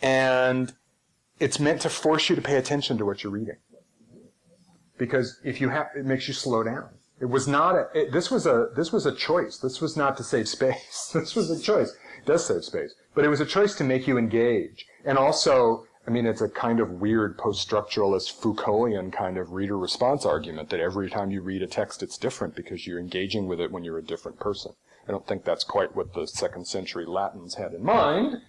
And 0.01 0.73
it's 1.39 1.59
meant 1.59 1.81
to 1.81 1.89
force 1.89 2.27
you 2.27 2.35
to 2.35 2.41
pay 2.41 2.57
attention 2.57 2.97
to 2.97 3.05
what 3.05 3.23
you're 3.23 3.31
reading. 3.31 3.57
Because 4.97 5.39
if 5.43 5.61
you 5.61 5.69
have, 5.69 5.87
it 5.95 6.05
makes 6.05 6.27
you 6.27 6.33
slow 6.33 6.63
down. 6.63 6.89
It 7.19 7.29
was 7.29 7.47
not 7.47 7.75
a, 7.75 7.87
it, 7.93 8.11
this 8.11 8.31
was 8.31 8.47
a, 8.47 8.69
this 8.75 8.91
was 8.91 9.05
a 9.05 9.13
choice. 9.13 9.59
This 9.59 9.79
was 9.79 9.95
not 9.95 10.17
to 10.17 10.23
save 10.23 10.49
space. 10.49 11.11
this 11.13 11.35
was 11.35 11.51
a 11.51 11.61
choice. 11.61 11.95
It 12.17 12.25
does 12.25 12.47
save 12.47 12.63
space. 12.63 12.95
But 13.13 13.25
it 13.25 13.29
was 13.29 13.41
a 13.41 13.45
choice 13.45 13.75
to 13.75 13.83
make 13.83 14.07
you 14.07 14.17
engage. 14.17 14.87
And 15.05 15.19
also, 15.19 15.85
I 16.07 16.09
mean, 16.09 16.25
it's 16.25 16.41
a 16.41 16.49
kind 16.49 16.79
of 16.79 16.99
weird 16.99 17.37
post-structuralist 17.37 18.31
Foucaultian 18.31 19.11
kind 19.11 19.37
of 19.37 19.51
reader 19.51 19.77
response 19.77 20.25
argument 20.25 20.69
that 20.69 20.79
every 20.79 21.09
time 21.09 21.29
you 21.29 21.41
read 21.41 21.61
a 21.61 21.67
text, 21.67 22.01
it's 22.01 22.17
different 22.17 22.55
because 22.55 22.87
you're 22.87 22.99
engaging 22.99 23.47
with 23.47 23.61
it 23.61 23.71
when 23.71 23.83
you're 23.83 23.99
a 23.99 24.03
different 24.03 24.39
person. 24.39 24.73
I 25.07 25.11
don't 25.11 25.27
think 25.27 25.43
that's 25.43 25.63
quite 25.63 25.95
what 25.95 26.13
the 26.13 26.25
second 26.27 26.65
century 26.67 27.05
Latins 27.05 27.55
had 27.55 27.73
in 27.73 27.83
mind, 27.83 28.41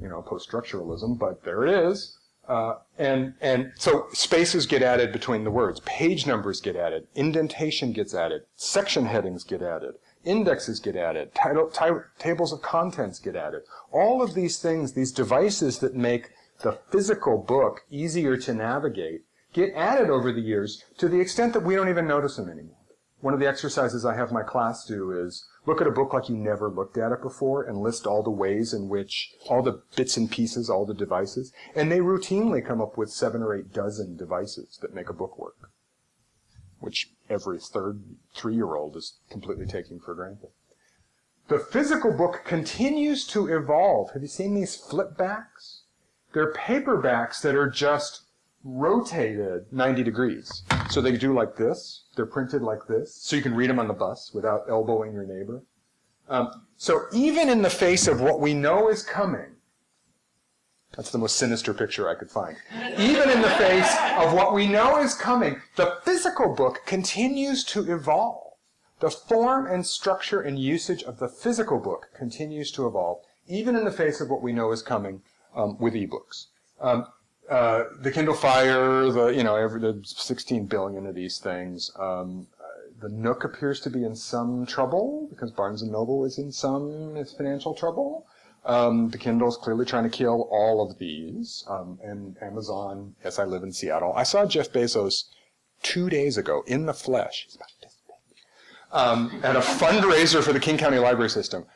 you 0.00 0.08
know, 0.08 0.22
post-structuralism, 0.22 1.18
but 1.18 1.44
there 1.44 1.66
it 1.66 1.88
is. 1.90 2.18
Uh, 2.48 2.74
and 2.98 3.32
and 3.40 3.72
so 3.76 4.06
spaces 4.12 4.66
get 4.66 4.82
added 4.82 5.12
between 5.12 5.44
the 5.44 5.50
words, 5.50 5.80
page 5.80 6.26
numbers 6.26 6.60
get 6.60 6.76
added, 6.76 7.06
indentation 7.14 7.90
gets 7.90 8.12
added, 8.12 8.42
section 8.54 9.06
headings 9.06 9.44
get 9.44 9.62
added, 9.62 9.94
indexes 10.24 10.78
get 10.78 10.94
added, 10.94 11.34
title, 11.34 11.70
tables 12.18 12.52
of 12.52 12.60
contents 12.60 13.18
get 13.18 13.34
added. 13.34 13.62
All 13.92 14.20
of 14.20 14.34
these 14.34 14.58
things, 14.58 14.92
these 14.92 15.10
devices 15.10 15.78
that 15.78 15.94
make 15.94 16.32
the 16.64 16.78
physical 16.90 17.36
book 17.36 17.82
easier 17.90 18.38
to 18.38 18.54
navigate, 18.54 19.20
get 19.52 19.74
added 19.74 20.08
over 20.08 20.32
the 20.32 20.40
years 20.40 20.82
to 20.96 21.08
the 21.08 21.20
extent 21.20 21.52
that 21.52 21.62
we 21.62 21.74
don't 21.74 21.90
even 21.90 22.08
notice 22.08 22.36
them 22.36 22.48
anymore. 22.48 22.78
One 23.20 23.34
of 23.34 23.40
the 23.40 23.46
exercises 23.46 24.04
I 24.04 24.14
have 24.16 24.32
my 24.32 24.42
class 24.42 24.84
do 24.86 25.12
is 25.12 25.46
look 25.66 25.82
at 25.82 25.86
a 25.86 25.92
book 25.92 26.14
like 26.14 26.30
you 26.30 26.36
never 26.36 26.70
looked 26.70 26.96
at 26.96 27.12
it 27.12 27.20
before 27.20 27.64
and 27.64 27.76
list 27.76 28.06
all 28.06 28.22
the 28.22 28.30
ways 28.30 28.72
in 28.72 28.88
which, 28.88 29.34
all 29.46 29.62
the 29.62 29.82
bits 29.94 30.16
and 30.16 30.30
pieces, 30.30 30.70
all 30.70 30.86
the 30.86 30.94
devices. 30.94 31.52
And 31.76 31.92
they 31.92 32.00
routinely 32.00 32.64
come 32.64 32.80
up 32.80 32.96
with 32.96 33.10
seven 33.10 33.42
or 33.42 33.54
eight 33.54 33.72
dozen 33.72 34.16
devices 34.16 34.78
that 34.80 34.94
make 34.94 35.10
a 35.10 35.14
book 35.14 35.38
work, 35.38 35.70
which 36.80 37.12
every 37.28 37.58
third 37.60 38.02
three 38.34 38.54
year 38.54 38.74
old 38.74 38.96
is 38.96 39.18
completely 39.30 39.66
taking 39.66 40.00
for 40.00 40.14
granted. 40.14 40.50
The 41.48 41.58
physical 41.58 42.16
book 42.16 42.42
continues 42.46 43.26
to 43.28 43.54
evolve. 43.54 44.12
Have 44.12 44.22
you 44.22 44.28
seen 44.28 44.54
these 44.54 44.80
flipbacks? 44.80 45.83
They're 46.34 46.52
paperbacks 46.52 47.40
that 47.42 47.54
are 47.54 47.70
just 47.70 48.22
rotated 48.64 49.72
90 49.72 50.02
degrees. 50.02 50.64
So 50.90 51.00
they 51.00 51.16
do 51.16 51.32
like 51.32 51.56
this. 51.56 52.04
They're 52.16 52.26
printed 52.26 52.60
like 52.60 52.86
this. 52.88 53.14
So 53.14 53.36
you 53.36 53.42
can 53.42 53.54
read 53.54 53.70
them 53.70 53.78
on 53.78 53.86
the 53.86 53.94
bus 53.94 54.32
without 54.34 54.64
elbowing 54.68 55.12
your 55.12 55.24
neighbor. 55.24 55.62
Um, 56.28 56.66
so 56.76 57.02
even 57.12 57.48
in 57.48 57.62
the 57.62 57.70
face 57.70 58.08
of 58.08 58.20
what 58.20 58.40
we 58.40 58.52
know 58.52 58.88
is 58.88 59.02
coming, 59.02 59.56
that's 60.96 61.10
the 61.10 61.18
most 61.18 61.36
sinister 61.36 61.72
picture 61.72 62.08
I 62.08 62.14
could 62.14 62.30
find. 62.30 62.56
Even 62.98 63.30
in 63.30 63.40
the 63.40 63.50
face 63.50 63.94
of 64.16 64.32
what 64.32 64.54
we 64.54 64.66
know 64.66 64.98
is 64.98 65.14
coming, 65.14 65.60
the 65.76 65.98
physical 66.04 66.54
book 66.54 66.82
continues 66.86 67.62
to 67.64 67.92
evolve. 67.92 68.54
The 69.00 69.10
form 69.10 69.66
and 69.66 69.86
structure 69.86 70.40
and 70.40 70.58
usage 70.58 71.02
of 71.02 71.18
the 71.18 71.28
physical 71.28 71.78
book 71.78 72.10
continues 72.16 72.70
to 72.72 72.86
evolve, 72.86 73.18
even 73.46 73.76
in 73.76 73.84
the 73.84 73.92
face 73.92 74.20
of 74.20 74.30
what 74.30 74.42
we 74.42 74.52
know 74.52 74.72
is 74.72 74.82
coming 74.82 75.22
um, 75.54 75.78
with 75.78 75.94
ebooks. 75.94 76.46
Um, 76.80 77.06
uh, 77.48 77.84
the 78.00 78.10
Kindle 78.10 78.34
Fire, 78.34 79.10
the 79.10 79.26
you 79.28 79.44
know, 79.44 79.56
every 79.56 79.80
the 79.80 80.00
16 80.04 80.66
billion 80.66 81.06
of 81.06 81.14
these 81.14 81.38
things. 81.38 81.90
Um, 81.98 82.46
uh, 82.58 82.64
the 83.00 83.08
Nook 83.08 83.44
appears 83.44 83.80
to 83.80 83.90
be 83.90 84.04
in 84.04 84.16
some 84.16 84.64
trouble 84.66 85.26
because 85.30 85.50
Barnes 85.50 85.82
and 85.82 85.92
Noble 85.92 86.24
is 86.24 86.38
in 86.38 86.50
some 86.52 87.22
financial 87.36 87.74
trouble. 87.74 88.26
Um, 88.64 89.10
the 89.10 89.18
Kindle 89.18 89.48
is 89.48 89.56
clearly 89.56 89.84
trying 89.84 90.04
to 90.04 90.10
kill 90.10 90.48
all 90.50 90.80
of 90.80 90.98
these. 90.98 91.64
Um, 91.68 91.98
and 92.02 92.36
Amazon, 92.40 93.14
yes, 93.22 93.38
I 93.38 93.44
live 93.44 93.62
in 93.62 93.72
Seattle. 93.72 94.14
I 94.16 94.22
saw 94.22 94.46
Jeff 94.46 94.72
Bezos 94.72 95.24
two 95.82 96.08
days 96.08 96.38
ago 96.38 96.64
in 96.66 96.86
the 96.86 96.94
flesh. 96.94 97.46
Um, 98.90 99.40
at 99.42 99.56
a 99.56 99.60
fundraiser 99.60 100.42
for 100.42 100.52
the 100.52 100.60
King 100.60 100.78
County 100.78 100.98
Library 100.98 101.28
System 101.28 101.66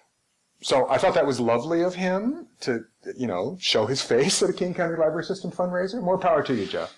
so 0.60 0.88
I 0.88 0.98
thought 0.98 1.14
that 1.14 1.26
was 1.26 1.38
lovely 1.38 1.82
of 1.82 1.94
him 1.94 2.48
to, 2.60 2.84
you 3.16 3.26
know, 3.26 3.56
show 3.60 3.86
his 3.86 4.02
face 4.02 4.42
at 4.42 4.50
a 4.50 4.52
King 4.52 4.74
County 4.74 4.96
Library 4.96 5.24
System 5.24 5.50
fundraiser. 5.50 6.02
More 6.02 6.18
power 6.18 6.42
to 6.42 6.54
you, 6.54 6.66
Jeff. 6.66 6.96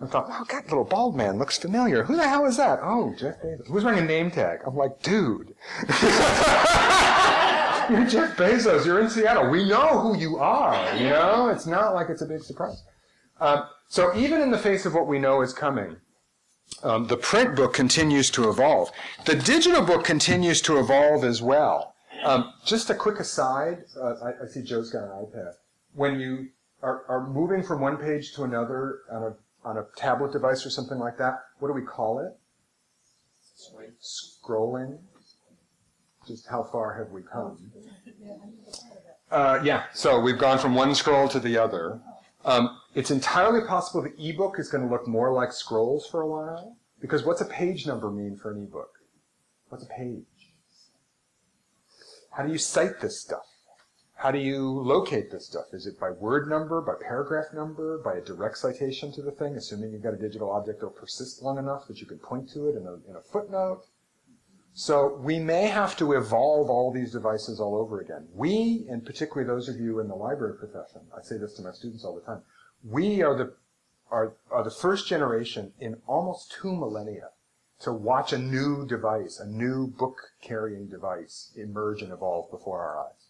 I 0.00 0.06
thought, 0.06 0.26
oh, 0.28 0.44
that 0.50 0.68
little 0.68 0.84
bald 0.84 1.16
man 1.16 1.38
looks 1.38 1.58
familiar. 1.58 2.04
Who 2.04 2.16
the 2.16 2.28
hell 2.28 2.46
is 2.46 2.56
that? 2.56 2.78
Oh, 2.82 3.14
Jeff 3.18 3.40
Bezos. 3.42 3.66
Who's 3.66 3.84
wearing 3.84 3.98
a 3.98 4.04
name 4.04 4.30
tag? 4.30 4.60
I'm 4.64 4.76
like, 4.76 5.02
dude. 5.02 5.54
you're 7.90 8.06
Jeff 8.06 8.36
Bezos. 8.36 8.86
You're 8.86 9.00
in 9.00 9.10
Seattle. 9.10 9.50
We 9.50 9.68
know 9.68 9.98
who 9.98 10.16
you 10.16 10.38
are. 10.38 10.94
You 10.96 11.08
know, 11.10 11.48
it's 11.48 11.66
not 11.66 11.94
like 11.94 12.10
it's 12.10 12.22
a 12.22 12.26
big 12.26 12.42
surprise. 12.42 12.82
Um, 13.40 13.64
so 13.88 14.16
even 14.16 14.40
in 14.40 14.50
the 14.50 14.58
face 14.58 14.86
of 14.86 14.94
what 14.94 15.08
we 15.08 15.18
know 15.18 15.40
is 15.40 15.52
coming, 15.52 15.96
um, 16.82 17.06
the 17.06 17.16
print 17.16 17.56
book 17.56 17.74
continues 17.74 18.30
to 18.30 18.48
evolve. 18.50 18.90
The 19.24 19.34
digital 19.34 19.82
book 19.82 20.04
continues 20.04 20.60
to 20.62 20.78
evolve 20.78 21.24
as 21.24 21.42
well. 21.42 21.94
Um, 22.24 22.52
just 22.64 22.90
a 22.90 22.94
quick 22.94 23.20
aside. 23.20 23.84
Uh, 23.96 24.14
I, 24.22 24.44
I, 24.44 24.46
see 24.46 24.62
Joe's 24.62 24.90
got 24.90 25.04
an 25.04 25.10
iPad. 25.10 25.52
When 25.94 26.20
you 26.20 26.48
are, 26.82 27.04
are 27.08 27.28
moving 27.28 27.62
from 27.62 27.80
one 27.80 27.96
page 27.96 28.32
to 28.34 28.44
another 28.44 29.00
on 29.10 29.22
a 29.22 29.36
on 29.64 29.76
a 29.76 29.86
tablet 29.96 30.32
device 30.32 30.64
or 30.64 30.70
something 30.70 30.98
like 30.98 31.18
that, 31.18 31.40
what 31.58 31.68
do 31.68 31.74
we 31.74 31.82
call 31.82 32.20
it? 32.20 32.32
Scrolling. 34.00 34.98
Just 36.26 36.46
how 36.48 36.62
far 36.62 36.96
have 36.98 37.10
we 37.10 37.22
come? 37.22 37.72
Uh, 39.30 39.60
yeah. 39.64 39.84
So 39.94 40.20
we've 40.20 40.38
gone 40.38 40.58
from 40.58 40.74
one 40.74 40.94
scroll 40.94 41.28
to 41.28 41.40
the 41.40 41.58
other. 41.58 42.00
Um, 42.44 42.78
it's 42.94 43.10
entirely 43.10 43.66
possible 43.66 44.02
the 44.02 44.14
ebook 44.28 44.58
is 44.58 44.68
going 44.68 44.86
to 44.86 44.90
look 44.90 45.06
more 45.08 45.32
like 45.32 45.52
scrolls 45.52 46.06
for 46.06 46.20
a 46.22 46.26
while. 46.26 46.76
Because 47.00 47.24
what's 47.24 47.40
a 47.40 47.46
page 47.46 47.86
number 47.86 48.10
mean 48.10 48.36
for 48.36 48.52
an 48.52 48.62
ebook? 48.62 48.90
What's 49.68 49.84
a 49.84 49.88
page? 49.88 50.24
How 52.38 52.46
do 52.46 52.52
you 52.52 52.58
cite 52.58 53.00
this 53.00 53.20
stuff? 53.20 53.46
How 54.14 54.30
do 54.30 54.38
you 54.38 54.62
locate 54.62 55.28
this 55.28 55.46
stuff? 55.46 55.64
Is 55.72 55.88
it 55.88 55.98
by 55.98 56.12
word 56.12 56.48
number, 56.48 56.80
by 56.80 56.92
paragraph 57.02 57.46
number, 57.52 57.98
by 57.98 58.14
a 58.14 58.20
direct 58.20 58.58
citation 58.58 59.10
to 59.14 59.22
the 59.22 59.32
thing, 59.32 59.56
assuming 59.56 59.90
you've 59.90 60.04
got 60.04 60.14
a 60.14 60.18
digital 60.18 60.52
object 60.52 60.78
that'll 60.78 60.94
persist 60.94 61.42
long 61.42 61.58
enough 61.58 61.88
that 61.88 62.00
you 62.00 62.06
can 62.06 62.18
point 62.18 62.48
to 62.50 62.68
it 62.68 62.76
in 62.76 62.86
a, 62.86 63.10
in 63.10 63.16
a 63.16 63.20
footnote? 63.20 63.82
So 64.72 65.16
we 65.20 65.40
may 65.40 65.66
have 65.66 65.96
to 65.96 66.12
evolve 66.12 66.70
all 66.70 66.92
these 66.92 67.10
devices 67.10 67.58
all 67.58 67.74
over 67.74 68.00
again. 68.00 68.28
We, 68.32 68.86
and 68.88 69.04
particularly 69.04 69.48
those 69.48 69.68
of 69.68 69.80
you 69.80 69.98
in 69.98 70.06
the 70.06 70.14
library 70.14 70.58
profession, 70.58 71.00
I 71.16 71.22
say 71.22 71.38
this 71.38 71.54
to 71.54 71.62
my 71.62 71.72
students 71.72 72.04
all 72.04 72.14
the 72.14 72.20
time, 72.20 72.42
we 72.84 73.20
are 73.20 73.36
the, 73.36 73.54
are, 74.12 74.36
are 74.52 74.62
the 74.62 74.70
first 74.70 75.08
generation 75.08 75.72
in 75.80 75.96
almost 76.06 76.52
two 76.52 76.72
millennia 76.72 77.30
to 77.80 77.92
watch 77.92 78.32
a 78.32 78.38
new 78.38 78.86
device, 78.86 79.38
a 79.38 79.46
new 79.46 79.86
book 79.86 80.32
carrying 80.42 80.88
device 80.88 81.52
emerge 81.56 82.02
and 82.02 82.12
evolve 82.12 82.50
before 82.50 82.80
our 82.80 83.06
eyes. 83.06 83.26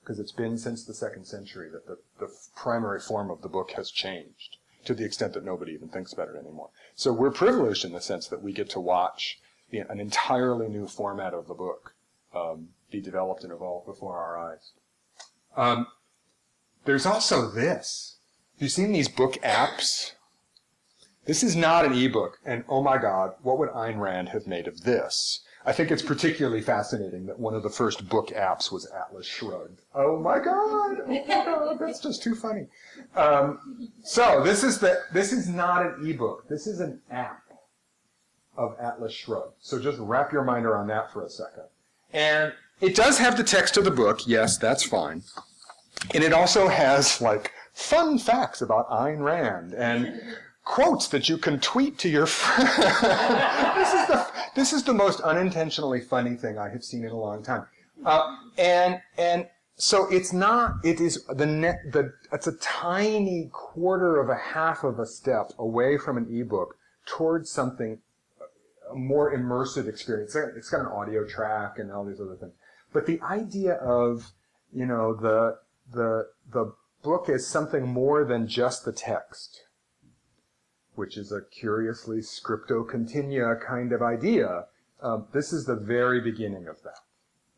Because 0.00 0.18
it's 0.18 0.32
been 0.32 0.56
since 0.56 0.84
the 0.84 0.94
second 0.94 1.26
century 1.26 1.68
that 1.70 1.86
the, 1.86 1.98
the 2.18 2.32
primary 2.54 3.00
form 3.00 3.30
of 3.30 3.42
the 3.42 3.48
book 3.48 3.72
has 3.72 3.90
changed 3.90 4.56
to 4.84 4.94
the 4.94 5.04
extent 5.04 5.34
that 5.34 5.44
nobody 5.44 5.72
even 5.72 5.88
thinks 5.88 6.12
about 6.12 6.28
it 6.28 6.36
anymore. 6.36 6.70
So 6.94 7.12
we're 7.12 7.32
privileged 7.32 7.84
in 7.84 7.92
the 7.92 8.00
sense 8.00 8.28
that 8.28 8.42
we 8.42 8.52
get 8.52 8.70
to 8.70 8.80
watch 8.80 9.40
the, 9.70 9.80
an 9.80 10.00
entirely 10.00 10.68
new 10.68 10.86
format 10.86 11.34
of 11.34 11.48
the 11.48 11.54
book 11.54 11.94
um, 12.34 12.68
be 12.90 13.00
developed 13.00 13.42
and 13.42 13.52
evolve 13.52 13.84
before 13.84 14.16
our 14.16 14.38
eyes. 14.38 14.70
Um, 15.56 15.88
there's 16.84 17.06
also 17.06 17.50
this. 17.50 18.16
Have 18.54 18.62
you 18.62 18.68
seen 18.68 18.92
these 18.92 19.08
book 19.08 19.34
apps? 19.42 20.12
This 21.26 21.42
is 21.42 21.56
not 21.56 21.84
an 21.84 21.92
ebook, 21.92 22.38
and 22.44 22.64
oh 22.68 22.82
my 22.82 22.98
God, 22.98 23.34
what 23.42 23.58
would 23.58 23.70
Ayn 23.70 23.98
Rand 23.98 24.28
have 24.28 24.46
made 24.46 24.68
of 24.68 24.84
this? 24.84 25.40
I 25.64 25.72
think 25.72 25.90
it's 25.90 26.02
particularly 26.02 26.60
fascinating 26.60 27.26
that 27.26 27.40
one 27.40 27.54
of 27.54 27.64
the 27.64 27.68
first 27.68 28.08
book 28.08 28.28
apps 28.28 28.70
was 28.70 28.86
Atlas 28.86 29.26
Shrugged. 29.26 29.80
Oh 29.92 30.20
my 30.20 30.38
God! 30.38 30.98
Oh 31.00 31.06
my 31.08 31.24
God! 31.26 31.78
That's 31.80 31.98
just 31.98 32.22
too 32.22 32.36
funny. 32.36 32.68
Um, 33.16 33.90
so 34.04 34.44
this 34.44 34.62
is 34.62 34.78
the 34.78 35.02
this 35.12 35.32
is 35.32 35.48
not 35.48 35.84
an 35.84 36.08
ebook. 36.08 36.48
This 36.48 36.68
is 36.68 36.78
an 36.78 37.00
app 37.10 37.42
of 38.56 38.76
Atlas 38.78 39.12
Shrugged. 39.12 39.54
So 39.58 39.80
just 39.80 39.98
wrap 39.98 40.32
your 40.32 40.44
mind 40.44 40.64
around 40.64 40.86
that 40.86 41.12
for 41.12 41.24
a 41.24 41.28
second. 41.28 41.64
And 42.12 42.52
it 42.80 42.94
does 42.94 43.18
have 43.18 43.36
the 43.36 43.42
text 43.42 43.76
of 43.76 43.84
the 43.84 43.90
book. 43.90 44.20
Yes, 44.28 44.58
that's 44.58 44.84
fine. 44.84 45.24
And 46.14 46.22
it 46.22 46.32
also 46.32 46.68
has 46.68 47.20
like 47.20 47.50
fun 47.72 48.18
facts 48.18 48.62
about 48.62 48.88
Ayn 48.88 49.18
Rand 49.18 49.74
and 49.74 50.20
quotes 50.66 51.06
that 51.08 51.28
you 51.28 51.38
can 51.38 51.58
tweet 51.60 51.96
to 51.96 52.08
your 52.08 52.26
friends. 52.26 52.76
this 52.76 53.94
is 53.94 54.06
the 54.08 54.26
this 54.54 54.72
is 54.74 54.82
the 54.82 54.92
most 54.92 55.20
unintentionally 55.20 56.00
funny 56.00 56.34
thing 56.34 56.58
I 56.58 56.68
have 56.68 56.84
seen 56.84 57.04
in 57.04 57.10
a 57.10 57.16
long 57.16 57.42
time. 57.42 57.66
Uh, 58.04 58.36
and 58.58 59.00
and 59.16 59.46
so 59.76 60.06
it's 60.10 60.34
not. 60.34 60.74
It 60.84 61.00
is 61.00 61.24
the 61.26 61.46
net. 61.46 61.76
The 61.92 62.12
it's 62.32 62.46
a 62.46 62.56
tiny 62.58 63.48
quarter 63.52 64.20
of 64.20 64.28
a 64.28 64.34
half 64.34 64.84
of 64.84 64.98
a 64.98 65.06
step 65.06 65.52
away 65.58 65.96
from 65.96 66.18
an 66.18 66.26
ebook 66.28 66.76
towards 67.06 67.48
something 67.48 68.00
a 68.90 68.94
more 68.94 69.34
immersive 69.34 69.88
experience. 69.88 70.34
It's 70.34 70.70
got 70.70 70.80
an 70.80 70.86
audio 70.86 71.24
track 71.26 71.78
and 71.78 71.90
all 71.92 72.04
these 72.04 72.20
other 72.20 72.36
things. 72.36 72.52
But 72.92 73.06
the 73.06 73.20
idea 73.22 73.74
of 73.74 74.32
you 74.72 74.84
know 74.84 75.14
the 75.14 75.58
the 75.92 76.28
the 76.52 76.74
book 77.04 77.28
is 77.28 77.46
something 77.46 77.86
more 77.86 78.24
than 78.24 78.48
just 78.48 78.84
the 78.84 78.92
text 78.92 79.62
which 80.96 81.16
is 81.16 81.32
a 81.32 81.42
curiously 81.50 82.18
scriptio 82.18 82.88
continua 82.88 83.56
kind 83.56 83.92
of 83.92 84.02
idea, 84.02 84.66
Um, 85.02 85.26
this 85.32 85.52
is 85.52 85.66
the 85.66 85.76
very 85.76 86.20
beginning 86.20 86.66
of 86.68 86.82
that. 86.82 87.00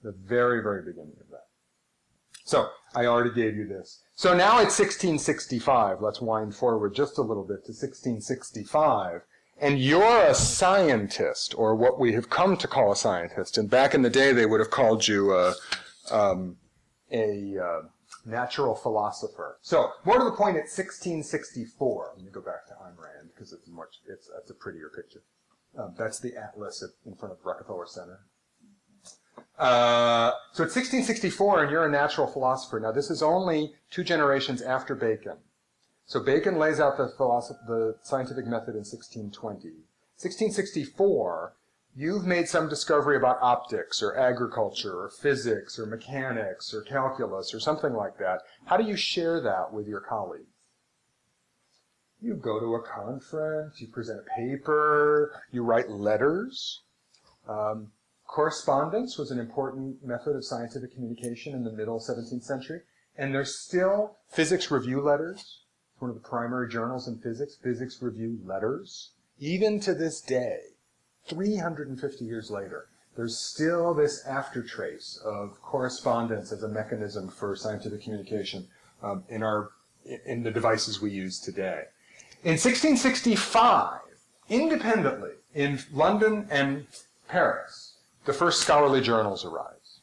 The 0.03 0.11
very, 0.11 0.61
very 0.61 0.83
beginning 0.83 1.17
of 1.21 1.31
that. 1.31 1.47
So, 2.45 2.71
I 2.95 3.07
already 3.07 3.31
gave 3.31 3.57
you 3.57 3.67
this. 3.67 4.03
So 4.15 4.31
now 4.37 4.59
it's 4.59 4.79
1665. 4.79 6.01
Let's 6.01 6.21
wind 6.21 6.55
forward 6.55 6.95
just 6.95 7.19
a 7.19 7.23
little 7.23 7.45
bit 7.45 7.65
to 7.67 7.73
1665. 7.73 9.23
And 9.61 9.79
you're 9.79 10.25
a 10.25 10.35
scientist, 10.35 11.55
or 11.57 11.75
what 11.75 11.99
we 11.99 12.13
have 12.15 12.31
come 12.31 12.57
to 12.57 12.69
call 12.69 12.93
a 12.93 12.97
scientist. 12.97 13.59
And 13.59 13.69
back 13.69 13.95
in 13.95 14.03
the 14.03 14.11
day, 14.11 14.33
they 14.33 14.47
would 14.47 14.61
have 14.61 14.71
called 14.71 15.07
you 15.07 15.35
a, 15.35 15.55
um, 16.11 16.57
a 17.11 17.57
uh, 17.59 17.83
natural 18.29 18.75
philosopher. 18.75 19.59
So, 19.63 19.91
more 20.05 20.19
to 20.19 20.25
the 20.25 20.33
point, 20.33 20.57
it's 20.57 20.77
1664. 20.77 22.13
Let 22.17 22.25
me 22.25 22.31
go 22.31 22.41
back 22.41 22.67
to 22.69 22.75
Ayn 22.75 22.97
Rand 22.97 23.31
because 23.35 23.53
it's 23.53 23.69
much. 23.69 24.01
It's 24.07 24.29
that's 24.33 24.51
a 24.51 24.55
prettier 24.55 24.91
picture. 24.95 25.23
Um, 25.79 25.95
that's 25.97 26.19
the 26.21 26.37
atlas 26.37 26.83
at, 26.83 26.91
in 27.11 27.17
front 27.17 27.33
of 27.33 27.45
Rockefeller 27.45 27.87
Center. 27.87 28.21
Uh, 29.59 30.33
so 30.53 30.63
it's 30.63 30.75
1664, 30.77 31.63
and 31.63 31.71
you're 31.71 31.87
a 31.87 31.91
natural 31.91 32.27
philosopher. 32.27 32.79
Now, 32.79 32.93
this 32.93 33.11
is 33.11 33.23
only 33.23 33.73
two 33.91 34.05
generations 34.05 34.63
after 34.63 34.95
Bacon. 34.95 35.39
So 36.07 36.21
Bacon 36.21 36.59
lays 36.59 36.81
out 36.81 36.97
the, 36.97 37.13
philosoph- 37.19 37.67
the 37.67 37.97
scientific 38.03 38.47
method 38.47 38.75
in 38.75 38.85
1620. 38.87 39.85
1664, 40.17 41.55
you've 41.99 42.25
made 42.25 42.49
some 42.49 42.69
discovery 42.69 43.17
about 43.17 43.43
optics 43.43 44.01
or 44.05 44.17
agriculture 44.17 45.01
or 45.01 45.11
physics 45.11 45.81
or 45.81 45.87
mechanics 45.87 46.73
or 46.73 46.81
calculus 46.83 47.53
or 47.53 47.59
something 47.59 47.93
like 47.93 48.17
that. 48.19 48.43
How 48.67 48.77
do 48.77 48.85
you 48.85 48.95
share 48.95 49.41
that 49.41 49.73
with 49.73 49.89
your 49.89 49.99
colleagues? 49.99 50.47
You 52.21 52.35
go 52.35 52.61
to 52.61 52.77
a 52.77 52.83
conference, 52.83 53.81
you 53.81 53.89
present 53.89 54.21
a 54.21 54.41
paper, 54.41 55.43
you 55.51 55.65
write 55.65 55.91
letters. 55.91 56.83
Um, 57.49 57.89
correspondence 58.29 59.19
was 59.19 59.33
an 59.33 59.41
important 59.41 60.05
method 60.05 60.37
of 60.37 60.45
scientific 60.45 60.95
communication 60.95 61.53
in 61.53 61.65
the 61.65 61.73
middle 61.73 61.99
17th 61.99 62.45
century. 62.45 62.83
And 63.17 63.35
there's 63.35 63.59
still 63.59 64.17
physics 64.29 64.71
review 64.71 65.01
letters. 65.01 65.63
It's 65.93 66.01
one 66.01 66.11
of 66.11 66.17
the 66.17 66.29
primary 66.29 66.69
journals 66.69 67.09
in 67.09 67.19
physics, 67.19 67.59
physics 67.61 68.01
review 68.01 68.39
letters. 68.45 69.11
Even 69.41 69.81
to 69.81 69.95
this 69.95 70.21
day, 70.21 70.61
350 71.29 72.25
years 72.25 72.51
later, 72.51 72.89
there's 73.17 73.37
still 73.37 73.95
this 73.95 74.25
aftertrace 74.27 75.21
of 75.25 75.61
correspondence 75.61 76.53
as 76.53 76.63
a 76.63 76.69
mechanism 76.69 77.29
for 77.29 77.57
scientific 77.57 78.03
communication 78.03 78.69
um, 79.03 79.25
in 79.29 79.43
our 79.43 79.71
in 80.25 80.43
the 80.43 80.51
devices 80.51 81.03
we 81.03 81.11
use 81.11 81.39
today. 81.39 81.83
In 82.45 82.53
1665, 82.53 84.01
independently 84.49 85.33
in 85.55 85.81
London 85.93 86.47
and 86.51 86.87
Paris, 87.29 87.97
the 88.25 88.33
first 88.33 88.61
scholarly 88.61 89.01
journals 89.01 89.45
arise, 89.45 90.01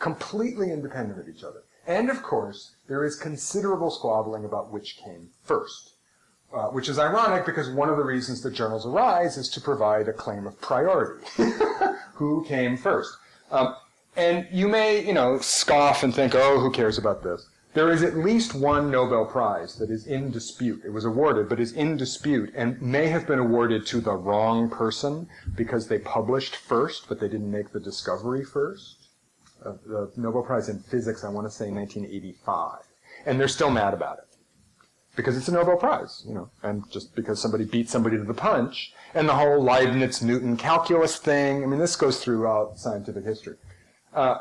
completely 0.00 0.72
independent 0.72 1.20
of 1.20 1.28
each 1.28 1.44
other. 1.44 1.62
And 1.86 2.08
of 2.08 2.22
course, 2.22 2.76
there 2.88 3.04
is 3.04 3.16
considerable 3.16 3.90
squabbling 3.90 4.44
about 4.44 4.72
which 4.72 4.96
came 4.96 5.28
first. 5.42 5.93
Uh, 6.54 6.68
which 6.68 6.88
is 6.88 7.00
ironic 7.00 7.44
because 7.44 7.68
one 7.70 7.88
of 7.88 7.96
the 7.96 8.04
reasons 8.04 8.40
that 8.40 8.54
journals 8.54 8.86
arise 8.86 9.36
is 9.36 9.48
to 9.48 9.60
provide 9.60 10.06
a 10.06 10.12
claim 10.12 10.46
of 10.46 10.60
priority. 10.60 11.26
who 12.14 12.44
came 12.44 12.76
first? 12.76 13.16
Um, 13.50 13.74
and 14.16 14.46
you 14.52 14.68
may, 14.68 15.04
you 15.04 15.12
know, 15.12 15.38
scoff 15.38 16.04
and 16.04 16.14
think, 16.14 16.32
oh, 16.36 16.60
who 16.60 16.70
cares 16.70 16.96
about 16.96 17.24
this? 17.24 17.48
There 17.72 17.90
is 17.90 18.04
at 18.04 18.16
least 18.16 18.54
one 18.54 18.88
Nobel 18.88 19.26
Prize 19.26 19.74
that 19.78 19.90
is 19.90 20.06
in 20.06 20.30
dispute. 20.30 20.82
It 20.84 20.90
was 20.90 21.04
awarded, 21.04 21.48
but 21.48 21.58
is 21.58 21.72
in 21.72 21.96
dispute 21.96 22.52
and 22.54 22.80
may 22.80 23.08
have 23.08 23.26
been 23.26 23.40
awarded 23.40 23.84
to 23.88 24.00
the 24.00 24.14
wrong 24.14 24.70
person 24.70 25.26
because 25.56 25.88
they 25.88 25.98
published 25.98 26.54
first, 26.54 27.08
but 27.08 27.18
they 27.18 27.26
didn't 27.26 27.50
make 27.50 27.72
the 27.72 27.80
discovery 27.80 28.44
first. 28.44 29.08
Uh, 29.64 29.72
the 29.84 30.12
Nobel 30.16 30.44
Prize 30.44 30.68
in 30.68 30.78
Physics, 30.78 31.24
I 31.24 31.30
want 31.30 31.48
to 31.48 31.50
say 31.50 31.68
1985. 31.68 32.78
And 33.26 33.40
they're 33.40 33.48
still 33.48 33.70
mad 33.70 33.92
about 33.92 34.18
it. 34.18 34.33
Because 35.16 35.36
it's 35.36 35.48
a 35.48 35.52
Nobel 35.52 35.76
Prize, 35.76 36.24
you 36.26 36.34
know, 36.34 36.50
and 36.62 36.90
just 36.90 37.14
because 37.14 37.40
somebody 37.40 37.64
beat 37.64 37.88
somebody 37.88 38.16
to 38.16 38.24
the 38.24 38.34
punch, 38.34 38.92
and 39.14 39.28
the 39.28 39.34
whole 39.34 39.62
Leibniz-Newton 39.62 40.56
calculus 40.56 41.18
thing, 41.18 41.62
I 41.62 41.66
mean, 41.66 41.78
this 41.78 41.94
goes 41.94 42.22
throughout 42.22 42.78
scientific 42.78 43.24
history. 43.24 43.56
Uh, 44.12 44.38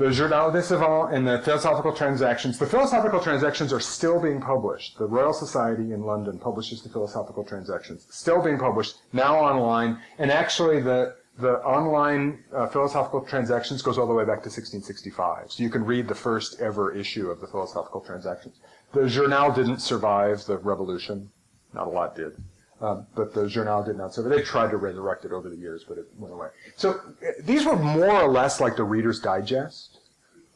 the 0.00 0.10
Journal 0.10 0.50
des 0.50 0.62
Savants 0.62 1.12
and 1.12 1.28
the 1.28 1.40
Philosophical 1.40 1.92
Transactions. 1.92 2.58
The 2.58 2.64
Philosophical 2.64 3.20
Transactions 3.20 3.70
are 3.70 3.80
still 3.80 4.18
being 4.18 4.40
published. 4.40 4.96
The 4.96 5.04
Royal 5.04 5.34
Society 5.34 5.92
in 5.92 6.04
London 6.04 6.38
publishes 6.38 6.80
the 6.80 6.88
Philosophical 6.88 7.44
Transactions. 7.44 8.06
Still 8.08 8.42
being 8.42 8.58
published, 8.58 8.96
now 9.12 9.36
online, 9.36 9.98
and 10.18 10.30
actually 10.30 10.80
the 10.80 11.16
the 11.38 11.58
online 11.62 12.42
uh, 12.54 12.66
Philosophical 12.66 13.22
Transactions 13.22 13.82
goes 13.82 13.98
all 13.98 14.06
the 14.06 14.14
way 14.14 14.24
back 14.24 14.42
to 14.42 14.48
1665. 14.48 15.52
So 15.52 15.62
you 15.62 15.70
can 15.70 15.84
read 15.84 16.08
the 16.08 16.14
first 16.14 16.60
ever 16.60 16.94
issue 16.94 17.30
of 17.30 17.40
the 17.40 17.46
Philosophical 17.46 18.00
Transactions. 18.00 18.56
The 18.92 19.08
Journal 19.08 19.52
didn't 19.52 19.80
survive 19.80 20.44
the 20.46 20.58
revolution. 20.58 21.30
Not 21.72 21.86
a 21.86 21.90
lot 21.90 22.16
did. 22.16 22.36
Um, 22.80 23.06
but 23.14 23.34
the 23.34 23.48
Journal 23.48 23.84
did 23.84 23.96
not 23.96 24.14
survive. 24.14 24.32
They 24.32 24.42
tried 24.42 24.70
to 24.70 24.78
resurrect 24.78 25.24
it 25.24 25.32
over 25.32 25.48
the 25.48 25.56
years, 25.56 25.84
but 25.86 25.98
it 25.98 26.06
went 26.16 26.32
away. 26.34 26.48
So 26.76 26.92
uh, 26.92 27.32
these 27.42 27.64
were 27.64 27.76
more 27.76 28.22
or 28.22 28.28
less 28.28 28.60
like 28.60 28.76
the 28.76 28.84
Reader's 28.84 29.20
Digest. 29.20 29.98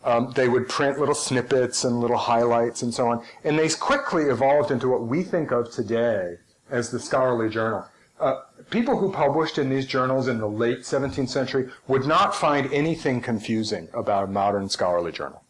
Um, 0.04 0.32
they 0.34 0.48
would 0.48 0.68
print 0.68 0.98
little 0.98 1.14
snippets 1.14 1.84
and 1.84 2.00
little 2.00 2.16
highlights 2.16 2.82
and 2.82 2.92
so 2.92 3.08
on. 3.08 3.24
And 3.42 3.58
they 3.58 3.68
quickly 3.68 4.24
evolved 4.24 4.70
into 4.70 4.88
what 4.88 5.02
we 5.06 5.22
think 5.22 5.50
of 5.50 5.70
today 5.70 6.36
as 6.70 6.90
the 6.90 7.00
scholarly 7.00 7.48
journal. 7.48 7.86
Uh, 8.20 8.40
people 8.70 8.98
who 8.98 9.10
published 9.10 9.58
in 9.58 9.68
these 9.68 9.86
journals 9.86 10.28
in 10.28 10.38
the 10.38 10.48
late 10.48 10.80
17th 10.80 11.28
century 11.28 11.70
would 11.88 12.06
not 12.06 12.34
find 12.34 12.72
anything 12.72 13.20
confusing 13.20 13.88
about 13.92 14.24
a 14.24 14.26
modern 14.26 14.68
scholarly 14.68 15.12
journal 15.12 15.42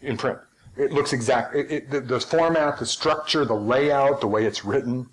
in 0.00 0.16
print. 0.16 0.38
It 0.76 0.92
looks 0.92 1.12
exact. 1.12 1.54
It, 1.54 1.70
it, 1.70 1.90
the, 1.90 2.00
the 2.00 2.20
format, 2.20 2.78
the 2.78 2.86
structure, 2.86 3.44
the 3.44 3.54
layout, 3.54 4.20
the 4.20 4.26
way 4.26 4.46
it's 4.46 4.64
written, 4.64 5.08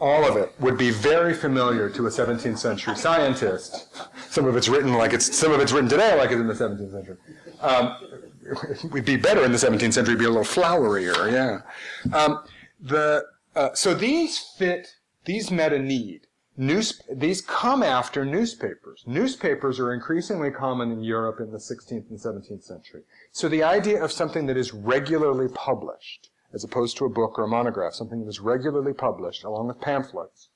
all 0.00 0.26
of 0.26 0.36
it 0.36 0.52
would 0.60 0.76
be 0.76 0.90
very 0.90 1.32
familiar 1.32 1.88
to 1.90 2.06
a 2.06 2.10
17th 2.10 2.58
century 2.58 2.96
scientist. 2.96 3.96
Some 4.28 4.46
of 4.46 4.56
it's 4.56 4.68
written 4.68 4.92
like 4.94 5.12
it's 5.12 5.36
some 5.36 5.52
of 5.52 5.60
it's 5.60 5.72
written 5.72 5.88
today 5.88 6.16
like 6.16 6.30
it's 6.30 6.40
in 6.40 6.46
the 6.46 6.54
17th 6.54 6.92
century. 6.92 7.16
Um, 7.60 7.96
we'd 8.90 9.04
be 9.04 9.16
better 9.16 9.44
in 9.44 9.52
the 9.52 9.58
17th 9.58 9.92
century, 9.92 10.16
be 10.16 10.24
a 10.24 10.28
little 10.28 10.44
flowerier, 10.44 11.32
yeah. 11.32 12.16
Um, 12.16 12.42
the 12.80 13.24
uh, 13.54 13.72
so 13.72 13.94
these 13.94 14.38
fit 14.38 14.96
these 15.24 15.50
met 15.50 15.72
a 15.72 15.78
need. 15.78 16.25
News, 16.58 17.02
these 17.12 17.42
come 17.42 17.82
after 17.82 18.24
newspapers. 18.24 19.04
Newspapers 19.06 19.78
are 19.78 19.92
increasingly 19.92 20.50
common 20.50 20.90
in 20.90 21.02
Europe 21.02 21.38
in 21.38 21.50
the 21.50 21.58
16th 21.58 22.08
and 22.08 22.18
17th 22.18 22.62
century. 22.62 23.02
So 23.30 23.48
the 23.48 23.62
idea 23.62 24.02
of 24.02 24.10
something 24.10 24.46
that 24.46 24.56
is 24.56 24.72
regularly 24.72 25.48
published, 25.48 26.30
as 26.54 26.64
opposed 26.64 26.96
to 26.96 27.04
a 27.04 27.10
book 27.10 27.38
or 27.38 27.44
a 27.44 27.48
monograph, 27.48 27.92
something 27.92 28.20
that 28.20 28.28
is 28.28 28.40
regularly 28.40 28.94
published, 28.94 29.44
along 29.44 29.68
with 29.68 29.82
pamphlets 29.82 30.48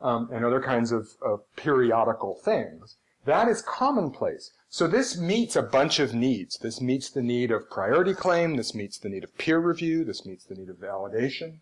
um, 0.00 0.28
and 0.32 0.44
other 0.44 0.60
kinds 0.60 0.92
of, 0.92 1.08
of 1.20 1.40
periodical 1.56 2.36
things, 2.36 2.96
that 3.24 3.48
is 3.48 3.62
commonplace. 3.62 4.52
So 4.68 4.86
this 4.86 5.18
meets 5.18 5.56
a 5.56 5.62
bunch 5.62 5.98
of 5.98 6.14
needs. 6.14 6.56
This 6.58 6.80
meets 6.80 7.10
the 7.10 7.22
need 7.22 7.50
of 7.50 7.68
priority 7.68 8.14
claim. 8.14 8.56
This 8.56 8.74
meets 8.76 8.96
the 8.96 9.08
need 9.08 9.24
of 9.24 9.36
peer 9.38 9.58
review. 9.58 10.04
This 10.04 10.24
meets 10.24 10.44
the 10.44 10.54
need 10.54 10.68
of 10.68 10.76
validation, 10.76 11.58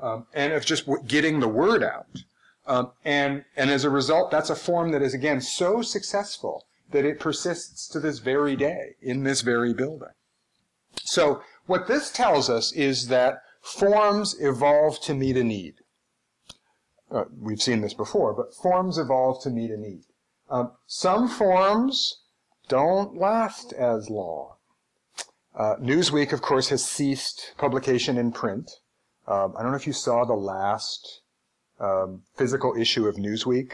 um, 0.00 0.26
and 0.34 0.52
of 0.52 0.64
just 0.64 0.86
w- 0.86 1.04
getting 1.06 1.38
the 1.38 1.48
word 1.48 1.84
out. 1.84 2.24
Um, 2.66 2.92
and 3.04 3.44
and 3.56 3.70
as 3.70 3.84
a 3.84 3.90
result, 3.90 4.30
that's 4.30 4.50
a 4.50 4.56
form 4.56 4.92
that 4.92 5.02
is 5.02 5.14
again 5.14 5.40
so 5.40 5.82
successful 5.82 6.66
that 6.90 7.04
it 7.04 7.18
persists 7.18 7.88
to 7.88 8.00
this 8.00 8.18
very 8.18 8.54
day 8.54 8.94
in 9.00 9.24
this 9.24 9.40
very 9.40 9.72
building. 9.74 10.14
So 11.02 11.42
what 11.66 11.88
this 11.88 12.10
tells 12.10 12.50
us 12.50 12.72
is 12.72 13.08
that 13.08 13.42
forms 13.60 14.36
evolve 14.40 15.00
to 15.00 15.14
meet 15.14 15.36
a 15.36 15.44
need. 15.44 15.74
Uh, 17.10 17.24
we've 17.38 17.62
seen 17.62 17.80
this 17.80 17.94
before, 17.94 18.32
but 18.34 18.54
forms 18.54 18.98
evolve 18.98 19.42
to 19.42 19.50
meet 19.50 19.70
a 19.70 19.76
need. 19.76 20.04
Um, 20.50 20.72
some 20.86 21.28
forms 21.28 22.22
don't 22.68 23.16
last 23.16 23.72
as 23.72 24.08
long. 24.08 24.54
Uh, 25.54 25.76
Newsweek, 25.80 26.32
of 26.32 26.40
course, 26.40 26.68
has 26.70 26.84
ceased 26.84 27.54
publication 27.58 28.16
in 28.16 28.32
print. 28.32 28.70
Um, 29.26 29.54
I 29.56 29.62
don't 29.62 29.72
know 29.72 29.76
if 29.76 29.86
you 29.86 29.92
saw 29.92 30.24
the 30.24 30.32
last 30.34 31.21
um, 31.82 32.22
physical 32.36 32.74
issue 32.76 33.06
of 33.06 33.16
Newsweek. 33.16 33.72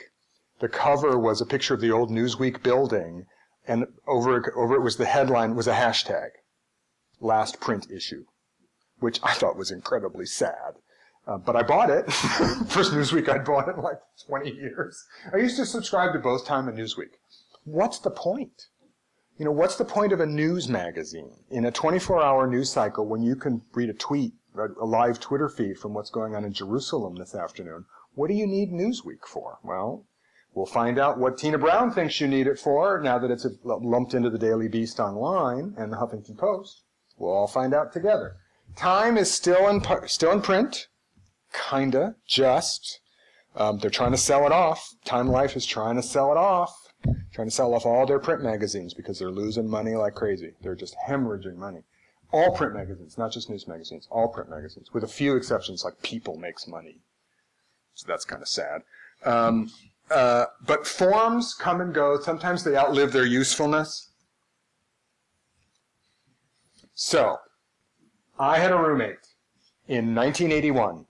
The 0.60 0.68
cover 0.68 1.18
was 1.18 1.40
a 1.40 1.46
picture 1.46 1.74
of 1.74 1.80
the 1.80 1.92
old 1.92 2.10
Newsweek 2.10 2.62
building, 2.62 3.26
and 3.66 3.86
over 4.06 4.52
over 4.56 4.74
it 4.74 4.82
was 4.82 4.96
the 4.96 5.04
headline 5.04 5.54
was 5.54 5.68
a 5.68 5.74
hashtag, 5.74 6.30
last 7.20 7.60
print 7.60 7.88
issue, 7.90 8.24
which 8.98 9.20
I 9.22 9.34
thought 9.34 9.56
was 9.56 9.70
incredibly 9.70 10.26
sad. 10.26 10.80
Uh, 11.26 11.36
but 11.36 11.54
I 11.54 11.62
bought 11.62 11.90
it. 11.90 12.10
First 12.70 12.92
Newsweek 12.92 13.28
I'd 13.28 13.44
bought 13.44 13.68
in 13.68 13.82
like 13.82 14.00
20 14.26 14.50
years. 14.50 15.04
I 15.32 15.36
used 15.36 15.58
to 15.58 15.66
subscribe 15.66 16.14
to 16.14 16.18
both 16.18 16.46
Time 16.46 16.68
and 16.68 16.78
Newsweek. 16.78 17.10
What's 17.64 17.98
the 17.98 18.10
point? 18.10 18.68
You 19.36 19.44
know, 19.44 19.52
what's 19.52 19.76
the 19.76 19.84
point 19.84 20.12
of 20.12 20.20
a 20.20 20.26
news 20.26 20.68
magazine 20.68 21.30
in 21.50 21.66
a 21.66 21.70
24-hour 21.70 22.46
news 22.48 22.72
cycle 22.72 23.06
when 23.06 23.22
you 23.22 23.36
can 23.36 23.60
read 23.74 23.90
a 23.90 23.94
tweet, 23.94 24.32
a 24.56 24.84
live 24.84 25.20
Twitter 25.20 25.48
feed 25.48 25.78
from 25.78 25.92
what's 25.92 26.10
going 26.10 26.34
on 26.34 26.44
in 26.44 26.52
Jerusalem 26.52 27.14
this 27.14 27.34
afternoon? 27.34 27.84
What 28.18 28.28
do 28.28 28.34
you 28.34 28.48
need 28.48 28.72
Newsweek 28.72 29.24
for? 29.24 29.58
Well, 29.62 30.04
We'll 30.58 30.66
find 30.66 30.98
out 30.98 31.18
what 31.18 31.38
Tina 31.38 31.56
Brown 31.56 31.92
thinks 31.92 32.20
you 32.20 32.26
need 32.26 32.48
it 32.48 32.58
for 32.58 33.00
now 33.00 33.16
that 33.16 33.30
it's 33.30 33.46
lumped 33.62 34.12
into 34.12 34.28
the 34.28 34.38
Daily 34.38 34.66
Beast 34.66 34.98
online 34.98 35.72
and 35.78 35.92
the 35.92 35.98
Huffington 35.98 36.36
Post. 36.36 36.82
We'll 37.16 37.30
all 37.30 37.46
find 37.46 37.72
out 37.72 37.92
together. 37.92 38.34
Time 38.74 39.16
is 39.16 39.30
still 39.30 39.68
in 39.68 39.80
still 40.08 40.32
in 40.32 40.42
print, 40.42 40.88
kinda, 41.52 42.16
just. 42.26 42.98
Um, 43.54 43.78
they're 43.78 43.88
trying 43.88 44.10
to 44.10 44.18
sell 44.18 44.46
it 44.46 44.52
off. 44.52 44.94
Time 45.04 45.28
Life 45.28 45.54
is 45.54 45.64
trying 45.64 45.94
to 45.94 46.02
sell 46.02 46.32
it 46.32 46.38
off, 46.38 46.92
trying 47.32 47.46
to 47.46 47.54
sell 47.54 47.72
off 47.72 47.86
all 47.86 48.04
their 48.04 48.18
print 48.18 48.42
magazines 48.42 48.94
because 48.94 49.20
they're 49.20 49.30
losing 49.30 49.70
money 49.70 49.94
like 49.94 50.16
crazy. 50.16 50.54
They're 50.60 50.74
just 50.74 50.96
hemorrhaging 51.06 51.56
money. 51.56 51.84
All 52.32 52.50
print 52.50 52.74
magazines, 52.74 53.16
not 53.16 53.30
just 53.30 53.48
news 53.48 53.68
magazines, 53.68 54.08
all 54.10 54.26
print 54.26 54.50
magazines, 54.50 54.92
with 54.92 55.04
a 55.04 55.08
few 55.08 55.36
exceptions 55.36 55.84
like 55.84 56.02
People 56.02 56.36
makes 56.36 56.66
money. 56.66 56.98
So 57.98 58.06
that's 58.06 58.24
kind 58.24 58.40
of 58.40 58.48
sad. 58.48 58.82
Um, 59.24 59.72
uh, 60.08 60.44
but 60.64 60.86
forms 60.86 61.52
come 61.52 61.80
and 61.80 61.92
go. 61.92 62.20
Sometimes 62.20 62.62
they 62.62 62.76
outlive 62.76 63.10
their 63.12 63.26
usefulness. 63.26 64.10
So, 66.94 67.38
I 68.38 68.58
had 68.58 68.70
a 68.70 68.76
roommate 68.76 69.26
in 69.88 70.14
1981 70.14 71.06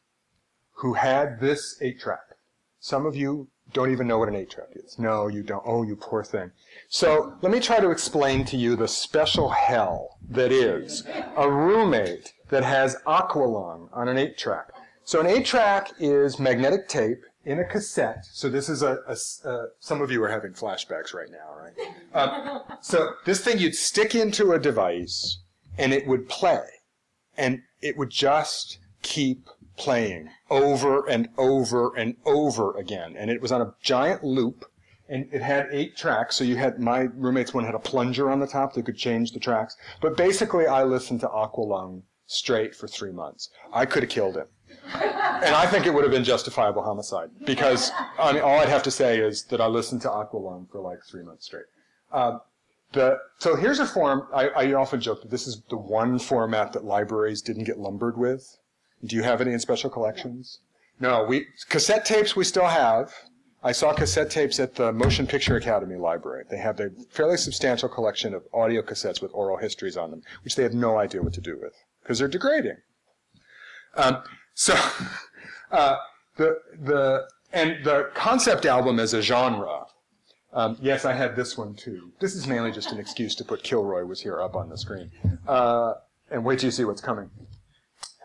who 0.77 0.95
had 0.95 1.41
this 1.41 1.77
8 1.83 2.01
track. 2.01 2.37
Some 2.81 3.05
of 3.05 3.15
you 3.15 3.49
don't 3.75 3.93
even 3.93 4.07
know 4.07 4.19
what 4.19 4.31
an 4.31 4.37
8 4.37 4.49
track 4.49 4.69
is. 4.75 4.99
No, 4.99 5.29
you 5.29 5.43
don't. 5.43 5.63
Oh, 5.67 5.83
you 5.83 5.95
poor 5.95 6.25
thing. 6.25 6.53
So, 6.89 7.35
let 7.43 7.53
me 7.53 7.61
try 7.61 7.81
to 7.81 7.91
explain 7.91 8.47
to 8.47 8.57
you 8.57 8.77
the 8.77 8.89
special 8.89 9.51
hell 9.51 10.17
that 10.31 10.53
is 10.53 11.05
a 11.37 11.51
roommate 11.51 12.33
that 12.49 12.65
has 12.65 12.97
Aqualung 13.07 13.91
on 13.93 14.09
an 14.09 14.17
8 14.17 14.39
track. 14.39 14.71
So, 15.09 15.21
an 15.21 15.27
8 15.27 15.47
track 15.47 15.93
is 15.99 16.39
magnetic 16.39 16.87
tape 16.87 17.23
in 17.47 17.61
a 17.61 17.65
cassette. 17.65 18.27
So 18.31 18.51
this 18.51 18.69
is 18.69 18.83
a, 18.83 18.99
a 19.09 19.17
uh, 19.49 19.67
some 19.81 20.03
of 20.03 20.11
you 20.11 20.23
are 20.23 20.29
having 20.29 20.53
flashbacks 20.53 21.15
right 21.15 21.31
now, 21.31 21.57
right? 21.57 21.73
Um, 22.13 22.61
so 22.83 23.15
this 23.25 23.41
thing 23.41 23.59
you'd 23.59 23.75
stick 23.75 24.15
into 24.15 24.53
a 24.53 24.59
device 24.59 25.39
and 25.79 25.95
it 25.95 26.07
would 26.07 26.29
play 26.29 26.63
and 27.39 27.63
it 27.81 27.97
would 27.97 28.11
just 28.11 28.81
keep 29.01 29.49
playing 29.79 30.29
over 30.51 31.09
and 31.09 31.31
over 31.39 31.97
and 31.97 32.17
over 32.27 32.77
again. 32.77 33.17
And 33.17 33.31
it 33.31 33.41
was 33.41 33.51
on 33.51 33.63
a 33.63 33.73
giant 33.81 34.23
loop 34.23 34.67
and 35.09 35.27
it 35.33 35.41
had 35.41 35.69
eight 35.71 35.97
tracks. 35.97 36.37
So 36.37 36.45
you 36.45 36.57
had, 36.57 36.81
my 36.81 37.09
roommate's 37.15 37.55
one 37.55 37.65
had 37.65 37.75
a 37.75 37.79
plunger 37.79 38.31
on 38.31 38.41
the 38.41 38.47
top 38.47 38.75
that 38.75 38.85
could 38.85 38.99
change 38.99 39.33
the 39.33 39.41
tracks. 39.41 39.75
But 40.03 40.19
basically 40.19 40.67
I 40.67 40.85
listened 40.85 41.21
to 41.21 41.29
Aqualung 41.29 42.03
straight 42.27 42.75
for 42.75 42.87
three 42.87 43.13
months. 43.13 43.49
I 43.73 43.87
could 43.87 44.03
have 44.03 44.11
killed 44.11 44.37
him 44.37 44.49
and 44.95 45.55
I 45.55 45.67
think 45.67 45.87
it 45.87 45.93
would 45.93 46.05
have 46.05 46.13
been 46.13 46.25
justifiable 46.25 46.83
homicide 46.83 47.31
because 47.45 47.91
I 48.19 48.33
mean, 48.33 48.43
all 48.43 48.59
I'd 48.59 48.69
have 48.69 48.83
to 48.85 48.91
say 48.91 49.19
is 49.19 49.45
that 49.45 49.61
I 49.61 49.67
listened 49.67 50.03
to 50.03 50.09
Aqualung 50.09 50.71
for 50.71 50.81
like 50.81 51.05
three 51.05 51.23
months 51.23 51.47
straight. 51.47 51.67
Uh, 52.13 52.39
the, 52.93 53.19
so 53.39 53.55
here's 53.55 53.81
a 53.81 53.87
form. 53.87 54.27
I, 54.35 54.49
I, 54.49 54.73
often 54.73 55.01
joke 55.01 55.21
that 55.21 55.31
this 55.31 55.47
is 55.47 55.61
the 55.69 55.77
one 55.77 56.19
format 56.19 56.73
that 56.73 56.85
libraries 56.85 57.43
didn't 57.43 57.65
get 57.65 57.79
lumbered 57.79 58.17
with. 58.17 58.57
Do 59.05 59.15
you 59.15 59.23
have 59.23 59.43
any 59.43 59.53
in 59.53 59.61
special 59.61 59.91
collections? 59.91 60.61
No, 60.99 61.25
we 61.25 61.47
cassette 61.69 62.07
tapes 62.07 62.35
we 62.35 62.45
still 62.45 62.67
have. 62.67 63.13
I 63.63 63.73
saw 63.73 63.93
cassette 63.93 64.31
tapes 64.31 64.59
at 64.59 64.77
the 64.77 64.93
Motion 64.93 65.27
Picture 65.27 65.57
Academy 65.57 65.97
Library. 65.97 66.45
They 66.49 66.59
have 66.59 66.81
a 66.81 66.91
fairly 67.11 67.37
substantial 67.37 67.89
collection 67.89 68.33
of 68.33 68.45
audio 68.55 68.83
cassettes 68.83 69.21
with 69.21 69.33
oral 69.35 69.59
histories 69.59 69.97
on 69.97 70.11
them, 70.11 70.23
which 70.45 70.57
they 70.57 70.63
have 70.63 70.75
no 70.75 70.97
idea 70.97 71.23
what 71.23 71.35
to 71.35 71.41
do 71.41 71.59
with 71.61 71.75
because 72.03 72.19
they're 72.19 72.29
degrading. 72.29 72.79
Um, 73.97 74.23
so, 74.59 74.75
uh, 75.71 75.97
the, 76.37 76.59
the, 76.83 77.29
and 77.53 77.85
the 77.85 78.11
concept 78.15 78.67
album 78.67 78.99
as 78.99 79.15
a 79.15 79.23
genre, 79.23 79.87
um, 80.53 80.77
yes, 80.81 81.05
I 81.05 81.13
had 81.13 81.37
this 81.37 81.57
one 81.57 81.75
too. 81.75 82.11
This 82.19 82.35
is 82.35 82.49
mainly 82.49 82.73
just 82.73 82.91
an 82.91 82.99
excuse 82.99 83.37
to 83.37 83.45
put 83.45 83.63
Kilroy 83.63 84.05
was 84.05 84.21
here 84.21 84.43
up 84.43 84.57
on 84.57 84.69
the 84.69 84.77
screen. 84.77 85.13
Uh, 85.47 85.95
and 86.33 86.45
wait 86.45 86.59
till 86.59 86.67
you 86.67 86.73
see 86.73 86.85
what's 86.85 87.01
coming. 87.01 87.31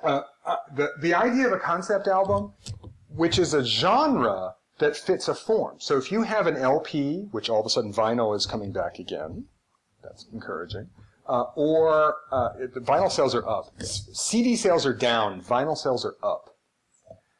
Uh, 0.01 0.21
uh, 0.43 0.55
the, 0.75 0.89
the 1.01 1.13
idea 1.13 1.45
of 1.45 1.53
a 1.53 1.59
concept 1.59 2.07
album, 2.07 2.51
which 3.09 3.37
is 3.37 3.53
a 3.53 3.63
genre 3.63 4.55
that 4.79 4.97
fits 4.97 5.27
a 5.27 5.35
form. 5.35 5.75
So 5.77 5.99
if 5.99 6.11
you 6.11 6.23
have 6.23 6.47
an 6.47 6.57
LP, 6.57 7.27
which 7.29 7.47
all 7.47 7.59
of 7.59 7.67
a 7.67 7.69
sudden 7.69 7.93
vinyl 7.93 8.35
is 8.35 8.47
coming 8.47 8.71
back 8.71 8.97
again, 8.97 9.45
that's 10.01 10.25
encouraging 10.33 10.89
uh, 11.27 11.45
or 11.55 12.15
uh, 12.31 12.49
vinyl 12.75 13.11
sales 13.11 13.33
are 13.33 13.47
up. 13.47 13.71
CD 13.81 14.55
sales 14.55 14.85
are 14.85 14.93
down. 14.93 15.41
Vinyl 15.41 15.77
sales 15.77 16.05
are 16.05 16.15
up. 16.23 16.53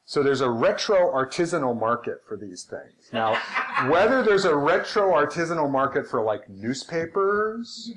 So 0.05 0.21
there's 0.21 0.41
a 0.41 0.49
retro 0.49 1.11
artisanal 1.13 1.79
market 1.79 2.21
for 2.27 2.36
these 2.38 2.63
things. 2.63 3.09
Now, 3.11 3.36
whether 3.89 4.21
there's 4.21 4.45
a 4.45 4.55
retro 4.55 5.13
artisanal 5.13 5.71
market 5.71 6.07
for 6.07 6.21
like 6.21 6.49
newspapers, 6.49 7.91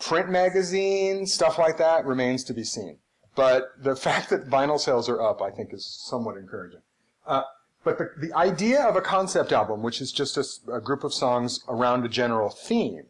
print 0.00 0.30
magazines, 0.30 1.32
stuff 1.32 1.58
like 1.58 1.76
that 1.78 2.06
remains 2.06 2.42
to 2.44 2.54
be 2.54 2.64
seen. 2.64 2.98
But 3.34 3.72
the 3.78 3.94
fact 4.06 4.30
that 4.30 4.48
vinyl 4.48 4.80
sales 4.80 5.08
are 5.08 5.20
up, 5.20 5.42
I 5.42 5.50
think, 5.50 5.72
is 5.72 5.84
somewhat 5.84 6.36
encouraging. 6.36 6.80
Uh, 7.26 7.42
but 7.84 7.98
the, 7.98 8.10
the 8.18 8.34
idea 8.34 8.82
of 8.82 8.96
a 8.96 9.00
concept 9.00 9.52
album, 9.52 9.82
which 9.82 10.00
is 10.00 10.12
just 10.12 10.36
a, 10.36 10.72
a 10.72 10.80
group 10.80 11.04
of 11.04 11.12
songs 11.12 11.60
around 11.68 12.04
a 12.04 12.08
general 12.08 12.48
theme, 12.48 13.04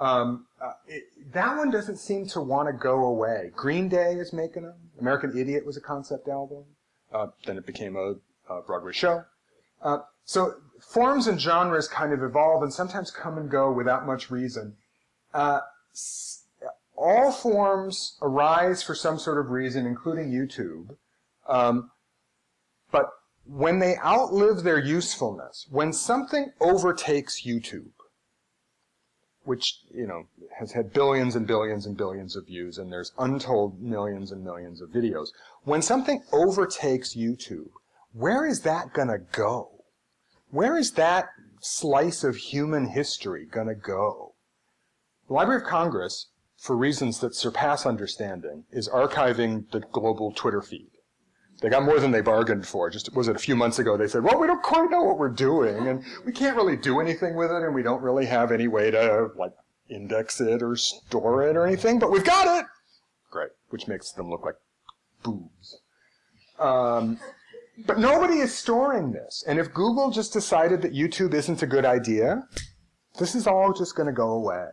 um, 0.00 0.46
uh, 0.60 0.72
it, 0.88 1.04
that 1.32 1.56
one 1.56 1.70
doesn't 1.70 1.98
seem 1.98 2.26
to 2.28 2.40
want 2.40 2.68
to 2.68 2.72
go 2.72 3.04
away. 3.04 3.50
Green 3.54 3.88
Day 3.88 4.14
is 4.14 4.32
making 4.32 4.62
them. 4.62 4.74
American 4.98 5.36
Idiot 5.36 5.64
was 5.64 5.76
a 5.76 5.80
concept 5.80 6.26
album. 6.26 6.64
Uh, 7.12 7.28
then 7.44 7.58
it 7.58 7.66
became 7.66 7.96
a, 7.96 8.14
a 8.52 8.62
Broadway 8.62 8.92
show. 8.92 9.24
Uh, 9.82 9.98
so 10.24 10.54
forms 10.80 11.26
and 11.26 11.40
genres 11.40 11.86
kind 11.86 12.12
of 12.12 12.22
evolve 12.22 12.62
and 12.62 12.72
sometimes 12.72 13.10
come 13.10 13.36
and 13.36 13.50
go 13.50 13.70
without 13.70 14.06
much 14.06 14.30
reason. 14.30 14.76
Uh, 15.34 15.60
all 16.96 17.32
forms 17.32 18.16
arise 18.22 18.82
for 18.82 18.94
some 18.94 19.18
sort 19.18 19.38
of 19.38 19.50
reason, 19.50 19.86
including 19.86 20.30
YouTube. 20.30 20.96
Um, 21.48 21.90
but 22.90 23.06
when 23.44 23.78
they 23.78 23.96
outlive 23.98 24.62
their 24.62 24.78
usefulness, 24.78 25.66
when 25.70 25.92
something 25.92 26.52
overtakes 26.60 27.42
YouTube, 27.42 27.90
which 29.50 29.80
you 29.92 30.06
know 30.06 30.28
has 30.60 30.70
had 30.70 30.92
billions 30.92 31.34
and 31.34 31.44
billions 31.44 31.84
and 31.84 31.96
billions 31.96 32.36
of 32.36 32.46
views, 32.46 32.78
and 32.78 32.92
there's 32.92 33.10
untold 33.18 33.82
millions 33.82 34.30
and 34.30 34.44
millions 34.44 34.80
of 34.80 34.90
videos. 34.90 35.30
When 35.64 35.82
something 35.82 36.22
overtakes 36.30 37.16
YouTube, 37.16 37.70
where 38.12 38.46
is 38.46 38.60
that 38.60 38.92
gonna 38.92 39.18
go? 39.18 39.82
Where 40.52 40.78
is 40.78 40.92
that 40.92 41.30
slice 41.60 42.22
of 42.22 42.36
human 42.36 42.90
history 42.90 43.44
gonna 43.44 43.74
go? 43.74 44.34
The 45.26 45.34
Library 45.34 45.62
of 45.62 45.66
Congress, 45.66 46.28
for 46.56 46.76
reasons 46.76 47.18
that 47.18 47.34
surpass 47.34 47.84
understanding, 47.84 48.66
is 48.70 48.88
archiving 48.88 49.68
the 49.72 49.80
global 49.80 50.30
Twitter 50.32 50.62
feed. 50.62 50.92
They 51.60 51.68
got 51.68 51.82
more 51.82 52.00
than 52.00 52.10
they 52.10 52.22
bargained 52.22 52.66
for. 52.66 52.88
Just 52.88 53.14
was 53.14 53.28
it 53.28 53.36
a 53.36 53.38
few 53.38 53.54
months 53.54 53.78
ago? 53.78 53.96
They 53.96 54.08
said, 54.08 54.24
"Well, 54.24 54.38
we 54.38 54.46
don't 54.46 54.62
quite 54.62 54.90
know 54.90 55.02
what 55.02 55.18
we're 55.18 55.28
doing, 55.28 55.88
and 55.88 56.02
we 56.24 56.32
can't 56.32 56.56
really 56.56 56.76
do 56.76 57.00
anything 57.00 57.36
with 57.36 57.50
it, 57.50 57.62
and 57.62 57.74
we 57.74 57.82
don't 57.82 58.02
really 58.02 58.26
have 58.26 58.50
any 58.50 58.66
way 58.66 58.90
to 58.90 59.28
like 59.36 59.52
index 59.88 60.40
it 60.40 60.62
or 60.62 60.74
store 60.76 61.46
it 61.46 61.56
or 61.56 61.66
anything, 61.66 61.98
but 61.98 62.10
we've 62.10 62.24
got 62.24 62.58
it." 62.58 62.66
Great, 63.30 63.50
which 63.68 63.86
makes 63.88 64.10
them 64.12 64.30
look 64.30 64.44
like 64.44 64.56
boobs. 65.22 65.80
Um, 66.58 67.20
but 67.86 67.98
nobody 67.98 68.38
is 68.38 68.56
storing 68.56 69.12
this, 69.12 69.44
and 69.46 69.58
if 69.58 69.72
Google 69.74 70.10
just 70.10 70.32
decided 70.32 70.80
that 70.82 70.94
YouTube 70.94 71.34
isn't 71.34 71.62
a 71.62 71.66
good 71.66 71.84
idea, 71.84 72.46
this 73.18 73.34
is 73.34 73.46
all 73.46 73.72
just 73.72 73.94
going 73.96 74.06
to 74.06 74.12
go 74.12 74.30
away. 74.30 74.68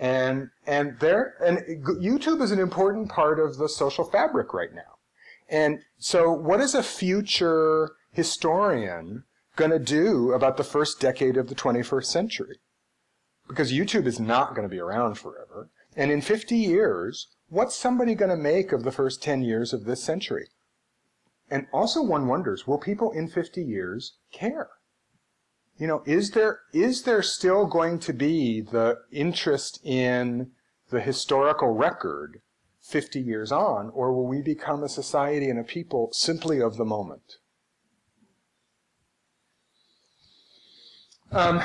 And 0.00 0.50
and 0.66 0.98
there 1.00 1.34
and 1.44 1.58
YouTube 1.84 2.40
is 2.42 2.52
an 2.52 2.60
important 2.60 3.08
part 3.08 3.40
of 3.40 3.56
the 3.56 3.68
social 3.68 4.04
fabric 4.04 4.52
right 4.54 4.72
now. 4.72 4.97
And 5.48 5.80
so, 5.98 6.30
what 6.30 6.60
is 6.60 6.74
a 6.74 6.82
future 6.82 7.92
historian 8.12 9.24
going 9.56 9.70
to 9.70 9.78
do 9.78 10.32
about 10.32 10.56
the 10.56 10.64
first 10.64 11.00
decade 11.00 11.36
of 11.36 11.48
the 11.48 11.54
21st 11.54 12.04
century? 12.04 12.58
Because 13.46 13.72
YouTube 13.72 14.06
is 14.06 14.20
not 14.20 14.54
going 14.54 14.68
to 14.68 14.74
be 14.74 14.80
around 14.80 15.14
forever. 15.14 15.70
And 15.96 16.10
in 16.10 16.20
50 16.20 16.54
years, 16.54 17.28
what's 17.48 17.74
somebody 17.74 18.14
going 18.14 18.30
to 18.30 18.36
make 18.36 18.72
of 18.72 18.82
the 18.82 18.92
first 18.92 19.22
10 19.22 19.42
years 19.42 19.72
of 19.72 19.84
this 19.84 20.02
century? 20.02 20.48
And 21.50 21.66
also 21.72 22.02
one 22.02 22.26
wonders, 22.26 22.66
will 22.66 22.78
people 22.78 23.10
in 23.12 23.26
50 23.26 23.62
years 23.62 24.18
care? 24.30 24.68
You 25.78 25.86
know, 25.86 26.02
is 26.04 26.32
there, 26.32 26.60
is 26.74 27.02
there 27.02 27.22
still 27.22 27.64
going 27.64 28.00
to 28.00 28.12
be 28.12 28.60
the 28.60 28.98
interest 29.10 29.80
in 29.82 30.50
the 30.90 31.00
historical 31.00 31.68
record 31.68 32.42
50 32.88 33.20
years 33.20 33.52
on, 33.52 33.90
or 33.90 34.14
will 34.14 34.26
we 34.26 34.40
become 34.40 34.82
a 34.82 34.88
society 34.88 35.50
and 35.50 35.58
a 35.58 35.62
people 35.62 36.08
simply 36.12 36.62
of 36.62 36.78
the 36.78 36.86
moment? 36.86 37.36
Um, 41.30 41.58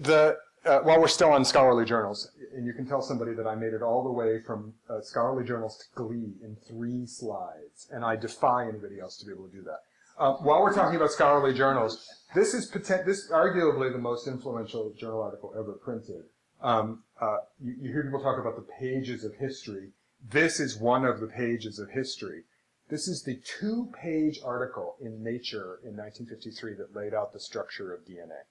the, 0.00 0.36
uh, 0.64 0.78
while 0.80 1.00
we're 1.00 1.08
still 1.08 1.32
on 1.32 1.44
scholarly 1.44 1.84
journals, 1.84 2.30
and 2.54 2.64
you 2.64 2.72
can 2.72 2.86
tell 2.86 3.02
somebody 3.02 3.34
that 3.34 3.48
I 3.48 3.56
made 3.56 3.74
it 3.74 3.82
all 3.82 4.04
the 4.04 4.12
way 4.12 4.40
from 4.40 4.74
uh, 4.88 5.00
scholarly 5.00 5.44
journals 5.44 5.76
to 5.78 5.84
Glee 5.96 6.34
in 6.44 6.56
three 6.68 7.04
slides, 7.04 7.88
and 7.90 8.04
I 8.04 8.14
defy 8.14 8.68
anybody 8.68 9.00
else 9.00 9.16
to 9.18 9.26
be 9.26 9.32
able 9.32 9.48
to 9.48 9.52
do 9.52 9.62
that. 9.62 9.80
Uh, 10.18 10.34
while 10.34 10.62
we're 10.62 10.74
talking 10.74 10.94
about 10.94 11.10
scholarly 11.10 11.52
journals, 11.52 12.06
this 12.32 12.54
is 12.54 12.70
poten- 12.70 13.04
this 13.04 13.28
arguably 13.32 13.90
the 13.90 13.98
most 13.98 14.28
influential 14.28 14.92
journal 14.96 15.20
article 15.20 15.52
ever 15.58 15.72
printed. 15.72 16.26
Um, 16.62 17.02
uh, 17.20 17.38
you, 17.60 17.74
you 17.80 17.92
hear 17.92 18.04
people 18.04 18.22
talk 18.22 18.38
about 18.38 18.54
the 18.54 18.66
pages 18.78 19.24
of 19.24 19.34
history. 19.34 19.88
This 20.28 20.60
is 20.60 20.76
one 20.76 21.04
of 21.04 21.20
the 21.20 21.26
pages 21.26 21.78
of 21.78 21.90
history. 21.90 22.44
This 22.88 23.06
is 23.06 23.22
the 23.22 23.36
two-page 23.36 24.40
article 24.44 24.96
in 25.00 25.22
Nature 25.22 25.78
in 25.84 25.96
1953 25.96 26.74
that 26.74 26.94
laid 26.94 27.14
out 27.14 27.32
the 27.32 27.40
structure 27.40 27.94
of 27.94 28.04
DNA. 28.04 28.42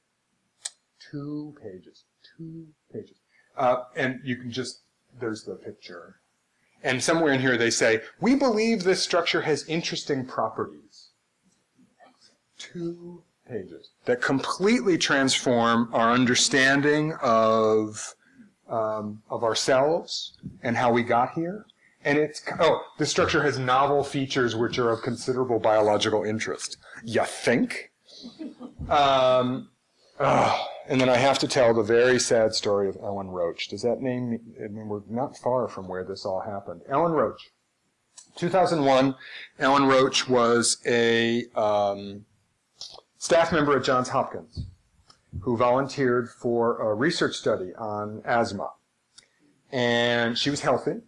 Two 1.12 1.56
pages. 1.62 2.06
Two 2.38 2.68
pages. 2.92 3.18
Uh, 3.58 3.84
and 3.96 4.20
you 4.24 4.38
can 4.38 4.52
just, 4.52 4.82
there's 5.20 5.44
the 5.44 5.56
picture. 5.56 6.22
And 6.84 7.04
somewhere 7.04 7.34
in 7.34 7.42
here 7.42 7.58
they 7.58 7.70
say, 7.70 8.02
we 8.22 8.36
believe 8.36 8.84
this 8.84 9.04
structure 9.04 9.42
has 9.42 9.68
interesting 9.68 10.26
properties. 10.26 11.10
Two 12.58 13.24
pages 13.50 13.90
that 14.06 14.22
completely 14.22 14.98
transform 14.98 15.90
our 15.94 16.12
understanding 16.12 17.14
of, 17.22 18.16
um, 18.70 19.22
of 19.30 19.44
ourselves 19.44 20.38
and 20.64 20.78
how 20.78 20.92
we 20.92 21.04
got 21.04 21.34
here. 21.34 21.66
And 22.06 22.18
it's, 22.18 22.42
oh, 22.60 22.82
the 22.98 23.06
structure 23.06 23.44
has 23.44 23.60
novel 23.60 24.04
features 24.04 24.56
which 24.56 24.80
are 24.80 24.90
of 24.90 25.02
considerable 25.02 25.60
biological 25.60 26.24
interest. 26.24 26.78
You 27.04 27.26
think? 27.26 27.92
Um, 28.88 29.70
oh, 30.20 30.68
and 30.88 31.02
then 31.02 31.10
I 31.10 31.18
have 31.18 31.40
to 31.40 31.48
tell 31.48 31.74
the 31.74 31.84
very 31.84 32.20
sad 32.20 32.54
story 32.54 32.88
of 32.88 32.98
Ellen 33.04 33.28
Roche. 33.28 33.68
Does 33.68 33.82
that 33.82 34.02
name, 34.02 34.40
I 34.64 34.68
mean, 34.68 34.88
we're 34.88 35.02
not 35.10 35.38
far 35.38 35.68
from 35.68 35.88
where 35.90 36.06
this 36.06 36.26
all 36.26 36.42
happened. 36.42 36.82
Ellen 36.90 37.12
Roche. 37.12 37.50
2001, 38.38 39.16
Ellen 39.60 39.86
Roche 39.86 40.30
was 40.30 40.78
a 40.86 41.46
um, 41.56 42.26
staff 43.18 43.52
member 43.52 43.76
at 43.76 43.84
Johns 43.84 44.08
Hopkins 44.08 44.66
who 45.42 45.58
volunteered 45.58 46.30
for 46.30 46.80
a 46.82 46.94
research 46.94 47.36
study 47.36 47.74
on 47.76 48.22
asthma. 48.26 48.72
And 49.72 50.38
she 50.38 50.50
was 50.50 50.62
healthy 50.62 51.02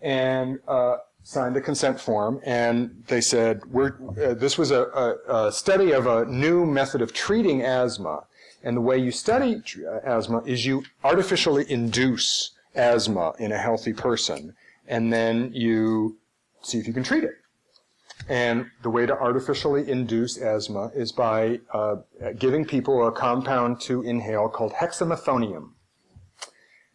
and 0.00 0.58
uh, 0.68 0.96
signed 1.22 1.56
a 1.56 1.60
consent 1.60 2.00
form. 2.00 2.40
And 2.44 3.04
they 3.08 3.20
said, 3.20 3.62
we're, 3.66 3.94
uh, 4.22 4.34
this 4.34 4.58
was 4.58 4.70
a, 4.70 4.82
a, 4.82 5.46
a 5.46 5.52
study 5.52 5.92
of 5.92 6.06
a 6.06 6.26
new 6.26 6.66
method 6.66 7.00
of 7.00 7.12
treating 7.12 7.62
asthma. 7.62 8.24
And 8.62 8.76
the 8.76 8.80
way 8.80 8.98
you 8.98 9.10
study 9.10 9.62
asthma 10.04 10.42
is 10.44 10.66
you 10.66 10.84
artificially 11.02 11.64
induce 11.70 12.52
asthma 12.74 13.34
in 13.38 13.52
a 13.52 13.58
healthy 13.58 13.92
person. 13.92 14.54
And 14.86 15.12
then 15.12 15.50
you 15.52 16.18
see 16.62 16.78
if 16.78 16.86
you 16.86 16.92
can 16.92 17.02
treat 17.02 17.24
it. 17.24 17.41
And 18.28 18.70
the 18.82 18.90
way 18.90 19.06
to 19.06 19.12
artificially 19.12 19.90
induce 19.90 20.38
asthma 20.38 20.90
is 20.94 21.12
by 21.12 21.60
uh, 21.72 21.96
giving 22.38 22.64
people 22.64 23.06
a 23.06 23.12
compound 23.12 23.80
to 23.82 24.02
inhale 24.02 24.48
called 24.48 24.72
hexamethonium. 24.72 25.70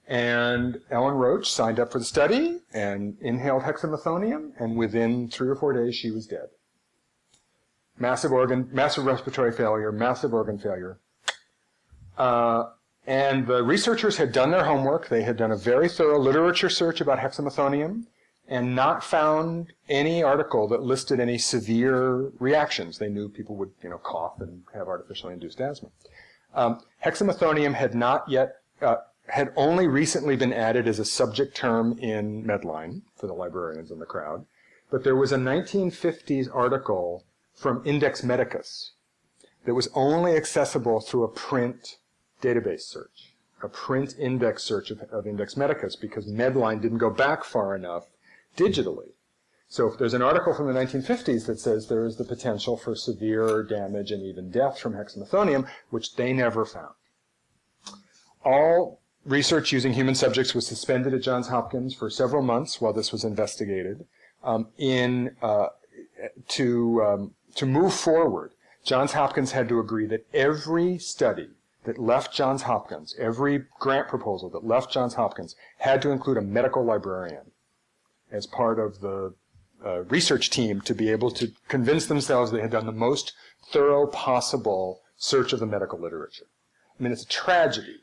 And 0.07 0.79
Ellen 0.89 1.15
Roche 1.15 1.49
signed 1.49 1.79
up 1.79 1.91
for 1.91 1.99
the 1.99 2.05
study 2.05 2.61
and 2.73 3.17
inhaled 3.19 3.63
hexamethonium, 3.63 4.53
and 4.57 4.77
within 4.77 5.29
three 5.29 5.49
or 5.49 5.55
four 5.55 5.73
days 5.73 5.95
she 5.95 6.11
was 6.11 6.27
dead. 6.27 6.47
Massive 7.99 8.31
organ, 8.31 8.69
massive 8.71 9.05
respiratory 9.05 9.51
failure, 9.51 9.91
massive 9.91 10.33
organ 10.33 10.57
failure. 10.57 10.99
Uh, 12.17 12.69
and 13.05 13.47
the 13.47 13.63
researchers 13.63 14.17
had 14.17 14.31
done 14.31 14.51
their 14.51 14.63
homework. 14.63 15.09
They 15.09 15.23
had 15.23 15.35
done 15.35 15.51
a 15.51 15.57
very 15.57 15.89
thorough 15.89 16.19
literature 16.19 16.69
search 16.69 17.01
about 17.01 17.19
hexamethonium 17.19 18.05
and 18.47 18.75
not 18.75 19.03
found 19.03 19.73
any 19.89 20.23
article 20.23 20.67
that 20.69 20.81
listed 20.81 21.19
any 21.19 21.37
severe 21.37 22.31
reactions. 22.39 22.97
They 22.97 23.09
knew 23.09 23.27
people 23.27 23.55
would, 23.57 23.71
you 23.83 23.89
know, 23.89 23.97
cough 23.97 24.39
and 24.39 24.63
have 24.73 24.87
artificially 24.87 25.33
induced 25.33 25.59
asthma. 25.59 25.89
Um, 26.53 26.79
hexamethonium 27.03 27.73
had 27.73 27.93
not 27.93 28.27
yet, 28.29 28.57
uh, 28.81 28.97
had 29.27 29.51
only 29.55 29.87
recently 29.87 30.37
been 30.37 30.53
added 30.53 30.87
as 30.87 30.99
a 30.99 31.05
subject 31.05 31.55
term 31.55 31.99
in 31.99 32.43
Medline 32.43 33.01
for 33.15 33.27
the 33.27 33.33
librarians 33.33 33.91
in 33.91 33.99
the 33.99 34.05
crowd. 34.05 34.45
But 34.89 35.03
there 35.03 35.15
was 35.15 35.33
a 35.33 35.37
1950s 35.37 36.47
article 36.53 37.25
from 37.53 37.81
Index 37.85 38.23
Medicus 38.23 38.91
that 39.65 39.73
was 39.73 39.89
only 39.93 40.35
accessible 40.37 41.01
through 41.01 41.23
a 41.23 41.27
print 41.27 41.97
database 42.41 42.81
search, 42.81 43.33
a 43.61 43.67
print 43.67 44.15
index 44.17 44.63
search 44.63 44.91
of, 44.91 45.01
of 45.11 45.27
Index 45.27 45.57
Medicus, 45.57 45.97
because 45.97 46.31
Medline 46.31 46.81
didn't 46.81 46.99
go 46.99 47.09
back 47.09 47.43
far 47.43 47.75
enough 47.75 48.05
digitally. 48.57 49.11
So 49.69 49.87
if 49.87 49.97
there's 49.97 50.13
an 50.13 50.21
article 50.21 50.53
from 50.53 50.67
the 50.67 50.79
1950s 50.79 51.45
that 51.45 51.59
says 51.59 51.87
there 51.87 52.05
is 52.05 52.17
the 52.17 52.23
potential 52.23 52.77
for 52.77 52.95
severe 52.95 53.63
damage 53.63 54.11
and 54.11 54.23
even 54.23 54.49
death 54.49 54.79
from 54.79 54.93
hexamethonium, 54.93 55.67
which 55.89 56.15
they 56.15 56.33
never 56.33 56.65
found. 56.65 56.93
All 58.43 59.01
research 59.25 59.73
using 59.73 59.93
human 59.93 60.15
subjects 60.15 60.55
was 60.55 60.65
suspended 60.65 61.13
at 61.13 61.21
Johns 61.21 61.49
Hopkins 61.49 61.93
for 61.93 62.09
several 62.09 62.41
months 62.41 62.79
while 62.79 62.93
this 62.93 63.11
was 63.11 63.25
investigated. 63.25 64.05
Um, 64.43 64.67
in 64.77 65.35
uh, 65.41 65.67
to 66.49 67.03
um, 67.03 67.33
to 67.55 67.65
move 67.65 67.93
forward, 67.93 68.51
Johns 68.85 69.11
Hopkins 69.11 69.51
had 69.51 69.67
to 69.67 69.79
agree 69.79 70.05
that 70.05 70.25
every 70.33 70.97
study 70.97 71.49
that 71.83 71.97
left 71.97 72.33
Johns 72.33 72.61
Hopkins, 72.63 73.15
every 73.19 73.65
grant 73.79 74.07
proposal 74.07 74.49
that 74.51 74.65
left 74.65 74.91
Johns 74.91 75.15
Hopkins, 75.15 75.55
had 75.79 76.01
to 76.03 76.11
include 76.11 76.37
a 76.37 76.41
medical 76.41 76.85
librarian 76.85 77.51
as 78.31 78.45
part 78.45 78.79
of 78.79 79.01
the 79.01 79.33
uh, 79.85 80.03
research 80.03 80.49
team 80.49 80.81
to 80.81 80.93
be 80.93 81.09
able 81.09 81.31
to 81.31 81.51
convince 81.67 82.07
themselves 82.07 82.51
they 82.51 82.61
had 82.61 82.71
done 82.71 82.85
the 82.85 82.91
most 82.91 83.33
thorough 83.71 84.07
possible 84.07 85.01
search 85.17 85.53
of 85.53 85.59
the 85.59 85.65
medical 85.65 85.99
literature. 85.99 86.47
I 86.99 87.03
mean, 87.03 87.11
it's 87.11 87.23
a 87.23 87.27
tragedy, 87.27 87.97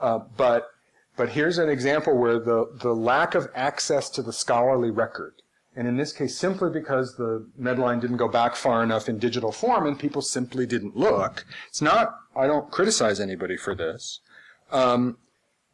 uh, 0.00 0.20
but 0.36 0.68
but 1.16 1.30
here's 1.30 1.58
an 1.58 1.68
example 1.68 2.16
where 2.16 2.38
the 2.38 2.70
the 2.80 2.94
lack 2.94 3.34
of 3.34 3.48
access 3.54 4.10
to 4.10 4.22
the 4.22 4.32
scholarly 4.32 4.90
record, 4.90 5.34
and 5.76 5.88
in 5.88 5.96
this 5.96 6.12
case, 6.12 6.36
simply 6.36 6.70
because 6.70 7.16
the 7.16 7.46
Medline 7.60 8.00
didn't 8.00 8.18
go 8.18 8.28
back 8.28 8.54
far 8.54 8.82
enough 8.82 9.08
in 9.08 9.18
digital 9.18 9.52
form, 9.52 9.86
and 9.86 9.98
people 9.98 10.22
simply 10.22 10.66
didn't 10.66 10.96
look. 10.96 11.46
It's 11.68 11.82
not. 11.82 12.14
I 12.36 12.46
don't 12.46 12.70
criticize 12.70 13.20
anybody 13.20 13.56
for 13.56 13.74
this. 13.74 14.20
Um, 14.72 15.18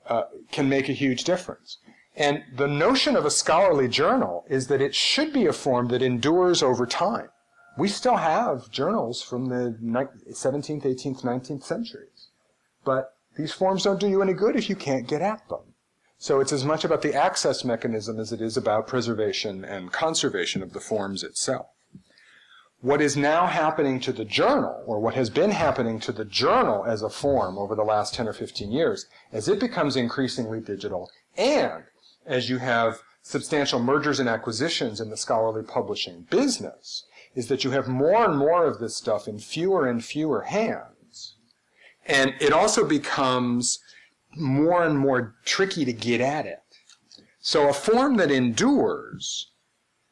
uh, 0.06 0.24
can 0.50 0.68
make 0.68 0.88
a 0.88 0.92
huge 0.92 1.24
difference. 1.24 1.78
And 2.20 2.44
the 2.54 2.68
notion 2.68 3.16
of 3.16 3.24
a 3.24 3.30
scholarly 3.30 3.88
journal 3.88 4.44
is 4.46 4.66
that 4.66 4.82
it 4.82 4.94
should 4.94 5.32
be 5.32 5.46
a 5.46 5.54
form 5.54 5.88
that 5.88 6.02
endures 6.02 6.62
over 6.62 6.84
time. 6.84 7.30
We 7.78 7.88
still 7.88 8.18
have 8.18 8.70
journals 8.70 9.22
from 9.22 9.46
the 9.46 9.74
17th, 10.30 10.84
18th, 10.84 11.22
19th 11.22 11.64
centuries. 11.64 12.28
But 12.84 13.14
these 13.38 13.52
forms 13.52 13.84
don't 13.84 13.98
do 13.98 14.06
you 14.06 14.20
any 14.20 14.34
good 14.34 14.54
if 14.54 14.68
you 14.68 14.76
can't 14.76 15.08
get 15.08 15.22
at 15.22 15.48
them. 15.48 15.60
So 16.18 16.40
it's 16.40 16.52
as 16.52 16.62
much 16.62 16.84
about 16.84 17.00
the 17.00 17.14
access 17.14 17.64
mechanism 17.64 18.20
as 18.20 18.32
it 18.32 18.42
is 18.42 18.58
about 18.58 18.86
preservation 18.86 19.64
and 19.64 19.90
conservation 19.90 20.62
of 20.62 20.74
the 20.74 20.80
forms 20.80 21.24
itself. 21.24 21.68
What 22.82 23.00
is 23.00 23.16
now 23.16 23.46
happening 23.46 23.98
to 24.00 24.12
the 24.12 24.26
journal, 24.26 24.82
or 24.84 25.00
what 25.00 25.14
has 25.14 25.30
been 25.30 25.52
happening 25.52 25.98
to 26.00 26.12
the 26.12 26.26
journal 26.26 26.84
as 26.84 27.00
a 27.00 27.08
form 27.08 27.56
over 27.56 27.74
the 27.74 27.82
last 27.82 28.12
10 28.12 28.28
or 28.28 28.34
15 28.34 28.70
years, 28.70 29.06
as 29.32 29.48
it 29.48 29.58
becomes 29.58 29.96
increasingly 29.96 30.60
digital, 30.60 31.10
and 31.38 31.84
as 32.26 32.48
you 32.48 32.58
have 32.58 33.02
substantial 33.22 33.80
mergers 33.80 34.20
and 34.20 34.28
acquisitions 34.28 35.00
in 35.00 35.10
the 35.10 35.16
scholarly 35.16 35.62
publishing 35.62 36.26
business, 36.30 37.04
is 37.34 37.48
that 37.48 37.64
you 37.64 37.70
have 37.70 37.88
more 37.88 38.24
and 38.24 38.36
more 38.36 38.64
of 38.66 38.78
this 38.78 38.96
stuff 38.96 39.28
in 39.28 39.38
fewer 39.38 39.88
and 39.88 40.04
fewer 40.04 40.42
hands. 40.42 41.36
And 42.06 42.34
it 42.40 42.52
also 42.52 42.86
becomes 42.86 43.78
more 44.36 44.84
and 44.84 44.98
more 44.98 45.34
tricky 45.44 45.84
to 45.84 45.92
get 45.92 46.20
at 46.20 46.46
it. 46.46 46.62
So 47.40 47.68
a 47.68 47.72
form 47.72 48.16
that 48.16 48.30
endures 48.30 49.50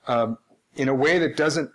um, 0.06 0.38
in 0.76 0.88
a 0.88 0.94
way 0.94 1.18
that 1.18 1.36
doesn't, 1.36 1.70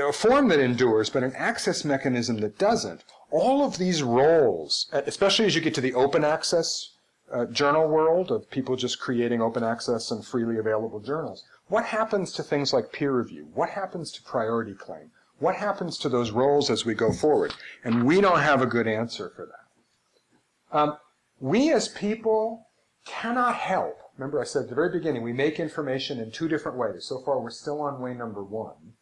a 0.00 0.12
form 0.12 0.48
that 0.48 0.60
endures, 0.60 1.10
but 1.10 1.22
an 1.22 1.34
access 1.36 1.84
mechanism 1.84 2.38
that 2.38 2.58
doesn't, 2.58 3.04
all 3.30 3.64
of 3.64 3.78
these 3.78 4.02
roles, 4.02 4.88
especially 4.92 5.46
as 5.46 5.54
you 5.54 5.60
get 5.60 5.74
to 5.74 5.80
the 5.80 5.94
open 5.94 6.24
access 6.24 6.96
uh, 7.32 7.46
journal 7.46 7.88
world 7.88 8.30
of 8.30 8.50
people 8.50 8.76
just 8.76 9.00
creating 9.00 9.40
open 9.40 9.62
access 9.62 10.10
and 10.10 10.24
freely 10.24 10.58
available 10.58 11.00
journals, 11.00 11.44
what 11.68 11.84
happens 11.84 12.32
to 12.32 12.42
things 12.42 12.72
like 12.72 12.92
peer 12.92 13.12
review? 13.12 13.48
What 13.54 13.70
happens 13.70 14.10
to 14.12 14.22
priority 14.22 14.74
claim? 14.74 15.10
What 15.38 15.56
happens 15.56 15.96
to 15.98 16.08
those 16.08 16.30
roles 16.30 16.68
as 16.70 16.84
we 16.84 16.94
go 16.94 17.12
forward? 17.12 17.54
And 17.84 18.04
we 18.04 18.20
don't 18.20 18.40
have 18.40 18.60
a 18.60 18.66
good 18.66 18.86
answer 18.86 19.32
for 19.34 19.46
that. 19.46 20.78
Um, 20.78 20.96
we 21.40 21.72
as 21.72 21.88
people 21.88 22.68
cannot 23.06 23.54
help. 23.54 23.96
Remember, 24.18 24.40
I 24.40 24.44
said 24.44 24.64
at 24.64 24.68
the 24.68 24.74
very 24.74 24.90
beginning, 24.90 25.22
we 25.22 25.32
make 25.32 25.58
information 25.58 26.20
in 26.20 26.30
two 26.30 26.48
different 26.48 26.76
ways. 26.76 27.06
So 27.06 27.20
far, 27.20 27.40
we're 27.40 27.50
still 27.50 27.80
on 27.80 28.00
way 28.00 28.12
number 28.12 28.44
one. 28.44 28.94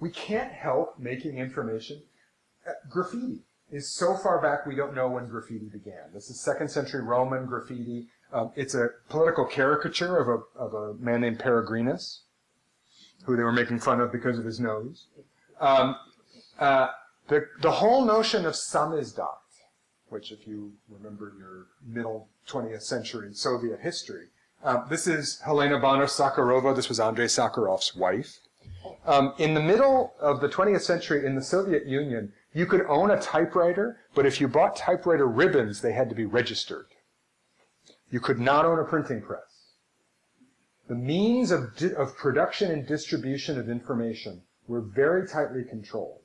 We 0.00 0.10
can't 0.10 0.52
help 0.52 0.98
making 0.98 1.38
information. 1.38 2.02
Uh, 2.68 2.72
graffiti 2.90 3.44
is 3.70 3.90
so 3.92 4.14
far 4.16 4.40
back 4.40 4.66
we 4.66 4.74
don't 4.74 4.94
know 4.94 5.08
when 5.08 5.28
graffiti 5.28 5.66
began. 5.66 6.12
This 6.14 6.30
is 6.30 6.40
second 6.40 6.70
century 6.70 7.02
Roman 7.02 7.46
graffiti. 7.46 8.08
Um, 8.32 8.52
it's 8.56 8.74
a 8.74 8.88
political 9.08 9.44
caricature 9.46 10.16
of 10.18 10.28
a, 10.28 10.58
of 10.58 10.74
a 10.74 10.94
man 11.02 11.20
named 11.20 11.38
Peregrinus, 11.38 12.20
who 13.24 13.36
they 13.36 13.42
were 13.42 13.52
making 13.52 13.78
fun 13.80 14.00
of 14.00 14.12
because 14.12 14.38
of 14.38 14.44
his 14.44 14.60
nose. 14.60 15.06
Um, 15.60 15.96
Uh, 16.58 16.88
the, 17.28 17.46
the 17.62 17.70
whole 17.70 18.04
notion 18.04 18.44
of 18.44 18.54
samizdat, 18.54 19.38
which 20.08 20.32
if 20.32 20.46
you 20.46 20.72
remember 20.88 21.32
your 21.38 21.66
middle 21.86 22.28
20th 22.48 22.82
century 22.82 23.32
Soviet 23.32 23.80
history, 23.80 24.26
um, 24.64 24.84
this 24.90 25.06
is 25.06 25.38
Helena 25.44 25.78
Bonner 25.78 26.06
Sakharova. 26.06 26.74
This 26.74 26.88
was 26.88 26.98
Andrei 26.98 27.26
Sakharov's 27.26 27.94
wife. 27.94 28.40
Um, 29.06 29.34
in 29.38 29.54
the 29.54 29.60
middle 29.62 30.14
of 30.18 30.40
the 30.40 30.48
20th 30.48 30.80
century 30.80 31.24
in 31.24 31.36
the 31.36 31.42
Soviet 31.42 31.86
Union, 31.86 32.32
you 32.52 32.66
could 32.66 32.86
own 32.86 33.10
a 33.10 33.20
typewriter, 33.20 33.98
but 34.14 34.26
if 34.26 34.40
you 34.40 34.48
bought 34.48 34.76
typewriter 34.76 35.26
ribbons, 35.26 35.80
they 35.80 35.92
had 35.92 36.08
to 36.08 36.14
be 36.14 36.24
registered. 36.24 36.86
You 38.10 38.20
could 38.20 38.38
not 38.38 38.64
own 38.64 38.78
a 38.78 38.84
printing 38.84 39.20
press. 39.20 39.74
The 40.88 40.94
means 40.94 41.50
of, 41.50 41.76
di- 41.76 41.94
of 41.94 42.16
production 42.16 42.70
and 42.70 42.86
distribution 42.86 43.58
of 43.58 43.68
information 43.68 44.42
were 44.66 44.80
very 44.80 45.28
tightly 45.28 45.62
controlled. 45.62 46.22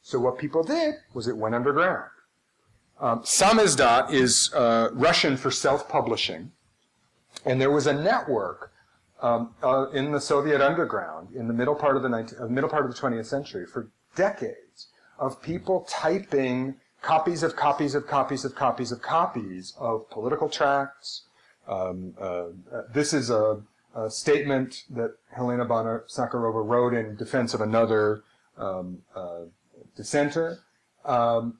So 0.00 0.18
what 0.18 0.38
people 0.38 0.62
did 0.62 0.94
was 1.12 1.28
it 1.28 1.36
went 1.36 1.54
underground. 1.54 2.08
Um, 2.98 3.20
samizdat 3.20 4.12
is 4.12 4.52
uh, 4.54 4.88
Russian 4.92 5.36
for 5.36 5.50
self-publishing, 5.50 6.52
and 7.44 7.60
there 7.60 7.70
was 7.70 7.86
a 7.86 7.92
network 7.92 8.72
um, 9.20 9.54
uh, 9.62 9.90
in 9.90 10.12
the 10.12 10.20
Soviet 10.20 10.60
underground 10.60 11.34
in 11.34 11.46
the 11.46 11.54
middle 11.54 11.74
part 11.74 11.96
of 11.96 12.02
the 12.02 12.08
19, 12.08 12.38
uh, 12.40 12.46
middle 12.46 12.70
part 12.70 12.84
of 12.84 12.94
the 12.94 13.00
20th 13.00 13.26
century 13.26 13.66
for 13.66 13.90
decades 14.16 14.88
of 15.22 15.40
people 15.40 15.86
typing 15.88 16.74
copies 17.00 17.44
of 17.44 17.54
copies 17.54 17.94
of 17.94 18.06
copies 18.08 18.44
of 18.44 18.56
copies 18.56 18.90
of 18.90 19.00
copies 19.00 19.74
of 19.78 20.10
political 20.10 20.48
tracts. 20.48 21.22
Um, 21.68 22.14
uh, 22.20 22.24
uh, 22.24 22.82
this 22.92 23.14
is 23.14 23.30
a, 23.30 23.62
a 23.94 24.10
statement 24.10 24.82
that 24.90 25.14
Helena 25.30 25.64
Bonner 25.64 26.04
Sakharova 26.08 26.66
wrote 26.66 26.92
in 26.92 27.14
defense 27.14 27.54
of 27.54 27.60
another 27.60 28.24
um, 28.58 28.98
uh, 29.14 29.42
dissenter. 29.96 30.58
Um, 31.04 31.58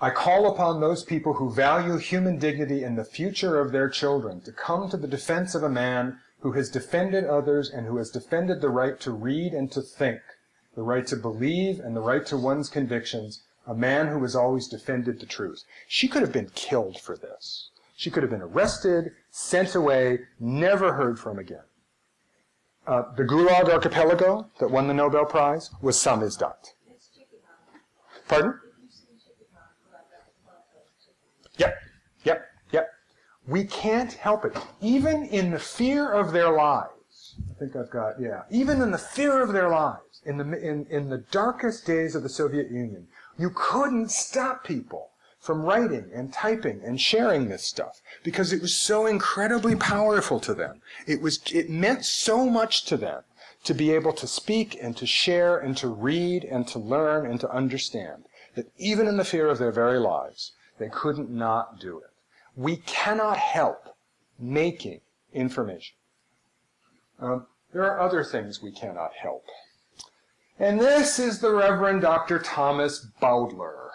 I 0.00 0.08
call 0.08 0.50
upon 0.50 0.80
those 0.80 1.04
people 1.04 1.34
who 1.34 1.52
value 1.52 1.98
human 1.98 2.38
dignity 2.38 2.82
and 2.82 2.96
the 2.96 3.04
future 3.04 3.60
of 3.60 3.72
their 3.72 3.90
children 3.90 4.40
to 4.40 4.52
come 4.52 4.88
to 4.88 4.96
the 4.96 5.06
defense 5.06 5.54
of 5.54 5.62
a 5.62 5.68
man 5.68 6.18
who 6.40 6.52
has 6.52 6.70
defended 6.70 7.24
others 7.24 7.68
and 7.68 7.86
who 7.86 7.98
has 7.98 8.10
defended 8.10 8.62
the 8.62 8.70
right 8.70 8.98
to 9.00 9.12
read 9.12 9.52
and 9.52 9.70
to 9.72 9.82
think, 9.82 10.20
the 10.74 10.82
right 10.82 11.06
to 11.06 11.16
believe 11.16 11.80
and 11.80 11.94
the 11.94 12.00
right 12.00 12.24
to 12.26 12.36
one's 12.36 12.68
convictions, 12.68 13.42
a 13.66 13.74
man 13.74 14.08
who 14.08 14.20
has 14.22 14.34
always 14.34 14.68
defended 14.68 15.20
the 15.20 15.26
truth. 15.26 15.64
She 15.86 16.08
could 16.08 16.22
have 16.22 16.32
been 16.32 16.50
killed 16.54 16.98
for 17.00 17.16
this. 17.16 17.70
She 17.96 18.10
could 18.10 18.22
have 18.22 18.30
been 18.30 18.42
arrested, 18.42 19.12
sent 19.30 19.74
away, 19.74 20.20
never 20.40 20.94
heard 20.94 21.18
from 21.18 21.38
again. 21.38 21.62
Uh, 22.86 23.04
the 23.16 23.22
Gulag 23.22 23.68
Archipelago 23.68 24.48
that 24.58 24.70
won 24.70 24.88
the 24.88 24.94
Nobel 24.94 25.24
Prize 25.24 25.70
was 25.80 25.96
some 25.96 26.22
is 26.22 26.36
samizdat. 26.36 26.72
Pardon? 28.26 28.58
Yep, 31.58 31.76
yep, 32.24 32.46
yep. 32.72 32.88
We 33.46 33.64
can't 33.64 34.12
help 34.14 34.44
it. 34.44 34.56
Even 34.80 35.26
in 35.26 35.52
the 35.52 35.58
fear 35.60 36.10
of 36.10 36.32
their 36.32 36.50
lives, 36.50 36.90
I 37.50 37.58
think 37.58 37.76
I've 37.76 37.90
got, 37.90 38.20
yeah, 38.20 38.42
even 38.50 38.82
in 38.82 38.90
the 38.90 38.98
fear 38.98 39.42
of 39.42 39.52
their 39.52 39.68
lives, 39.68 40.20
in 40.24 40.38
the, 40.38 40.44
in, 40.44 40.86
in 40.90 41.08
the 41.10 41.24
darkest 41.30 41.86
days 41.86 42.14
of 42.14 42.22
the 42.22 42.28
Soviet 42.28 42.70
Union, 42.70 43.08
you 43.38 43.50
couldn't 43.54 44.10
stop 44.10 44.64
people 44.64 45.10
from 45.40 45.62
writing 45.62 46.08
and 46.14 46.32
typing 46.32 46.80
and 46.84 47.00
sharing 47.00 47.48
this 47.48 47.64
stuff 47.64 48.00
because 48.22 48.52
it 48.52 48.62
was 48.62 48.74
so 48.74 49.06
incredibly 49.06 49.74
powerful 49.74 50.38
to 50.38 50.54
them. 50.54 50.80
It 51.06 51.20
was, 51.20 51.40
it 51.52 51.68
meant 51.68 52.04
so 52.04 52.48
much 52.48 52.84
to 52.84 52.96
them 52.96 53.22
to 53.64 53.74
be 53.74 53.90
able 53.90 54.12
to 54.12 54.26
speak 54.26 54.78
and 54.80 54.96
to 54.96 55.06
share 55.06 55.58
and 55.58 55.76
to 55.78 55.88
read 55.88 56.44
and 56.44 56.66
to 56.68 56.78
learn 56.78 57.26
and 57.26 57.40
to 57.40 57.50
understand 57.50 58.24
that 58.54 58.70
even 58.76 59.08
in 59.08 59.16
the 59.16 59.24
fear 59.24 59.48
of 59.48 59.58
their 59.58 59.72
very 59.72 59.98
lives, 59.98 60.52
they 60.78 60.88
couldn't 60.88 61.30
not 61.30 61.80
do 61.80 61.98
it. 61.98 62.10
We 62.54 62.76
cannot 62.76 63.36
help 63.38 63.96
making 64.38 65.00
information. 65.32 65.94
Um, 67.22 67.46
there 67.72 67.84
are 67.84 68.00
other 68.00 68.24
things 68.24 68.60
we 68.60 68.72
cannot 68.72 69.12
help. 69.14 69.46
And 70.58 70.80
this 70.80 71.20
is 71.20 71.38
the 71.38 71.54
Reverend 71.54 72.02
Dr. 72.02 72.40
Thomas 72.40 73.06
Bowdler 73.20 73.92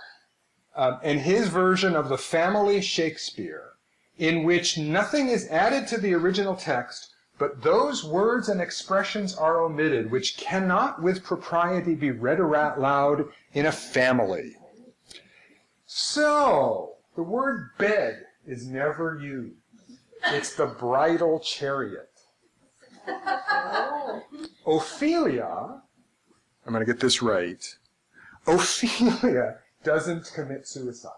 um, 0.75 0.99
and 1.03 1.19
his 1.19 1.49
version 1.49 1.95
of 1.95 2.07
the 2.07 2.17
family 2.17 2.82
Shakespeare, 2.82 3.73
in 4.17 4.43
which 4.43 4.78
nothing 4.78 5.28
is 5.28 5.49
added 5.49 5.88
to 5.89 5.97
the 5.97 6.13
original 6.13 6.55
text, 6.55 7.13
but 7.38 7.61
those 7.61 8.03
words 8.03 8.47
and 8.47 8.61
expressions 8.61 9.36
are 9.36 9.61
omitted 9.61 10.09
which 10.09 10.38
cannot 10.38 11.01
with 11.01 11.23
propriety 11.23 11.95
be 11.95 12.11
read 12.11 12.39
aloud 12.39 13.25
in 13.53 13.65
a 13.65 13.71
family. 13.71 14.55
So, 15.86 16.95
the 17.15 17.23
word 17.23 17.71
bed 17.78 18.25
is 18.45 18.67
never 18.67 19.19
used. 19.21 19.55
It's 20.28 20.55
the 20.55 20.65
bridal 20.65 21.39
chariot. 21.39 22.16
Oh. 23.08 24.24
Ophelia, 24.66 25.82
I'm 26.66 26.74
going 26.74 26.86
to 26.86 26.91
get 26.91 26.99
this 26.99 27.22
right. 27.22 27.78
Ophelia 28.45 29.58
doesn't 29.84 30.32
commit 30.34 30.68
suicide. 30.68 31.12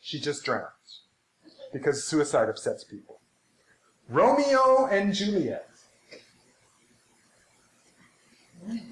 She 0.00 0.18
just 0.18 0.44
drowns 0.44 1.02
because 1.72 2.04
suicide 2.04 2.48
upsets 2.48 2.84
people. 2.84 3.20
Romeo 4.08 4.86
and 4.86 5.14
Juliet. 5.14 5.68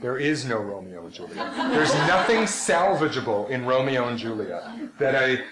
There 0.00 0.16
is 0.16 0.44
no 0.44 0.58
Romeo 0.58 1.04
and 1.04 1.14
Juliet. 1.14 1.54
There's 1.72 1.92
nothing 1.94 2.42
salvageable 2.42 3.50
in 3.50 3.66
Romeo 3.66 4.08
and 4.08 4.18
Juliet 4.18 4.62
that 4.98 5.14
a 5.14 5.44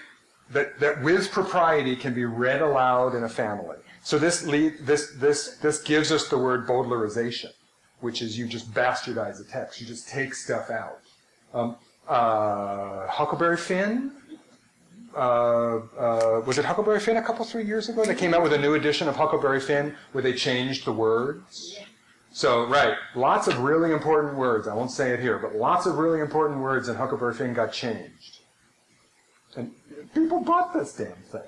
that, 0.51 0.79
that 0.79 1.03
with 1.03 1.29
propriety 1.31 1.95
can 1.95 2.13
be 2.13 2.25
read 2.25 2.61
aloud 2.61 3.15
in 3.15 3.23
a 3.23 3.29
family. 3.29 3.77
So 4.07 4.17
this 4.17 4.47
lead, 4.47 4.75
this 4.85 5.11
this 5.17 5.57
this 5.57 5.81
gives 5.81 6.13
us 6.13 6.29
the 6.29 6.37
word 6.37 6.65
Bowdlerization, 6.65 7.51
which 7.99 8.21
is 8.21 8.39
you 8.39 8.47
just 8.47 8.73
bastardize 8.73 9.37
the 9.37 9.43
text. 9.43 9.81
You 9.81 9.85
just 9.85 10.07
take 10.07 10.33
stuff 10.33 10.69
out. 10.69 10.99
Um, 11.53 11.75
uh, 12.07 13.05
Huckleberry 13.07 13.57
Finn. 13.57 14.13
Uh, 15.13 15.19
uh, 15.19 16.41
was 16.45 16.57
it 16.57 16.63
Huckleberry 16.63 17.01
Finn 17.01 17.17
a 17.17 17.21
couple 17.21 17.43
three 17.43 17.65
years 17.65 17.89
ago? 17.89 18.05
They 18.05 18.15
came 18.15 18.33
out 18.33 18.43
with 18.43 18.53
a 18.53 18.57
new 18.57 18.75
edition 18.75 19.09
of 19.09 19.17
Huckleberry 19.17 19.59
Finn 19.59 19.93
where 20.13 20.21
they 20.21 20.31
changed 20.31 20.85
the 20.85 20.93
words. 20.93 21.77
So 22.31 22.65
right, 22.67 22.95
lots 23.13 23.49
of 23.49 23.59
really 23.59 23.91
important 23.91 24.37
words. 24.37 24.69
I 24.69 24.73
won't 24.73 24.91
say 24.91 25.11
it 25.11 25.19
here, 25.19 25.37
but 25.37 25.55
lots 25.55 25.85
of 25.85 25.97
really 25.97 26.21
important 26.21 26.61
words 26.61 26.87
in 26.87 26.95
Huckleberry 26.95 27.33
Finn 27.33 27.53
got 27.53 27.73
changed. 27.73 28.16
And 29.57 29.73
people 30.13 30.39
bought 30.39 30.73
this 30.73 30.93
damn 30.93 31.11
thing. 31.31 31.41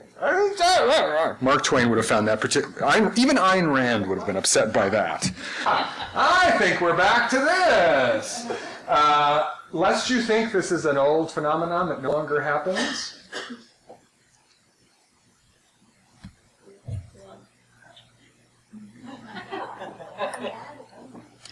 Mark 1.41 1.63
Twain 1.63 1.89
would 1.89 1.97
have 1.97 2.07
found 2.07 2.27
that 2.27 2.41
particular. 2.41 2.75
Even 3.15 3.37
Ayn 3.37 3.73
Rand 3.73 4.07
would 4.07 4.17
have 4.17 4.27
been 4.27 4.35
upset 4.35 4.73
by 4.73 4.89
that. 4.89 5.31
I 5.65 6.55
think 6.57 6.81
we're 6.81 6.97
back 6.97 7.29
to 7.29 7.37
this. 7.37 8.51
Uh, 8.87 9.51
lest 9.71 10.09
you 10.09 10.21
think 10.21 10.51
this 10.51 10.71
is 10.71 10.85
an 10.85 10.97
old 10.97 11.31
phenomenon 11.31 11.87
that 11.89 12.01
no 12.01 12.11
longer 12.11 12.41
happens. 12.41 13.15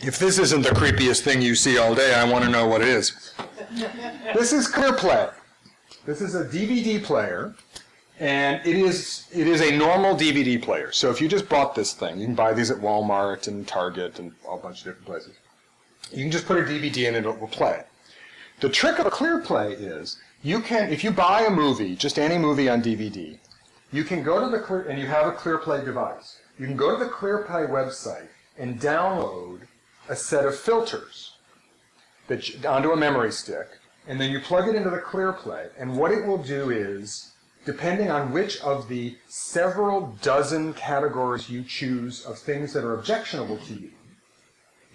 If 0.02 0.20
this 0.20 0.40
isn't 0.40 0.62
the 0.62 0.70
creepiest 0.70 1.22
thing 1.22 1.42
you 1.42 1.54
see 1.54 1.78
all 1.78 1.94
day, 1.94 2.16
I 2.16 2.24
want 2.24 2.44
to 2.46 2.50
know 2.50 2.66
what 2.66 2.82
it 2.82 2.88
is. 2.88 3.34
This 4.34 4.54
is 4.54 4.68
ClearPlay. 4.68 5.32
This 6.08 6.22
is 6.22 6.36
a 6.36 6.46
DVD 6.46 7.04
player, 7.04 7.54
and 8.18 8.66
it 8.66 8.78
is 8.78 9.28
it 9.34 9.46
is 9.46 9.60
a 9.60 9.76
normal 9.76 10.16
DVD 10.16 10.60
player. 10.60 10.90
So 10.94 11.12
if 11.12 11.20
you 11.20 11.28
just 11.28 11.50
bought 11.50 11.76
this 11.76 11.92
thing, 11.92 12.18
you 12.18 12.26
can 12.28 12.34
buy 12.34 12.54
these 12.54 12.72
at 12.72 12.78
Walmart 12.78 13.50
and 13.50 13.68
Target 13.68 14.18
and 14.18 14.32
a 14.50 14.56
bunch 14.56 14.80
of 14.80 14.86
different 14.86 15.06
places. 15.06 15.34
You 16.10 16.24
can 16.24 16.32
just 16.32 16.46
put 16.46 16.60
a 16.60 16.62
DVD 16.62 17.10
in 17.10 17.16
and 17.16 17.26
it 17.26 17.40
will 17.42 17.50
play. 17.50 17.84
The 18.62 18.70
trick 18.70 19.00
of 19.00 19.06
a 19.06 19.12
ClearPlay 19.12 19.76
is 19.82 20.18
you 20.44 20.62
can, 20.62 20.90
if 20.94 21.04
you 21.04 21.12
buy 21.12 21.42
a 21.42 21.50
movie, 21.50 21.98
just 21.98 22.18
any 22.18 22.38
movie 22.38 22.70
on 22.70 22.82
DVD, 22.82 23.38
you 23.92 24.06
can 24.06 24.24
go 24.24 24.40
to 24.40 24.50
the 24.50 24.64
Clear, 24.64 24.84
and 24.84 24.98
you 24.98 25.08
have 25.08 25.28
a 25.28 25.34
ClearPlay 25.34 25.84
device. 25.84 26.40
You 26.58 26.68
can 26.68 26.78
go 26.78 26.98
to 26.98 27.04
the 27.04 27.12
ClearPlay 27.12 27.70
website 27.70 28.30
and 28.58 28.80
download 28.80 29.68
a 30.08 30.16
set 30.16 30.46
of 30.46 30.58
filters 30.58 31.34
that 32.30 32.66
onto 32.66 32.92
a 32.92 32.96
memory 32.96 33.34
stick, 33.34 33.68
and 34.08 34.20
then 34.20 34.32
you 34.32 34.40
plug 34.40 34.68
it 34.68 34.76
into 34.76 34.90
the 34.90 35.00
ClearPlay, 35.00 35.70
and 35.78 35.98
what 35.98 36.12
it 36.12 36.26
will 36.26 36.42
do 36.42 36.70
is, 36.70 37.34
depending 37.66 38.10
on 38.10 38.32
which 38.32 38.62
of 38.62 38.88
the 38.88 39.18
several 39.28 40.18
dozen 40.22 40.74
categories 40.74 41.50
you 41.50 41.64
choose 41.64 42.26
of 42.26 42.40
things 42.40 42.74
that 42.74 42.86
are 42.86 42.94
objectionable 42.94 43.58
to 43.58 43.74
you, 43.74 43.92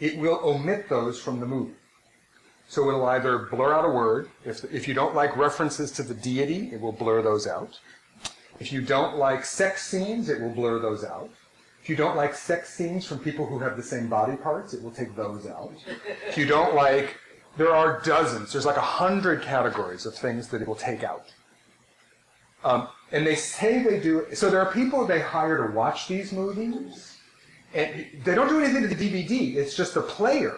it 0.00 0.18
will 0.18 0.40
omit 0.42 0.88
those 0.88 1.20
from 1.20 1.40
the 1.40 1.46
movie. 1.46 1.74
So 2.68 2.88
it'll 2.88 3.04
either 3.04 3.38
blur 3.38 3.74
out 3.74 3.84
a 3.84 3.90
word. 3.90 4.30
If, 4.46 4.64
if 4.72 4.88
you 4.88 4.94
don't 4.94 5.14
like 5.14 5.36
references 5.36 5.92
to 5.92 6.02
the 6.02 6.14
deity, 6.14 6.70
it 6.72 6.80
will 6.80 6.92
blur 6.92 7.20
those 7.20 7.46
out. 7.46 7.78
If 8.58 8.72
you 8.72 8.80
don't 8.80 9.16
like 9.16 9.44
sex 9.44 9.86
scenes, 9.86 10.30
it 10.30 10.40
will 10.40 10.54
blur 10.54 10.78
those 10.78 11.04
out. 11.04 11.28
If 11.82 11.88
you 11.88 11.96
don't 11.96 12.16
like 12.16 12.34
sex 12.34 12.72
scenes 12.72 13.04
from 13.04 13.18
people 13.18 13.44
who 13.44 13.58
have 13.58 13.76
the 13.76 13.82
same 13.82 14.08
body 14.08 14.36
parts, 14.36 14.72
it 14.72 14.82
will 14.82 14.92
take 14.92 15.14
those 15.16 15.46
out. 15.46 15.72
If 16.28 16.38
you 16.38 16.46
don't 16.46 16.74
like 16.74 17.18
there 17.56 17.74
are 17.74 18.00
dozens. 18.04 18.52
There's 18.52 18.66
like 18.66 18.76
a 18.76 18.80
hundred 18.80 19.42
categories 19.42 20.06
of 20.06 20.14
things 20.14 20.48
that 20.48 20.62
it 20.62 20.68
will 20.68 20.74
take 20.74 21.04
out. 21.04 21.32
Um, 22.64 22.88
and 23.10 23.26
they 23.26 23.34
say 23.34 23.82
they 23.82 24.00
do. 24.00 24.26
So 24.34 24.48
there 24.48 24.60
are 24.60 24.72
people 24.72 25.06
they 25.06 25.20
hire 25.20 25.66
to 25.66 25.74
watch 25.74 26.08
these 26.08 26.32
movies, 26.32 27.18
and 27.74 28.06
they 28.24 28.34
don't 28.34 28.48
do 28.48 28.60
anything 28.60 28.82
to 28.82 28.88
the 28.88 28.94
DVD. 28.94 29.56
It's 29.56 29.76
just 29.76 29.94
the 29.94 30.02
player 30.02 30.56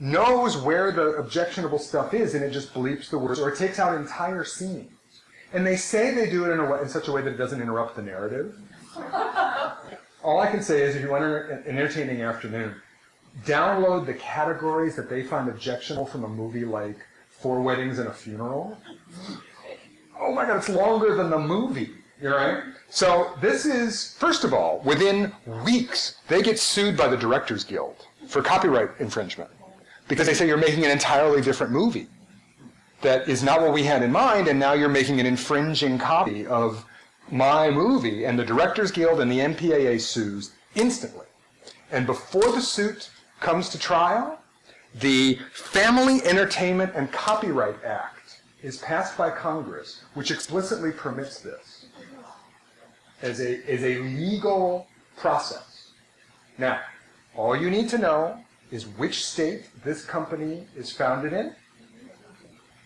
knows 0.00 0.56
where 0.56 0.90
the 0.90 1.14
objectionable 1.16 1.78
stuff 1.78 2.14
is, 2.14 2.34
and 2.34 2.42
it 2.42 2.50
just 2.50 2.74
bleeps 2.74 3.10
the 3.10 3.18
words, 3.18 3.38
or 3.38 3.50
it 3.50 3.58
takes 3.58 3.78
out 3.78 3.94
entire 3.94 4.44
scenes. 4.44 4.90
And 5.52 5.64
they 5.64 5.76
say 5.76 6.12
they 6.12 6.28
do 6.28 6.44
it 6.46 6.52
in, 6.52 6.58
a 6.58 6.68
way, 6.68 6.80
in 6.80 6.88
such 6.88 7.06
a 7.06 7.12
way 7.12 7.22
that 7.22 7.32
it 7.32 7.36
doesn't 7.36 7.62
interrupt 7.62 7.94
the 7.94 8.02
narrative. 8.02 8.56
All 10.24 10.40
I 10.40 10.50
can 10.50 10.62
say 10.62 10.82
is, 10.82 10.96
if 10.96 11.02
you 11.02 11.10
want 11.10 11.24
an 11.24 11.62
entertaining 11.66 12.22
afternoon, 12.22 12.74
download 13.42 14.06
the 14.06 14.14
categories 14.14 14.96
that 14.96 15.10
they 15.10 15.22
find 15.22 15.48
objectionable 15.48 16.06
from 16.06 16.24
a 16.24 16.28
movie 16.28 16.64
like 16.64 16.96
Four 17.30 17.60
Weddings 17.62 17.98
and 17.98 18.08
a 18.08 18.12
Funeral. 18.12 18.78
Oh 20.18 20.32
my 20.32 20.46
God, 20.46 20.56
it's 20.56 20.68
longer 20.68 21.14
than 21.14 21.30
the 21.30 21.38
movie. 21.38 21.90
You're 22.20 22.36
right. 22.36 22.62
So 22.88 23.34
this 23.40 23.66
is, 23.66 24.14
first 24.14 24.44
of 24.44 24.54
all, 24.54 24.80
within 24.84 25.32
weeks, 25.64 26.16
they 26.28 26.42
get 26.42 26.58
sued 26.58 26.96
by 26.96 27.08
the 27.08 27.16
Directors 27.16 27.64
Guild 27.64 28.06
for 28.28 28.40
copyright 28.40 28.90
infringement 29.00 29.50
because 30.08 30.26
they 30.26 30.34
say 30.34 30.46
you're 30.46 30.56
making 30.56 30.84
an 30.84 30.90
entirely 30.90 31.42
different 31.42 31.72
movie 31.72 32.06
that 33.02 33.28
is 33.28 33.42
not 33.42 33.60
what 33.60 33.72
we 33.72 33.82
had 33.82 34.02
in 34.02 34.10
mind, 34.10 34.48
and 34.48 34.58
now 34.58 34.72
you're 34.72 34.88
making 34.88 35.20
an 35.20 35.26
infringing 35.26 35.98
copy 35.98 36.46
of 36.46 36.84
my 37.30 37.70
movie, 37.70 38.24
and 38.24 38.38
the 38.38 38.44
Directors 38.44 38.90
Guild 38.90 39.20
and 39.20 39.30
the 39.30 39.40
MPAA 39.40 40.00
sues 40.00 40.52
instantly. 40.74 41.26
And 41.92 42.06
before 42.06 42.50
the 42.52 42.60
suit 42.60 43.10
comes 43.44 43.68
to 43.68 43.78
trial, 43.78 44.38
the 45.00 45.38
Family 45.52 46.22
Entertainment 46.24 46.92
and 46.94 47.12
Copyright 47.12 47.84
Act 47.84 48.40
is 48.62 48.78
passed 48.78 49.18
by 49.18 49.28
Congress, 49.28 50.00
which 50.14 50.30
explicitly 50.30 50.90
permits 50.90 51.40
this 51.40 51.84
as 53.20 53.40
a, 53.40 53.62
as 53.70 53.82
a 53.82 53.98
legal 53.98 54.86
process. 55.18 55.90
Now, 56.56 56.80
all 57.36 57.54
you 57.54 57.68
need 57.68 57.90
to 57.90 57.98
know 57.98 58.38
is 58.70 58.86
which 58.86 59.26
state 59.26 59.68
this 59.84 60.06
company 60.06 60.66
is 60.74 60.90
founded 60.90 61.34
in 61.34 61.54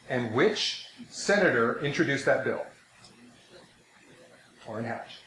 and 0.09 0.35
which 0.35 0.87
senator 1.09 1.79
introduced 1.85 2.25
that 2.25 2.43
bill. 2.43 2.67
Orrin 4.67 4.87
Hatch. 4.87 5.18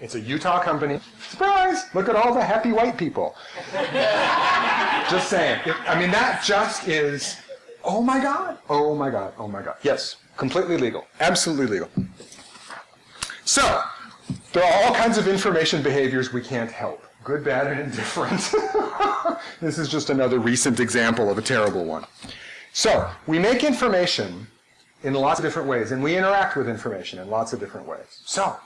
It's 0.00 0.14
a 0.14 0.20
Utah 0.20 0.60
company. 0.62 1.00
Surprise! 1.28 1.84
Look 1.94 2.08
at 2.08 2.14
all 2.14 2.32
the 2.32 2.44
happy 2.44 2.72
white 2.72 2.96
people. 2.96 3.34
just 5.10 5.28
saying. 5.28 5.60
I 5.86 5.98
mean, 5.98 6.10
that 6.12 6.42
just 6.44 6.86
is, 6.86 7.36
oh 7.82 8.00
my 8.00 8.20
God, 8.20 8.58
oh 8.68 8.94
my 8.94 9.10
God, 9.10 9.32
oh 9.38 9.48
my 9.48 9.62
God. 9.62 9.76
Yes, 9.82 10.16
completely 10.36 10.76
legal. 10.76 11.04
Absolutely 11.20 11.66
legal. 11.66 11.90
So, 13.44 13.82
there 14.52 14.62
are 14.62 14.84
all 14.84 14.94
kinds 14.94 15.18
of 15.18 15.26
information 15.26 15.82
behaviors 15.82 16.32
we 16.32 16.42
can't 16.42 16.70
help 16.70 17.04
good, 17.24 17.44
bad, 17.44 17.66
and 17.66 17.80
indifferent. 17.80 18.54
this 19.60 19.78
is 19.78 19.88
just 19.88 20.08
another 20.08 20.38
recent 20.38 20.80
example 20.80 21.30
of 21.30 21.36
a 21.36 21.42
terrible 21.42 21.84
one. 21.84 22.06
So, 22.72 23.10
we 23.26 23.38
make 23.38 23.64
information 23.64 24.46
in 25.02 25.12
lots 25.14 25.38
of 25.38 25.44
different 25.44 25.68
ways, 25.68 25.92
and 25.92 26.02
we 26.02 26.16
interact 26.16 26.56
with 26.56 26.68
information 26.68 27.18
in 27.18 27.28
lots 27.28 27.52
of 27.52 27.60
different 27.60 27.86
ways. 27.86 28.22
So, 28.24 28.56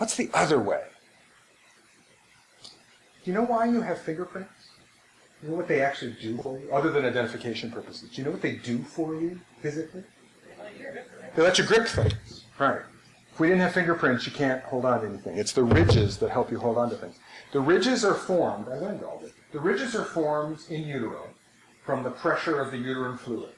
what's 0.00 0.16
the 0.16 0.30
other 0.32 0.58
way? 0.58 0.82
Do 3.22 3.30
you 3.30 3.34
know 3.34 3.44
why 3.44 3.66
you 3.66 3.82
have 3.82 4.00
fingerprints? 4.00 4.70
Do 5.40 5.46
you 5.46 5.50
know 5.50 5.58
what 5.58 5.68
they 5.68 5.82
actually 5.82 6.16
do 6.20 6.38
for 6.38 6.58
you, 6.58 6.72
other 6.72 6.90
than 6.90 7.04
identification 7.04 7.70
purposes? 7.70 8.08
Do 8.08 8.16
you 8.16 8.24
know 8.24 8.30
what 8.30 8.40
they 8.40 8.56
do 8.56 8.78
for 8.78 9.14
you 9.14 9.38
physically? 9.60 10.02
They 11.36 11.42
let 11.42 11.58
you 11.58 11.64
grip 11.64 11.86
things. 11.86 12.44
Right. 12.58 12.80
If 13.30 13.38
we 13.38 13.48
didn't 13.48 13.60
have 13.60 13.74
fingerprints, 13.74 14.24
you 14.24 14.32
can't 14.32 14.62
hold 14.64 14.86
on 14.86 15.02
to 15.02 15.06
anything. 15.06 15.36
It's 15.36 15.52
the 15.52 15.64
ridges 15.64 16.16
that 16.18 16.30
help 16.30 16.50
you 16.50 16.58
hold 16.58 16.78
on 16.78 16.88
to 16.90 16.96
things. 16.96 17.16
The 17.52 17.60
ridges 17.60 18.02
are 18.02 18.14
formed, 18.14 18.68
I 18.68 18.76
learned 18.76 19.04
all 19.04 19.18
this. 19.22 19.32
The 19.52 19.60
ridges 19.60 19.94
are 19.94 20.04
formed 20.04 20.60
in 20.70 20.84
utero 20.84 21.28
from 21.84 22.02
the 22.04 22.10
pressure 22.10 22.58
of 22.58 22.70
the 22.70 22.78
uterine 22.78 23.18
fluid. 23.18 23.52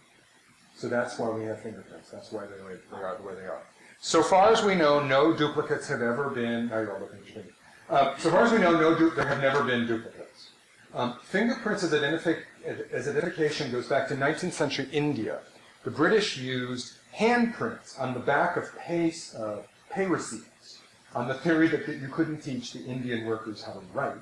So 0.74 0.88
that's 0.88 1.18
why 1.20 1.30
we 1.30 1.44
have 1.44 1.62
fingerprints. 1.62 2.10
That's 2.10 2.32
why 2.32 2.46
they, 2.46 2.56
they 2.96 3.02
are 3.02 3.16
the 3.16 3.22
way 3.22 3.34
they 3.34 3.46
are. 3.46 3.62
So 4.04 4.20
far 4.20 4.50
as 4.50 4.64
we 4.64 4.74
know, 4.74 4.98
no 5.00 5.32
duplicates 5.32 5.86
have 5.86 6.02
ever 6.02 6.28
been. 6.28 6.68
Now 6.68 6.80
you're 6.80 6.92
all 6.92 7.00
looking 7.02 7.20
at 7.20 7.24
finger. 7.24 7.48
Uh, 7.88 8.16
so 8.18 8.32
far 8.32 8.42
as 8.42 8.50
we 8.50 8.58
know, 8.58 8.72
no 8.72 8.98
du- 8.98 9.10
there 9.10 9.28
have 9.28 9.40
never 9.40 9.62
been 9.62 9.86
duplicates. 9.86 10.50
Um, 10.92 11.18
fingerprints 11.22 11.84
as, 11.84 11.92
as 11.92 13.08
identification 13.08 13.70
goes 13.70 13.86
back 13.86 14.08
to 14.08 14.16
19th 14.16 14.54
century 14.54 14.88
India. 14.90 15.38
The 15.84 15.92
British 15.92 16.36
used 16.36 16.94
handprints 17.16 17.98
on 18.00 18.12
the 18.12 18.18
back 18.18 18.56
of 18.56 18.76
pay, 18.76 19.14
uh, 19.38 19.58
pay 19.92 20.06
receipts 20.06 20.80
on 21.14 21.28
the 21.28 21.34
theory 21.34 21.68
that, 21.68 21.86
that 21.86 21.98
you 21.98 22.08
couldn't 22.08 22.40
teach 22.40 22.72
the 22.72 22.84
Indian 22.84 23.24
workers 23.24 23.62
how 23.62 23.74
to 23.74 23.82
write. 23.94 24.16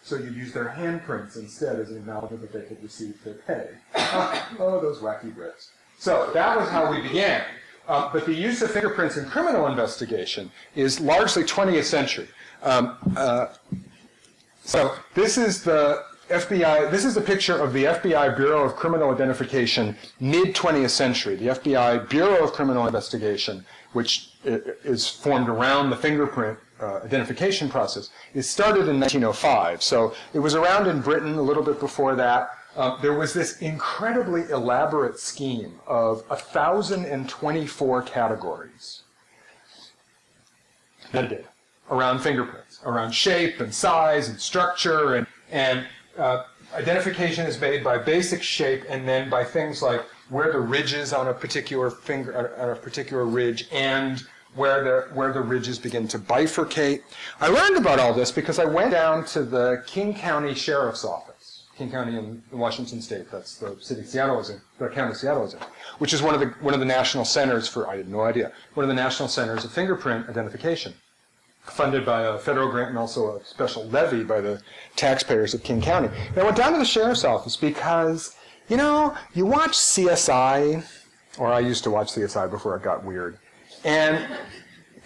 So 0.00 0.14
you'd 0.14 0.36
use 0.36 0.52
their 0.52 0.68
handprints 0.78 1.36
instead 1.36 1.80
as 1.80 1.90
an 1.90 1.96
acknowledgement 1.96 2.42
that 2.42 2.52
they 2.52 2.68
could 2.68 2.80
receive 2.84 3.20
their 3.24 3.34
pay. 3.34 3.70
oh, 4.60 4.78
those 4.80 4.98
wacky 4.98 5.34
Brits. 5.34 5.70
So 5.98 6.30
that 6.34 6.56
was 6.56 6.68
how 6.68 6.88
we 6.88 7.02
began. 7.02 7.44
Uh, 7.88 8.10
but 8.12 8.26
the 8.26 8.34
use 8.34 8.60
of 8.60 8.70
fingerprints 8.70 9.16
in 9.16 9.24
criminal 9.24 9.66
investigation 9.66 10.50
is 10.76 11.00
largely 11.00 11.42
20th 11.42 11.84
century. 11.84 12.28
Um, 12.62 12.96
uh, 13.16 13.46
so 14.62 14.94
this 15.14 15.38
is 15.38 15.64
the 15.64 16.04
FBI, 16.28 16.90
this 16.90 17.06
is 17.06 17.16
a 17.16 17.22
picture 17.22 17.56
of 17.56 17.72
the 17.72 17.84
FBI 17.84 18.36
Bureau 18.36 18.62
of 18.62 18.76
Criminal 18.76 19.10
Identification 19.10 19.96
mid 20.20 20.54
20th 20.54 20.90
century. 20.90 21.36
The 21.36 21.46
FBI 21.46 22.10
Bureau 22.10 22.44
of 22.44 22.52
Criminal 22.52 22.86
Investigation, 22.86 23.64
which 23.94 24.32
is 24.44 25.08
formed 25.08 25.48
around 25.48 25.88
the 25.88 25.96
fingerprint 25.96 26.58
uh, 26.80 26.96
identification 26.96 27.70
process, 27.70 28.10
it 28.34 28.42
started 28.42 28.88
in 28.88 29.00
1905. 29.00 29.82
So 29.82 30.14
it 30.34 30.40
was 30.40 30.54
around 30.54 30.86
in 30.86 31.00
Britain 31.00 31.36
a 31.36 31.42
little 31.42 31.62
bit 31.62 31.80
before 31.80 32.14
that. 32.16 32.57
Uh, 32.76 33.00
there 33.00 33.14
was 33.14 33.32
this 33.32 33.60
incredibly 33.60 34.42
elaborate 34.50 35.18
scheme 35.18 35.80
of 35.86 36.22
1,024 36.28 38.02
categories 38.02 39.02
around 41.90 42.20
fingerprints, 42.20 42.80
around 42.84 43.12
shape 43.12 43.60
and 43.60 43.74
size 43.74 44.28
and 44.28 44.40
structure, 44.40 45.16
and, 45.16 45.26
and 45.50 45.86
uh, 46.18 46.44
identification 46.74 47.46
is 47.46 47.60
made 47.60 47.82
by 47.82 47.98
basic 47.98 48.42
shape 48.42 48.84
and 48.88 49.08
then 49.08 49.30
by 49.30 49.44
things 49.44 49.82
like 49.82 50.02
where 50.28 50.52
the 50.52 50.60
ridges 50.60 51.12
on 51.12 51.28
a 51.28 51.34
particular 51.34 51.90
finger, 51.90 52.54
on 52.58 52.70
a 52.70 52.74
particular 52.74 53.24
ridge, 53.24 53.66
and 53.72 54.24
where 54.54 54.84
the, 54.84 55.14
where 55.14 55.32
the 55.32 55.40
ridges 55.40 55.78
begin 55.78 56.06
to 56.08 56.18
bifurcate. 56.18 57.02
I 57.40 57.48
learned 57.48 57.76
about 57.76 57.98
all 57.98 58.12
this 58.12 58.30
because 58.30 58.58
I 58.58 58.64
went 58.64 58.90
down 58.90 59.24
to 59.26 59.42
the 59.42 59.82
King 59.86 60.14
County 60.14 60.54
Sheriff's 60.54 61.04
Office, 61.04 61.27
King 61.78 61.92
County 61.92 62.18
in 62.18 62.42
Washington 62.50 63.00
State, 63.00 63.30
that's 63.30 63.56
the 63.58 63.76
city 63.80 64.00
of 64.00 64.08
Seattle 64.08 64.40
is 64.40 64.50
in, 64.50 64.60
the 64.80 64.88
county 64.88 65.12
of 65.12 65.16
Seattle 65.16 65.44
is 65.44 65.54
in, 65.54 65.60
which 65.98 66.12
is 66.12 66.20
one 66.20 66.34
of 66.34 66.40
the, 66.40 66.46
one 66.60 66.74
of 66.74 66.80
the 66.80 66.86
national 66.86 67.24
centers 67.24 67.68
for, 67.68 67.88
I 67.88 67.98
had 67.98 68.08
no 68.08 68.22
idea, 68.22 68.50
one 68.74 68.82
of 68.82 68.88
the 68.88 69.00
national 69.00 69.28
centers 69.28 69.64
of 69.64 69.70
fingerprint 69.70 70.28
identification 70.28 70.92
funded 71.62 72.04
by 72.04 72.22
a 72.22 72.38
federal 72.38 72.68
grant 72.68 72.88
and 72.88 72.98
also 72.98 73.36
a 73.36 73.44
special 73.44 73.84
levy 73.86 74.24
by 74.24 74.40
the 74.40 74.60
taxpayers 74.96 75.54
of 75.54 75.62
King 75.62 75.80
County. 75.80 76.08
And 76.30 76.38
I 76.38 76.42
went 76.42 76.56
down 76.56 76.72
to 76.72 76.78
the 76.78 76.84
sheriff's 76.84 77.24
office 77.24 77.56
because, 77.56 78.34
you 78.68 78.76
know, 78.76 79.14
you 79.34 79.46
watch 79.46 79.72
CSI, 79.72 80.84
or 81.38 81.52
I 81.52 81.60
used 81.60 81.84
to 81.84 81.90
watch 81.90 82.08
CSI 82.08 82.50
before 82.50 82.74
it 82.74 82.82
got 82.82 83.04
weird, 83.04 83.38
and 83.84 84.26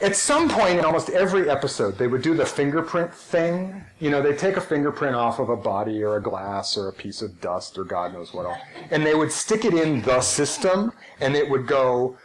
at 0.02 0.16
some 0.16 0.48
point 0.48 0.78
in 0.78 0.84
almost 0.84 1.10
every 1.10 1.48
episode, 1.48 1.96
they 1.96 2.08
would 2.08 2.22
do 2.22 2.34
the 2.34 2.44
fingerprint 2.44 3.14
thing. 3.14 3.84
You 4.00 4.10
know, 4.10 4.20
they 4.20 4.34
take 4.34 4.56
a 4.56 4.60
fingerprint 4.60 5.14
off 5.14 5.38
of 5.38 5.48
a 5.48 5.56
body 5.56 6.02
or 6.02 6.16
a 6.16 6.22
glass 6.22 6.76
or 6.76 6.88
a 6.88 6.92
piece 6.92 7.22
of 7.22 7.40
dust 7.40 7.78
or 7.78 7.84
God 7.84 8.12
knows 8.12 8.34
what 8.34 8.58
and 8.90 9.06
they 9.06 9.14
would 9.14 9.30
stick 9.30 9.64
it 9.64 9.74
in 9.74 10.02
the 10.02 10.20
system, 10.20 10.92
and 11.20 11.36
it 11.36 11.48
would 11.48 11.66
go, 11.66 12.16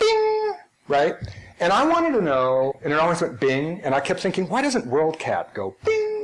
bing, 0.00 0.54
right? 0.88 1.14
And 1.60 1.72
I 1.72 1.84
wanted 1.84 2.12
to 2.12 2.22
know, 2.22 2.72
and 2.82 2.92
it 2.92 2.98
always 2.98 3.20
went 3.20 3.38
bing, 3.38 3.82
and 3.82 3.94
I 3.94 4.00
kept 4.00 4.20
thinking, 4.20 4.48
why 4.48 4.62
doesn't 4.62 4.86
WorldCat 4.86 5.52
go 5.52 5.76
bing? 5.84 6.17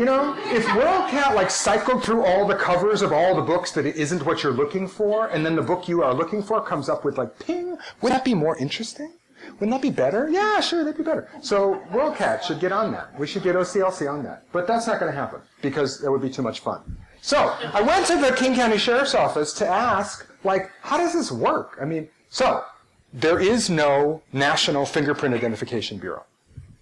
You 0.00 0.06
know, 0.06 0.34
if 0.46 0.64
WorldCat 0.64 1.34
like 1.34 1.50
cycled 1.50 2.02
through 2.02 2.24
all 2.24 2.46
the 2.46 2.54
covers 2.54 3.02
of 3.02 3.12
all 3.12 3.34
the 3.34 3.42
books 3.42 3.70
that 3.72 3.84
it 3.84 3.96
isn't 3.96 4.24
what 4.24 4.42
you're 4.42 4.50
looking 4.50 4.88
for, 4.88 5.26
and 5.26 5.44
then 5.44 5.54
the 5.54 5.60
book 5.60 5.88
you 5.88 6.02
are 6.02 6.14
looking 6.14 6.42
for 6.42 6.62
comes 6.62 6.88
up 6.88 7.04
with 7.04 7.18
like 7.18 7.38
ping, 7.38 7.76
would 8.00 8.10
that 8.10 8.24
be 8.24 8.32
more 8.32 8.56
interesting? 8.56 9.12
Wouldn't 9.58 9.72
that 9.72 9.82
be 9.82 9.90
better? 9.90 10.30
Yeah, 10.30 10.58
sure, 10.60 10.84
that'd 10.84 10.96
be 10.96 11.04
better. 11.04 11.28
So 11.42 11.82
WorldCat 11.90 12.44
should 12.44 12.60
get 12.60 12.72
on 12.72 12.92
that. 12.92 13.20
We 13.20 13.26
should 13.26 13.42
get 13.42 13.56
OCLC 13.56 14.10
on 14.10 14.22
that. 14.22 14.44
But 14.52 14.66
that's 14.66 14.86
not 14.86 15.00
going 15.00 15.12
to 15.12 15.18
happen 15.18 15.42
because 15.60 16.00
that 16.00 16.10
would 16.10 16.22
be 16.22 16.30
too 16.30 16.40
much 16.40 16.60
fun. 16.60 16.96
So 17.20 17.54
I 17.74 17.82
went 17.82 18.06
to 18.06 18.18
the 18.18 18.34
King 18.34 18.54
County 18.54 18.78
Sheriff's 18.78 19.14
Office 19.14 19.52
to 19.52 19.68
ask, 19.68 20.26
like, 20.44 20.70
how 20.80 20.96
does 20.96 21.12
this 21.12 21.30
work? 21.30 21.76
I 21.78 21.84
mean, 21.84 22.08
so 22.30 22.64
there 23.12 23.38
is 23.38 23.68
no 23.68 24.22
National 24.32 24.86
Fingerprint 24.86 25.34
Identification 25.34 25.98
Bureau. 25.98 26.24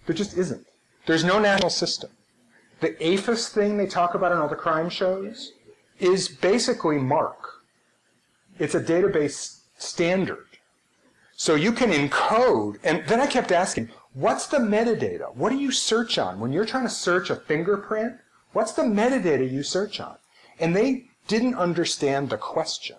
There 0.05 0.15
just 0.15 0.37
isn't. 0.37 0.65
There's 1.05 1.25
no 1.25 1.37
national 1.37 1.69
system. 1.69 2.11
The 2.79 2.95
AFIS 3.03 3.49
thing 3.49 3.77
they 3.77 3.87
talk 3.87 4.15
about 4.15 4.31
in 4.31 4.37
all 4.37 4.47
the 4.47 4.55
crime 4.55 4.89
shows 4.89 5.53
is 5.99 6.29
basically 6.29 6.97
MARC. 6.97 7.61
It's 8.57 8.75
a 8.75 8.81
database 8.81 9.59
standard. 9.77 10.45
So 11.35 11.55
you 11.55 11.71
can 11.71 11.91
encode, 11.91 12.79
and 12.83 13.05
then 13.07 13.21
I 13.21 13.27
kept 13.27 13.51
asking, 13.51 13.89
what's 14.13 14.47
the 14.47 14.57
metadata? 14.57 15.33
What 15.35 15.51
do 15.51 15.57
you 15.57 15.71
search 15.71 16.17
on? 16.17 16.39
When 16.39 16.51
you're 16.51 16.65
trying 16.65 16.83
to 16.83 16.89
search 16.89 17.29
a 17.29 17.35
fingerprint, 17.35 18.17
what's 18.53 18.73
the 18.73 18.83
metadata 18.83 19.49
you 19.49 19.63
search 19.63 19.99
on? 19.99 20.17
And 20.59 20.75
they 20.75 21.05
didn't 21.27 21.55
understand 21.55 22.29
the 22.29 22.37
question. 22.37 22.97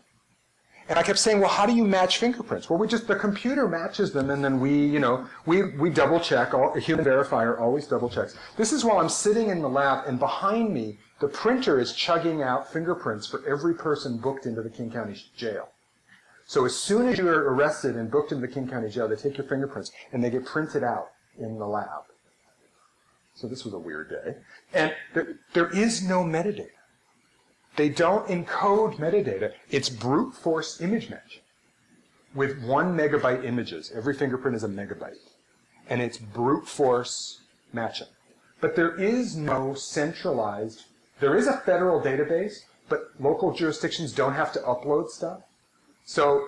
And 0.91 0.99
I 0.99 1.05
kept 1.05 1.21
saying, 1.21 1.39
well, 1.39 1.49
how 1.49 1.67
do 1.67 1.73
you 1.73 1.85
match 1.85 2.19
fingerprints? 2.19 2.69
Well, 2.69 2.77
we 2.77 2.89
just, 2.89 3.07
the 3.07 3.15
computer 3.15 3.69
matches 3.69 4.13
them 4.13 4.29
and 4.29 4.43
then 4.43 4.59
we, 4.59 4.73
you 4.73 4.99
know, 4.99 5.25
we, 5.47 5.71
we 5.77 5.89
double 5.89 6.19
check, 6.19 6.53
all, 6.53 6.77
a 6.77 6.81
human 6.81 7.05
verifier 7.05 7.61
always 7.61 7.87
double 7.87 8.11
checks. 8.11 8.37
This 8.57 8.73
is 8.73 8.85
while 8.85 8.99
I'm 8.99 9.09
sitting 9.09 9.51
in 9.51 9.63
the 9.63 9.69
lab 9.69 10.09
and 10.09 10.19
behind 10.19 10.75
me, 10.75 10.99
the 11.21 11.29
printer 11.29 11.79
is 11.79 11.93
chugging 11.93 12.43
out 12.43 12.73
fingerprints 12.73 13.29
for 13.29 13.41
every 13.49 13.73
person 13.73 14.19
booked 14.19 14.47
into 14.47 14.63
the 14.63 14.69
King 14.69 14.91
County 14.91 15.15
jail. 15.37 15.69
So 16.45 16.65
as 16.65 16.75
soon 16.75 17.07
as 17.07 17.19
you're 17.19 17.53
arrested 17.53 17.95
and 17.95 18.11
booked 18.11 18.33
into 18.33 18.45
the 18.45 18.53
King 18.53 18.67
County 18.67 18.89
jail, 18.89 19.07
they 19.07 19.15
take 19.15 19.39
your 19.39 19.47
fingerprints 19.47 19.93
and 20.13 20.25
they 20.25 20.31
get 20.31 20.45
printed 20.45 20.83
out 20.83 21.11
in 21.39 21.57
the 21.57 21.67
lab. 21.67 22.03
So 23.37 23.47
this 23.47 23.65
was 23.65 23.75
a 23.75 23.79
weird 23.79 24.11
day. 24.11 24.35
And 24.75 24.93
there, 25.15 25.37
there 25.53 25.69
is 25.69 26.03
no 26.03 26.25
metadata. 26.25 26.80
They 27.77 27.89
don't 27.89 28.27
encode 28.29 28.97
metadata. 28.97 29.53
It's 29.71 29.89
brute 29.89 30.35
force 30.35 30.81
image 30.81 31.09
matching 31.09 31.43
with 32.35 32.63
one 32.63 32.97
megabyte 32.97 33.45
images. 33.45 33.93
Every 33.95 34.15
fingerprint 34.15 34.57
is 34.57 34.65
a 34.65 34.69
megabyte. 34.69 35.17
And 35.89 36.01
it's 36.01 36.19
brute 36.19 36.69
force 36.69 37.41
matching. 37.73 38.07
But 38.61 38.77
there 38.77 38.95
is 38.95 39.37
no 39.37 39.75
centralized, 39.75 40.85
there 41.19 41.37
is 41.37 41.47
a 41.47 41.57
federal 41.59 42.01
database, 42.01 42.65
but 42.89 43.11
local 43.19 43.55
jurisdictions 43.55 44.13
don't 44.13 44.35
have 44.35 44.53
to 44.53 44.59
upload 44.61 45.09
stuff. 45.09 45.41
So, 46.05 46.47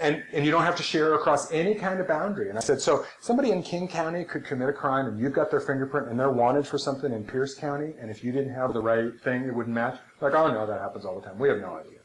and, 0.00 0.22
and 0.32 0.44
you 0.44 0.50
don't 0.50 0.62
have 0.62 0.76
to 0.76 0.82
share 0.82 1.14
across 1.14 1.50
any 1.52 1.74
kind 1.74 2.00
of 2.00 2.08
boundary. 2.08 2.48
And 2.48 2.58
I 2.58 2.60
said, 2.60 2.80
so 2.80 3.04
somebody 3.20 3.50
in 3.50 3.62
King 3.62 3.88
County 3.88 4.24
could 4.24 4.44
commit 4.44 4.68
a 4.68 4.72
crime 4.72 5.06
and 5.06 5.18
you've 5.18 5.32
got 5.32 5.50
their 5.50 5.60
fingerprint 5.60 6.08
and 6.08 6.18
they're 6.18 6.30
wanted 6.30 6.66
for 6.66 6.78
something 6.78 7.12
in 7.12 7.24
Pierce 7.24 7.54
County, 7.54 7.94
and 8.00 8.10
if 8.10 8.22
you 8.24 8.32
didn't 8.32 8.54
have 8.54 8.72
the 8.72 8.80
right 8.80 9.18
thing, 9.22 9.44
it 9.44 9.54
wouldn't 9.54 9.74
match. 9.74 9.98
Like, 10.20 10.34
oh 10.34 10.50
no, 10.50 10.66
that 10.66 10.80
happens 10.80 11.04
all 11.04 11.18
the 11.20 11.26
time. 11.26 11.38
We 11.38 11.48
have 11.48 11.58
no 11.58 11.76
idea. 11.76 11.98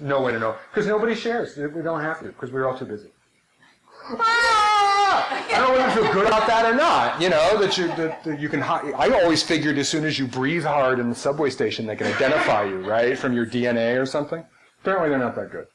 No 0.00 0.22
way 0.22 0.32
to 0.32 0.38
know. 0.38 0.56
Because 0.70 0.86
nobody 0.86 1.14
shares. 1.14 1.56
We 1.56 1.82
don't 1.82 2.00
have 2.00 2.18
to, 2.20 2.26
because 2.26 2.50
we're 2.50 2.68
all 2.68 2.76
too 2.76 2.84
busy. 2.84 3.10
Ah! 4.18 4.84
I 5.16 5.58
don't 5.58 5.68
know 5.68 5.72
whether 5.72 6.00
you 6.00 6.04
feel 6.04 6.12
good 6.12 6.26
about 6.26 6.46
that 6.46 6.66
or 6.66 6.74
not. 6.74 7.20
You 7.20 7.30
know 7.30 7.58
that 7.60 7.78
you 7.78 7.86
that, 7.88 8.24
that 8.24 8.40
you 8.40 8.48
can. 8.48 8.62
I 8.62 9.20
always 9.22 9.42
figured 9.42 9.78
as 9.78 9.88
soon 9.88 10.04
as 10.04 10.18
you 10.18 10.26
breathe 10.26 10.64
hard 10.64 10.98
in 10.98 11.08
the 11.08 11.14
subway 11.14 11.50
station, 11.50 11.86
they 11.86 11.96
can 11.96 12.08
identify 12.08 12.64
you, 12.64 12.78
right, 12.88 13.16
from 13.16 13.32
your 13.32 13.46
DNA 13.46 14.00
or 14.00 14.06
something. 14.06 14.44
Apparently, 14.80 15.10
they're 15.10 15.18
not 15.18 15.34
that 15.36 15.50
good. 15.50 15.66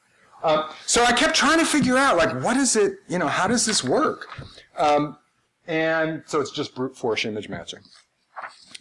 Um, 0.44 0.66
so 0.86 1.04
I 1.04 1.12
kept 1.12 1.36
trying 1.36 1.60
to 1.60 1.66
figure 1.66 1.98
out, 1.98 2.18
like, 2.18 2.42
what 2.44 2.58
is 2.58 2.76
it? 2.76 3.00
You 3.08 3.20
know, 3.20 3.28
how 3.28 3.48
does 3.48 3.66
this 3.66 3.84
work? 3.84 4.28
Um, 4.78 5.18
and 5.68 6.24
so 6.26 6.40
it's 6.42 6.52
just 6.52 6.74
brute 6.76 6.96
force 6.96 7.26
image 7.26 7.50
matching. 7.50 7.82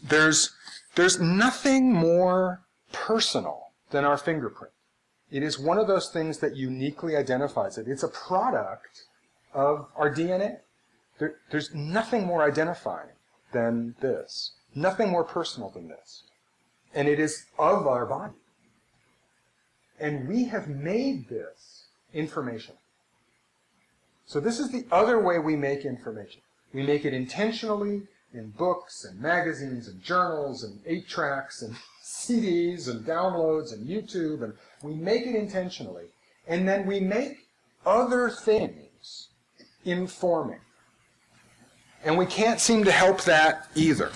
There's 0.02 0.54
there's 0.94 1.20
nothing 1.20 1.92
more 1.92 2.62
personal 2.92 3.72
than 3.90 4.04
our 4.04 4.16
fingerprint. 4.16 4.72
It 5.30 5.42
is 5.42 5.58
one 5.58 5.78
of 5.78 5.86
those 5.86 6.08
things 6.08 6.38
that 6.38 6.56
uniquely 6.56 7.16
identifies 7.16 7.76
it. 7.76 7.86
It's 7.86 8.02
a 8.02 8.08
product 8.08 9.04
of 9.52 9.86
our 9.96 10.12
DNA. 10.12 10.58
There, 11.18 11.34
there's 11.50 11.74
nothing 11.74 12.26
more 12.26 12.42
identifying 12.42 13.10
than 13.52 13.94
this. 14.00 14.52
Nothing 14.74 15.10
more 15.10 15.24
personal 15.24 15.70
than 15.70 15.88
this. 15.88 16.22
And 16.94 17.08
it 17.08 17.20
is 17.20 17.46
of 17.58 17.86
our 17.86 18.06
body. 18.06 18.34
And 20.00 20.28
we 20.28 20.44
have 20.44 20.68
made 20.68 21.28
this 21.28 21.84
information. 22.14 22.74
So 24.26 24.40
this 24.40 24.58
is 24.58 24.70
the 24.70 24.84
other 24.92 25.20
way 25.20 25.38
we 25.38 25.56
make 25.56 25.84
information. 25.84 26.42
We 26.72 26.82
make 26.82 27.04
it 27.04 27.14
intentionally 27.14 28.02
in 28.34 28.50
books 28.50 29.04
and 29.04 29.20
magazines 29.20 29.88
and 29.88 30.02
journals 30.02 30.62
and 30.62 30.80
eight 30.86 31.08
tracks 31.08 31.62
and 31.62 31.74
CDs 32.04 32.88
and 32.88 33.04
downloads 33.06 33.72
and 33.72 33.86
YouTube 33.86 34.42
and 34.42 34.52
we 34.82 34.94
make 34.94 35.26
it 35.26 35.34
intentionally. 35.34 36.06
And 36.46 36.68
then 36.68 36.86
we 36.86 37.00
make 37.00 37.46
other 37.84 38.30
things 38.30 39.28
informing. 39.84 40.60
And 42.04 42.16
we 42.16 42.26
can't 42.26 42.60
seem 42.60 42.84
to 42.84 42.92
help 42.92 43.22
that 43.22 43.68
either. 43.74 44.10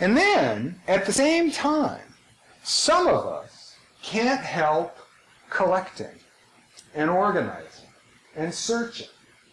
And 0.00 0.16
then, 0.16 0.80
at 0.86 1.06
the 1.06 1.12
same 1.12 1.50
time, 1.50 2.14
some 2.62 3.06
of 3.06 3.26
us 3.26 3.57
can't 4.02 4.40
help 4.40 4.98
collecting 5.50 6.14
and 6.94 7.10
organizing 7.10 7.88
and 8.36 8.52
searching 8.52 9.08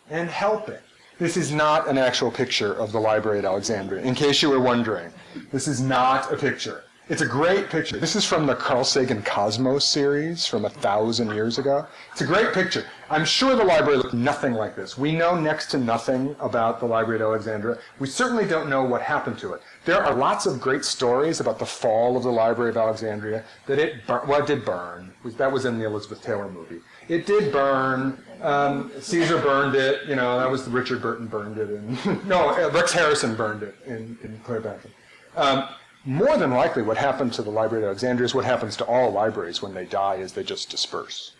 and 0.09 0.29
helping. 0.29 0.77
This 1.17 1.37
is 1.37 1.51
not 1.51 1.87
an 1.87 1.97
actual 1.97 2.29
picture 2.29 2.73
of 2.73 2.91
the 2.91 2.99
library 2.99 3.39
at 3.39 3.45
Alexandria, 3.45 4.03
in 4.03 4.15
case 4.15 4.41
you 4.41 4.49
were 4.49 4.59
wondering. 4.59 5.11
This 5.51 5.67
is 5.67 5.79
not 5.81 6.31
a 6.31 6.35
picture. 6.35 6.83
It's 7.07 7.21
a 7.21 7.27
great 7.27 7.69
picture. 7.69 7.99
This 7.99 8.15
is 8.15 8.25
from 8.25 8.47
the 8.47 8.55
Carl 8.55 8.83
Sagan 8.83 9.21
Cosmos 9.21 9.85
series 9.85 10.47
from 10.47 10.65
a 10.65 10.71
thousand 10.71 11.35
years 11.35 11.59
ago. 11.59 11.85
It's 12.11 12.21
a 12.21 12.25
great 12.25 12.51
picture. 12.51 12.83
I'm 13.11 13.25
sure 13.25 13.55
the 13.55 13.63
library 13.63 13.97
looked 13.97 14.15
nothing 14.15 14.53
like 14.53 14.75
this. 14.75 14.97
We 14.97 15.11
know 15.11 15.39
next 15.39 15.67
to 15.67 15.77
nothing 15.77 16.35
about 16.39 16.79
the 16.79 16.87
library 16.87 17.21
at 17.21 17.23
Alexandria. 17.23 17.77
We 17.99 18.07
certainly 18.07 18.47
don't 18.47 18.71
know 18.71 18.83
what 18.83 19.03
happened 19.03 19.37
to 19.39 19.53
it. 19.53 19.61
There 19.85 20.03
are 20.03 20.15
lots 20.15 20.47
of 20.47 20.59
great 20.59 20.83
stories 20.83 21.39
about 21.39 21.59
the 21.59 21.65
fall 21.65 22.17
of 22.17 22.23
the 22.23 22.31
library 22.31 22.71
of 22.71 22.77
Alexandria. 22.77 23.43
That 23.67 23.77
it 23.77 24.07
bur- 24.07 24.23
well, 24.27 24.41
it 24.41 24.47
did 24.47 24.65
burn. 24.65 25.13
That 25.37 25.51
was 25.51 25.65
in 25.65 25.77
the 25.77 25.85
Elizabeth 25.85 26.23
Taylor 26.23 26.49
movie. 26.49 26.79
It 27.07 27.27
did 27.27 27.53
burn. 27.53 28.17
Um, 28.41 28.91
Caesar 28.99 29.39
burned 29.39 29.75
it. 29.75 30.07
You 30.07 30.15
know, 30.15 30.39
that 30.39 30.49
was 30.49 30.67
Richard 30.67 31.03
Burton 31.03 31.27
burned 31.27 31.59
it. 31.59 31.69
And 31.69 32.25
no, 32.27 32.49
Rex 32.71 32.91
Harrison 32.91 33.35
burned 33.35 33.61
it 33.61 33.75
in, 33.85 34.17
in 34.23 34.39
Cleopatra. 34.43 34.89
Um, 35.35 35.69
more 36.05 36.37
than 36.37 36.51
likely 36.51 36.83
what 36.83 36.97
happened 36.97 37.33
to 37.33 37.41
the 37.41 37.49
Library 37.49 37.83
of 37.83 37.89
Alexandria 37.89 38.25
is 38.25 38.35
what 38.35 38.45
happens 38.45 38.77
to 38.77 38.85
all 38.85 39.11
libraries 39.11 39.61
when 39.61 39.73
they 39.73 39.85
die 39.85 40.15
is 40.15 40.33
they 40.33 40.43
just 40.43 40.69
disperse, 40.69 41.31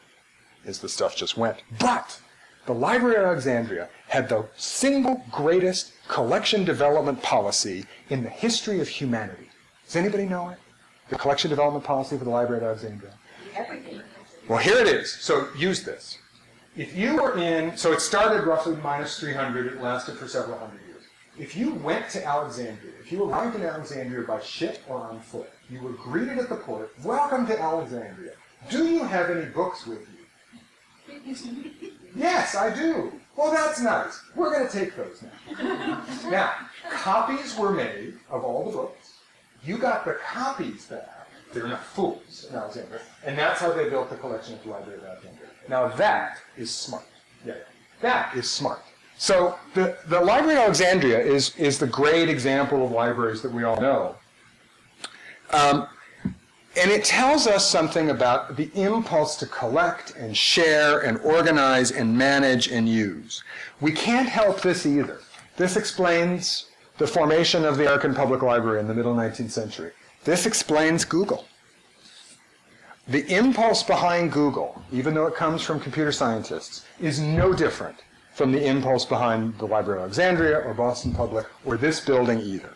is 0.66 0.80
the 0.80 0.90
stuff 0.90 1.16
just 1.16 1.38
went. 1.38 1.58
But 1.80 2.20
the 2.66 2.74
Library 2.74 3.18
of 3.18 3.26
Alexandria 3.26 3.90
had 4.08 4.28
the 4.28 4.46
single 4.56 5.24
greatest 5.32 5.94
collection 6.08 6.66
development 6.66 7.22
policy 7.22 7.86
in 8.10 8.24
the 8.24 8.30
history 8.30 8.80
of 8.80 8.88
humanity. 8.88 9.50
Does 9.86 9.96
anybody 9.96 10.26
know 10.26 10.50
it? 10.50 10.58
The 11.10 11.18
collection 11.18 11.50
development 11.50 11.86
policy 11.86 12.18
for 12.18 12.24
the 12.24 12.32
Library 12.32 12.64
of 12.64 12.68
Alexandria? 12.68 13.14
Everything. 13.56 14.02
Well, 14.48 14.60
here 14.60 14.78
it 14.78 14.88
is. 14.88 15.12
So 15.12 15.48
use 15.56 15.84
this. 15.84 16.18
If 16.76 16.96
you 16.96 17.16
were 17.16 17.38
in, 17.38 17.78
so 17.78 17.94
it 17.94 18.02
started 18.02 18.46
roughly 18.46 18.76
minus 18.78 19.20
300, 19.20 19.68
it 19.68 19.82
lasted 19.82 20.18
for 20.18 20.28
several 20.28 20.58
hundred 20.58 20.82
years. 20.82 20.85
If 21.38 21.56
you 21.58 21.74
went 21.76 22.10
to 22.12 22.26
Alexandria, 22.26 22.94
if 23.00 23.12
you 23.12 23.24
arrived 23.24 23.58
in 23.58 23.64
Alexandria 23.64 24.26
by 24.26 24.40
ship 24.40 24.82
or 24.88 24.98
on 24.98 25.20
foot, 25.20 25.50
you 25.70 25.82
were 25.82 25.92
greeted 25.92 26.38
at 26.38 26.48
the 26.48 26.56
port, 26.56 26.94
welcome 27.04 27.46
to 27.48 27.60
Alexandria. 27.60 28.32
Do 28.70 28.88
you 28.88 29.04
have 29.04 29.30
any 29.30 29.46
books 29.46 29.86
with 29.86 30.00
you? 30.00 31.36
Yes, 32.16 32.56
I 32.56 32.74
do. 32.74 33.12
Well, 33.36 33.52
that's 33.52 33.82
nice. 33.82 34.22
We're 34.34 34.54
going 34.54 34.68
to 34.68 34.80
take 34.80 34.96
those 34.96 35.22
now. 35.22 36.02
now, 36.30 36.54
copies 36.90 37.58
were 37.58 37.72
made 37.72 38.14
of 38.30 38.46
all 38.46 38.72
the 38.72 38.78
books. 38.78 39.16
You 39.62 39.78
got 39.78 40.06
the 40.06 40.18
copies 40.26 40.86
back. 40.86 41.28
They're 41.54 41.68
not 41.68 41.84
fools 41.84 42.48
in 42.50 42.56
Alexandria. 42.56 43.02
And 43.26 43.38
that's 43.38 43.60
how 43.60 43.74
they 43.74 43.90
built 43.90 44.10
the 44.10 44.16
collection 44.18 44.56
at 44.56 44.64
the 44.64 44.70
Library 44.70 45.00
of 45.00 45.06
Alexandria. 45.06 45.50
Now, 45.68 45.90
that 45.90 46.38
is 46.58 46.72
smart. 46.72 47.06
Yeah, 47.46 47.56
that 48.00 48.36
is 48.36 48.50
smart. 48.50 48.82
So 49.18 49.58
the, 49.74 49.98
the 50.08 50.20
Library 50.20 50.58
of 50.58 50.64
Alexandria 50.64 51.20
is, 51.20 51.56
is 51.56 51.80
the 51.80 51.88
great 51.88 52.30
example 52.30 52.86
of 52.86 52.92
libraries 52.92 53.42
that 53.42 53.52
we 53.52 53.64
all 53.64 53.80
know. 53.80 54.16
Um, 55.52 55.88
and 56.78 56.92
it 56.92 57.06
tells 57.06 57.48
us 57.48 57.66
something 57.66 58.10
about 58.10 58.58
the 58.58 58.70
impulse 58.74 59.38
to 59.38 59.46
collect 59.46 60.16
and 60.18 60.36
share 60.36 61.00
and 61.00 61.18
organize 61.20 61.92
and 61.92 62.18
manage 62.18 62.68
and 62.68 62.90
use. 62.90 63.42
We 63.80 63.94
can't 63.94 64.28
help 64.28 64.62
this 64.62 64.86
either. 64.86 65.20
This 65.56 65.78
explains 65.78 66.68
the 66.98 67.08
formation 67.08 67.64
of 67.64 67.78
the 67.78 67.84
American 67.84 68.14
Public 68.14 68.42
Library 68.42 68.82
in 68.82 68.88
the 68.88 68.94
middle 68.94 69.16
19th 69.16 69.52
century. 69.52 69.92
This 70.26 70.46
explains 70.46 71.06
Google. 71.06 71.46
The 73.08 73.26
impulse 73.34 73.84
behind 73.84 74.32
Google, 74.34 74.82
even 74.92 75.14
though 75.14 75.28
it 75.28 75.36
comes 75.36 75.62
from 75.62 75.80
computer 75.80 76.12
scientists, 76.12 76.86
is 77.00 77.20
no 77.20 77.54
different 77.54 77.98
from 78.36 78.52
the 78.52 78.68
impulse 78.68 79.06
behind 79.06 79.58
the 79.58 79.66
Library 79.66 80.00
of 80.00 80.04
Alexandria 80.04 80.60
or 80.60 80.74
Boston 80.74 81.14
Public 81.14 81.46
or 81.64 81.78
this 81.78 82.02
building 82.02 82.42
either. 82.42 82.74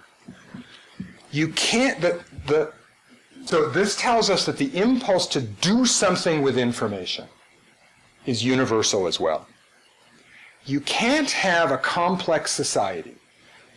You 1.31 1.49
can't, 1.49 1.99
the, 1.99 2.23
the, 2.47 2.71
so 3.45 3.69
this 3.69 3.97
tells 3.97 4.29
us 4.29 4.45
that 4.45 4.57
the 4.57 4.75
impulse 4.75 5.27
to 5.27 5.41
do 5.41 5.85
something 5.85 6.41
with 6.41 6.57
information 6.57 7.25
is 8.25 8.43
universal 8.43 9.05
as 9.05 9.19
well. 9.19 9.47
You 10.65 10.79
can't 10.79 11.29
have 11.31 11.71
a 11.71 11.77
complex 11.77 12.51
society. 12.51 13.15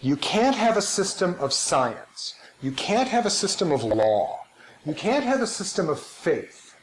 You 0.00 0.16
can't 0.16 0.54
have 0.54 0.76
a 0.76 0.82
system 0.82 1.34
of 1.40 1.52
science. 1.52 2.34
You 2.60 2.70
can't 2.72 3.09
have 3.09 3.26
a 3.26 3.30
system 3.30 3.72
of 3.72 3.82
law. 3.82 4.40
You 4.86 4.94
can't 4.94 5.24
have 5.24 5.40
a 5.40 5.46
system 5.48 5.88
of 5.88 5.98
faith 5.98 6.76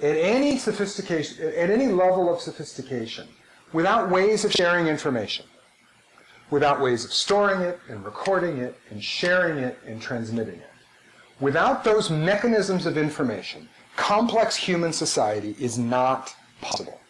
at 0.00 0.16
any 0.16 0.56
sophistication, 0.56 1.46
at 1.46 1.68
any 1.68 1.88
level 1.88 2.32
of 2.32 2.40
sophistication, 2.40 3.28
without 3.72 4.10
ways 4.10 4.44
of 4.44 4.52
sharing 4.52 4.86
information, 4.86 5.46
without 6.50 6.80
ways 6.80 7.04
of 7.04 7.12
storing 7.12 7.60
it 7.60 7.78
and 7.88 8.04
recording 8.04 8.58
it 8.58 8.78
and 8.90 9.02
sharing 9.02 9.58
it 9.58 9.78
and 9.86 10.00
transmitting 10.00 10.56
it. 10.56 10.70
Without 11.40 11.84
those 11.84 12.10
mechanisms 12.10 12.84
of 12.86 12.98
information, 12.98 13.68
complex 13.96 14.56
human 14.56 14.92
society 14.92 15.56
is 15.58 15.78
not 15.78 16.34
possible. 16.60 17.00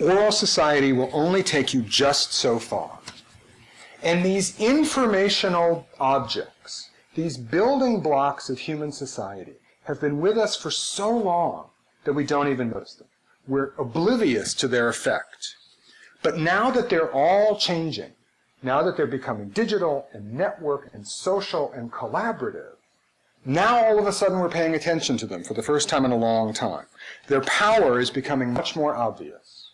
Oral 0.00 0.32
society 0.32 0.92
will 0.92 1.10
only 1.12 1.42
take 1.42 1.74
you 1.74 1.82
just 1.82 2.32
so 2.32 2.58
far. 2.58 2.98
And 4.02 4.24
these 4.24 4.58
informational 4.58 5.86
objects, 5.98 6.88
these 7.14 7.36
building 7.36 8.00
blocks 8.00 8.48
of 8.48 8.58
human 8.58 8.92
society, 8.92 9.56
have 9.84 10.00
been 10.00 10.20
with 10.20 10.38
us 10.38 10.56
for 10.56 10.70
so 10.70 11.10
long 11.10 11.68
that 12.04 12.14
we 12.14 12.24
don't 12.24 12.48
even 12.48 12.70
notice 12.70 12.94
them. 12.94 13.08
We're 13.50 13.72
oblivious 13.78 14.54
to 14.54 14.68
their 14.68 14.88
effect. 14.88 15.56
But 16.22 16.38
now 16.38 16.70
that 16.70 16.88
they're 16.88 17.12
all 17.12 17.56
changing, 17.56 18.12
now 18.62 18.80
that 18.84 18.96
they're 18.96 19.08
becoming 19.08 19.48
digital 19.48 20.06
and 20.12 20.34
network 20.34 20.88
and 20.92 21.04
social 21.04 21.72
and 21.72 21.90
collaborative, 21.90 22.76
now 23.44 23.84
all 23.84 23.98
of 23.98 24.06
a 24.06 24.12
sudden 24.12 24.38
we're 24.38 24.50
paying 24.50 24.76
attention 24.76 25.16
to 25.16 25.26
them 25.26 25.42
for 25.42 25.54
the 25.54 25.64
first 25.64 25.88
time 25.88 26.04
in 26.04 26.12
a 26.12 26.16
long 26.16 26.54
time. 26.54 26.86
Their 27.26 27.40
power 27.40 27.98
is 27.98 28.08
becoming 28.08 28.52
much 28.52 28.76
more 28.76 28.94
obvious. 28.94 29.72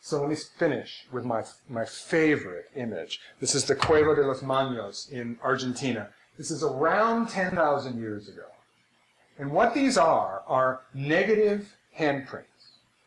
So 0.00 0.20
let 0.20 0.30
me 0.30 0.36
finish 0.36 1.06
with 1.10 1.24
my, 1.24 1.42
my 1.68 1.84
favorite 1.84 2.66
image. 2.76 3.20
This 3.40 3.56
is 3.56 3.64
the 3.64 3.74
Cueva 3.74 4.14
de 4.14 4.24
los 4.24 4.40
Manos 4.40 5.08
in 5.10 5.36
Argentina. 5.42 6.10
This 6.38 6.52
is 6.52 6.62
around 6.62 7.28
10,000 7.30 7.98
years 7.98 8.28
ago. 8.28 8.51
And 9.38 9.50
what 9.50 9.74
these 9.74 9.96
are, 9.96 10.42
are 10.46 10.82
negative 10.94 11.74
handprints. 11.98 12.44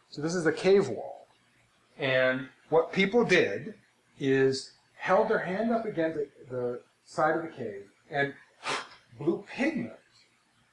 So 0.10 0.22
this 0.22 0.36
is 0.36 0.46
a 0.46 0.52
cave 0.52 0.90
wall. 0.90 1.28
And 1.98 2.48
what 2.70 2.92
people 2.92 3.24
did 3.24 3.76
is 4.20 4.72
held 4.98 5.30
their 5.30 5.40
hand 5.40 5.72
up 5.72 5.86
against 5.86 6.20
the, 6.50 6.82
side 7.08 7.36
of 7.36 7.44
the 7.44 7.50
cave 7.50 7.84
and 8.10 8.34
blew 9.20 9.44
pigment 9.56 9.94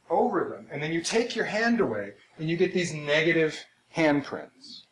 over 0.09 0.49
them. 0.49 0.67
And 0.71 0.83
then 0.83 0.93
you 0.93 1.03
take 1.03 1.37
your 1.37 1.45
hand 1.45 1.79
away 1.81 2.13
and 2.39 2.49
you 2.49 2.57
get 2.57 2.73
these 2.73 2.95
negative 2.95 3.59
handprints. 3.95 4.83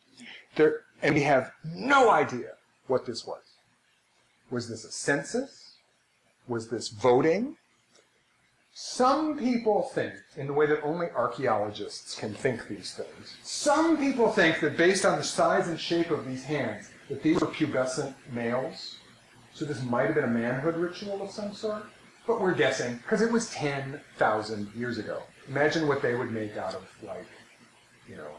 They're, 0.55 0.81
and 1.01 1.15
we 1.15 1.21
have 1.21 1.51
no 1.65 2.11
idea 2.11 2.51
what 2.87 3.05
this 3.05 3.25
was. 3.25 3.41
Was 4.51 4.69
this 4.69 4.83
a 4.85 4.91
census? 4.91 5.77
Was 6.47 6.67
this 6.69 6.89
voting? 6.89 7.57
Some 8.73 9.37
people 9.37 9.83
think, 9.93 10.13
in 10.37 10.47
the 10.47 10.53
way 10.53 10.65
that 10.65 10.81
only 10.83 11.07
archaeologists 11.09 12.15
can 12.15 12.33
think 12.33 12.69
these 12.69 12.93
things, 12.93 13.35
some 13.43 13.97
people 13.97 14.29
think 14.29 14.61
that 14.61 14.77
based 14.77 15.05
on 15.05 15.17
the 15.17 15.23
size 15.23 15.67
and 15.67 15.79
shape 15.79 16.09
of 16.09 16.25
these 16.25 16.45
hands, 16.45 16.89
that 17.09 17.21
these 17.21 17.41
were 17.41 17.47
pubescent 17.47 18.13
males. 18.31 18.95
So 19.53 19.65
this 19.65 19.83
might 19.83 20.05
have 20.05 20.15
been 20.15 20.23
a 20.23 20.27
manhood 20.27 20.77
ritual 20.77 21.21
of 21.21 21.31
some 21.31 21.53
sort. 21.53 21.83
But 22.25 22.39
we're 22.39 22.53
guessing, 22.53 22.95
because 22.97 23.21
it 23.21 23.31
was 23.31 23.49
10,000 23.49 24.73
years 24.73 24.97
ago. 24.97 25.21
Imagine 25.49 25.87
what 25.87 26.01
they 26.01 26.15
would 26.15 26.31
make 26.31 26.55
out 26.55 26.73
of, 26.73 26.87
like, 27.03 27.25
you 28.07 28.15
know, 28.15 28.31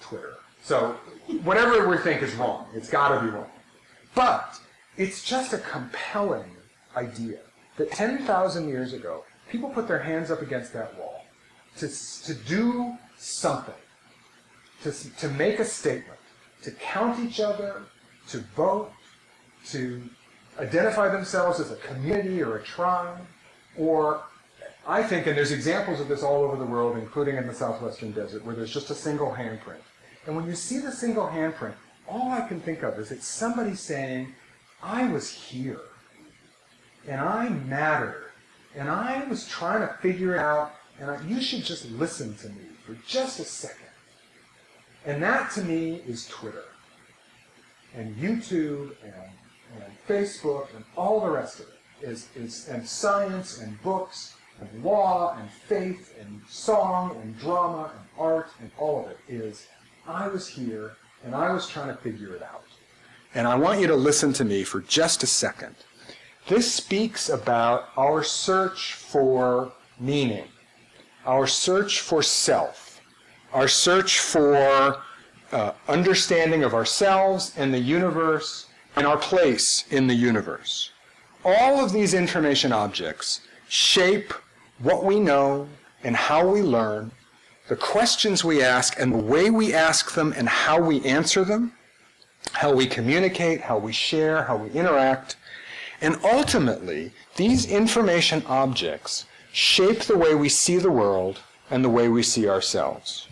Twitter. 0.00 0.34
So 0.64 0.96
whatever 1.44 1.88
we 1.88 1.98
think 1.98 2.22
is 2.22 2.34
wrong, 2.34 2.66
it's 2.74 2.90
got 2.90 3.16
to 3.16 3.24
be 3.24 3.30
wrong. 3.30 3.50
But 4.16 4.58
it's 4.96 5.22
just 5.22 5.52
a 5.52 5.58
compelling 5.58 6.50
idea 6.96 7.38
that 7.78 7.90
10,000 7.90 8.68
years 8.68 8.92
ago, 8.92 9.24
people 9.50 9.70
put 9.70 9.88
their 9.88 10.00
hands 10.00 10.30
up 10.30 10.42
against 10.42 10.72
that 10.74 10.96
wall 10.98 11.24
to, 11.78 11.88
to 12.24 12.34
do 12.34 12.96
something, 13.16 13.74
to, 14.82 14.92
to 15.16 15.28
make 15.30 15.58
a 15.58 15.64
statement, 15.64 16.18
to 16.62 16.70
count 16.72 17.18
each 17.24 17.40
other, 17.40 17.82
to 18.28 18.38
vote, 18.54 18.92
to 19.66 20.02
identify 20.58 21.08
themselves 21.08 21.60
as 21.60 21.70
a 21.70 21.76
community 21.76 22.42
or 22.42 22.56
a 22.56 22.62
tribe, 22.62 23.18
or 23.76 24.22
I 24.86 25.02
think, 25.02 25.26
and 25.26 25.36
there's 25.36 25.52
examples 25.52 26.00
of 26.00 26.08
this 26.08 26.22
all 26.22 26.42
over 26.42 26.56
the 26.56 26.64
world, 26.64 26.96
including 26.96 27.36
in 27.36 27.46
the 27.46 27.54
southwestern 27.54 28.12
desert, 28.12 28.44
where 28.44 28.56
there's 28.56 28.72
just 28.72 28.90
a 28.90 28.94
single 28.94 29.30
handprint. 29.30 29.82
And 30.26 30.34
when 30.34 30.46
you 30.46 30.54
see 30.54 30.78
the 30.78 30.92
single 30.92 31.26
handprint, 31.26 31.74
all 32.08 32.30
I 32.32 32.46
can 32.48 32.60
think 32.60 32.82
of 32.82 32.98
is 32.98 33.10
it's 33.12 33.26
somebody 33.26 33.74
saying, 33.74 34.34
I 34.82 35.06
was 35.08 35.30
here, 35.30 35.80
and 37.08 37.20
I 37.20 37.48
matter. 37.48 38.30
and 38.74 38.88
I 38.88 39.24
was 39.24 39.48
trying 39.48 39.80
to 39.80 39.92
figure 39.94 40.34
it 40.36 40.38
out, 40.38 40.72
and 41.00 41.10
I, 41.10 41.20
you 41.26 41.40
should 41.40 41.64
just 41.64 41.90
listen 41.90 42.36
to 42.36 42.48
me 42.50 42.66
for 42.84 42.94
just 43.06 43.40
a 43.40 43.44
second. 43.44 43.88
And 45.06 45.22
that 45.22 45.50
to 45.52 45.64
me 45.64 46.02
is 46.06 46.28
Twitter, 46.28 46.66
and 47.94 48.14
YouTube, 48.16 48.94
and, 49.02 49.82
and 49.82 49.92
Facebook, 50.06 50.68
and 50.76 50.84
all 50.96 51.20
the 51.20 51.30
rest 51.30 51.60
of 51.60 51.66
it. 51.66 51.74
Is, 52.00 52.28
is, 52.36 52.68
and 52.68 52.86
science, 52.86 53.58
and 53.58 53.82
books, 53.82 54.34
and 54.60 54.84
law, 54.84 55.36
and 55.36 55.50
faith, 55.50 56.14
and 56.20 56.40
song, 56.48 57.18
and 57.22 57.36
drama, 57.40 57.90
and 57.98 58.08
art, 58.16 58.50
and 58.60 58.70
all 58.78 59.04
of 59.04 59.10
it 59.10 59.18
is 59.28 59.66
I 60.06 60.28
was 60.28 60.46
here 60.46 60.92
and 61.24 61.34
I 61.34 61.52
was 61.52 61.68
trying 61.68 61.88
to 61.88 62.00
figure 62.00 62.34
it 62.34 62.42
out. 62.42 62.64
And 63.34 63.46
I 63.46 63.56
want 63.56 63.80
you 63.80 63.86
to 63.88 63.96
listen 63.96 64.32
to 64.34 64.44
me 64.44 64.64
for 64.64 64.80
just 64.80 65.22
a 65.22 65.26
second. 65.26 65.74
This 66.48 66.72
speaks 66.72 67.28
about 67.28 67.90
our 67.98 68.24
search 68.24 68.94
for 68.94 69.70
meaning, 70.00 70.46
our 71.26 71.46
search 71.46 72.00
for 72.00 72.22
self, 72.22 73.02
our 73.52 73.68
search 73.68 74.20
for 74.20 75.02
uh, 75.52 75.72
understanding 75.88 76.64
of 76.64 76.72
ourselves 76.72 77.52
and 77.58 77.72
the 77.72 77.78
universe 77.78 78.66
and 78.96 79.06
our 79.06 79.18
place 79.18 79.84
in 79.90 80.06
the 80.06 80.14
universe. 80.14 80.90
All 81.44 81.84
of 81.84 81.92
these 81.92 82.14
information 82.14 82.72
objects 82.72 83.42
shape 83.68 84.32
what 84.78 85.04
we 85.04 85.20
know 85.20 85.68
and 86.02 86.16
how 86.16 86.48
we 86.48 86.62
learn 86.62 87.12
the 87.68 87.76
questions 87.76 88.42
we 88.42 88.62
ask 88.62 88.98
and 88.98 89.12
the 89.12 89.18
way 89.18 89.50
we 89.50 89.74
ask 89.74 90.14
them 90.14 90.32
and 90.34 90.48
how 90.48 90.80
we 90.80 91.04
answer 91.04 91.44
them, 91.44 91.74
how 92.52 92.72
we 92.72 92.86
communicate, 92.86 93.60
how 93.60 93.76
we 93.76 93.92
share, 93.92 94.44
how 94.44 94.56
we 94.56 94.70
interact. 94.70 95.36
And 96.00 96.18
ultimately, 96.22 97.12
these 97.36 97.66
information 97.66 98.44
objects 98.46 99.26
shape 99.52 100.00
the 100.00 100.16
way 100.16 100.34
we 100.34 100.48
see 100.48 100.78
the 100.78 100.90
world 100.90 101.40
and 101.70 101.84
the 101.84 101.88
way 101.88 102.08
we 102.08 102.22
see 102.22 102.48
ourselves. 102.48 103.28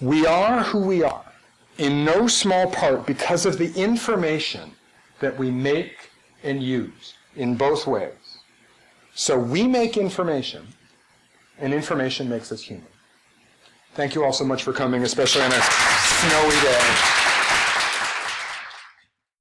We 0.00 0.26
are 0.26 0.62
who 0.62 0.80
we 0.80 1.02
are, 1.02 1.32
in 1.78 2.04
no 2.04 2.26
small 2.26 2.70
part 2.70 3.06
because 3.06 3.46
of 3.46 3.58
the 3.58 3.72
information 3.74 4.72
that 5.20 5.38
we 5.38 5.50
make 5.50 6.10
and 6.42 6.62
use 6.62 7.14
in 7.34 7.56
both 7.56 7.86
ways. 7.86 8.12
So 9.14 9.38
we 9.38 9.66
make 9.66 9.96
information, 9.96 10.66
and 11.58 11.72
information 11.72 12.28
makes 12.28 12.52
us 12.52 12.62
human. 12.62 12.86
Thank 13.94 14.14
you 14.14 14.24
all 14.24 14.32
so 14.32 14.44
much 14.44 14.62
for 14.62 14.72
coming, 14.72 15.02
especially 15.02 15.42
on 15.42 15.52
a 15.52 15.60
snowy 15.60 16.60
day. 16.60 17.25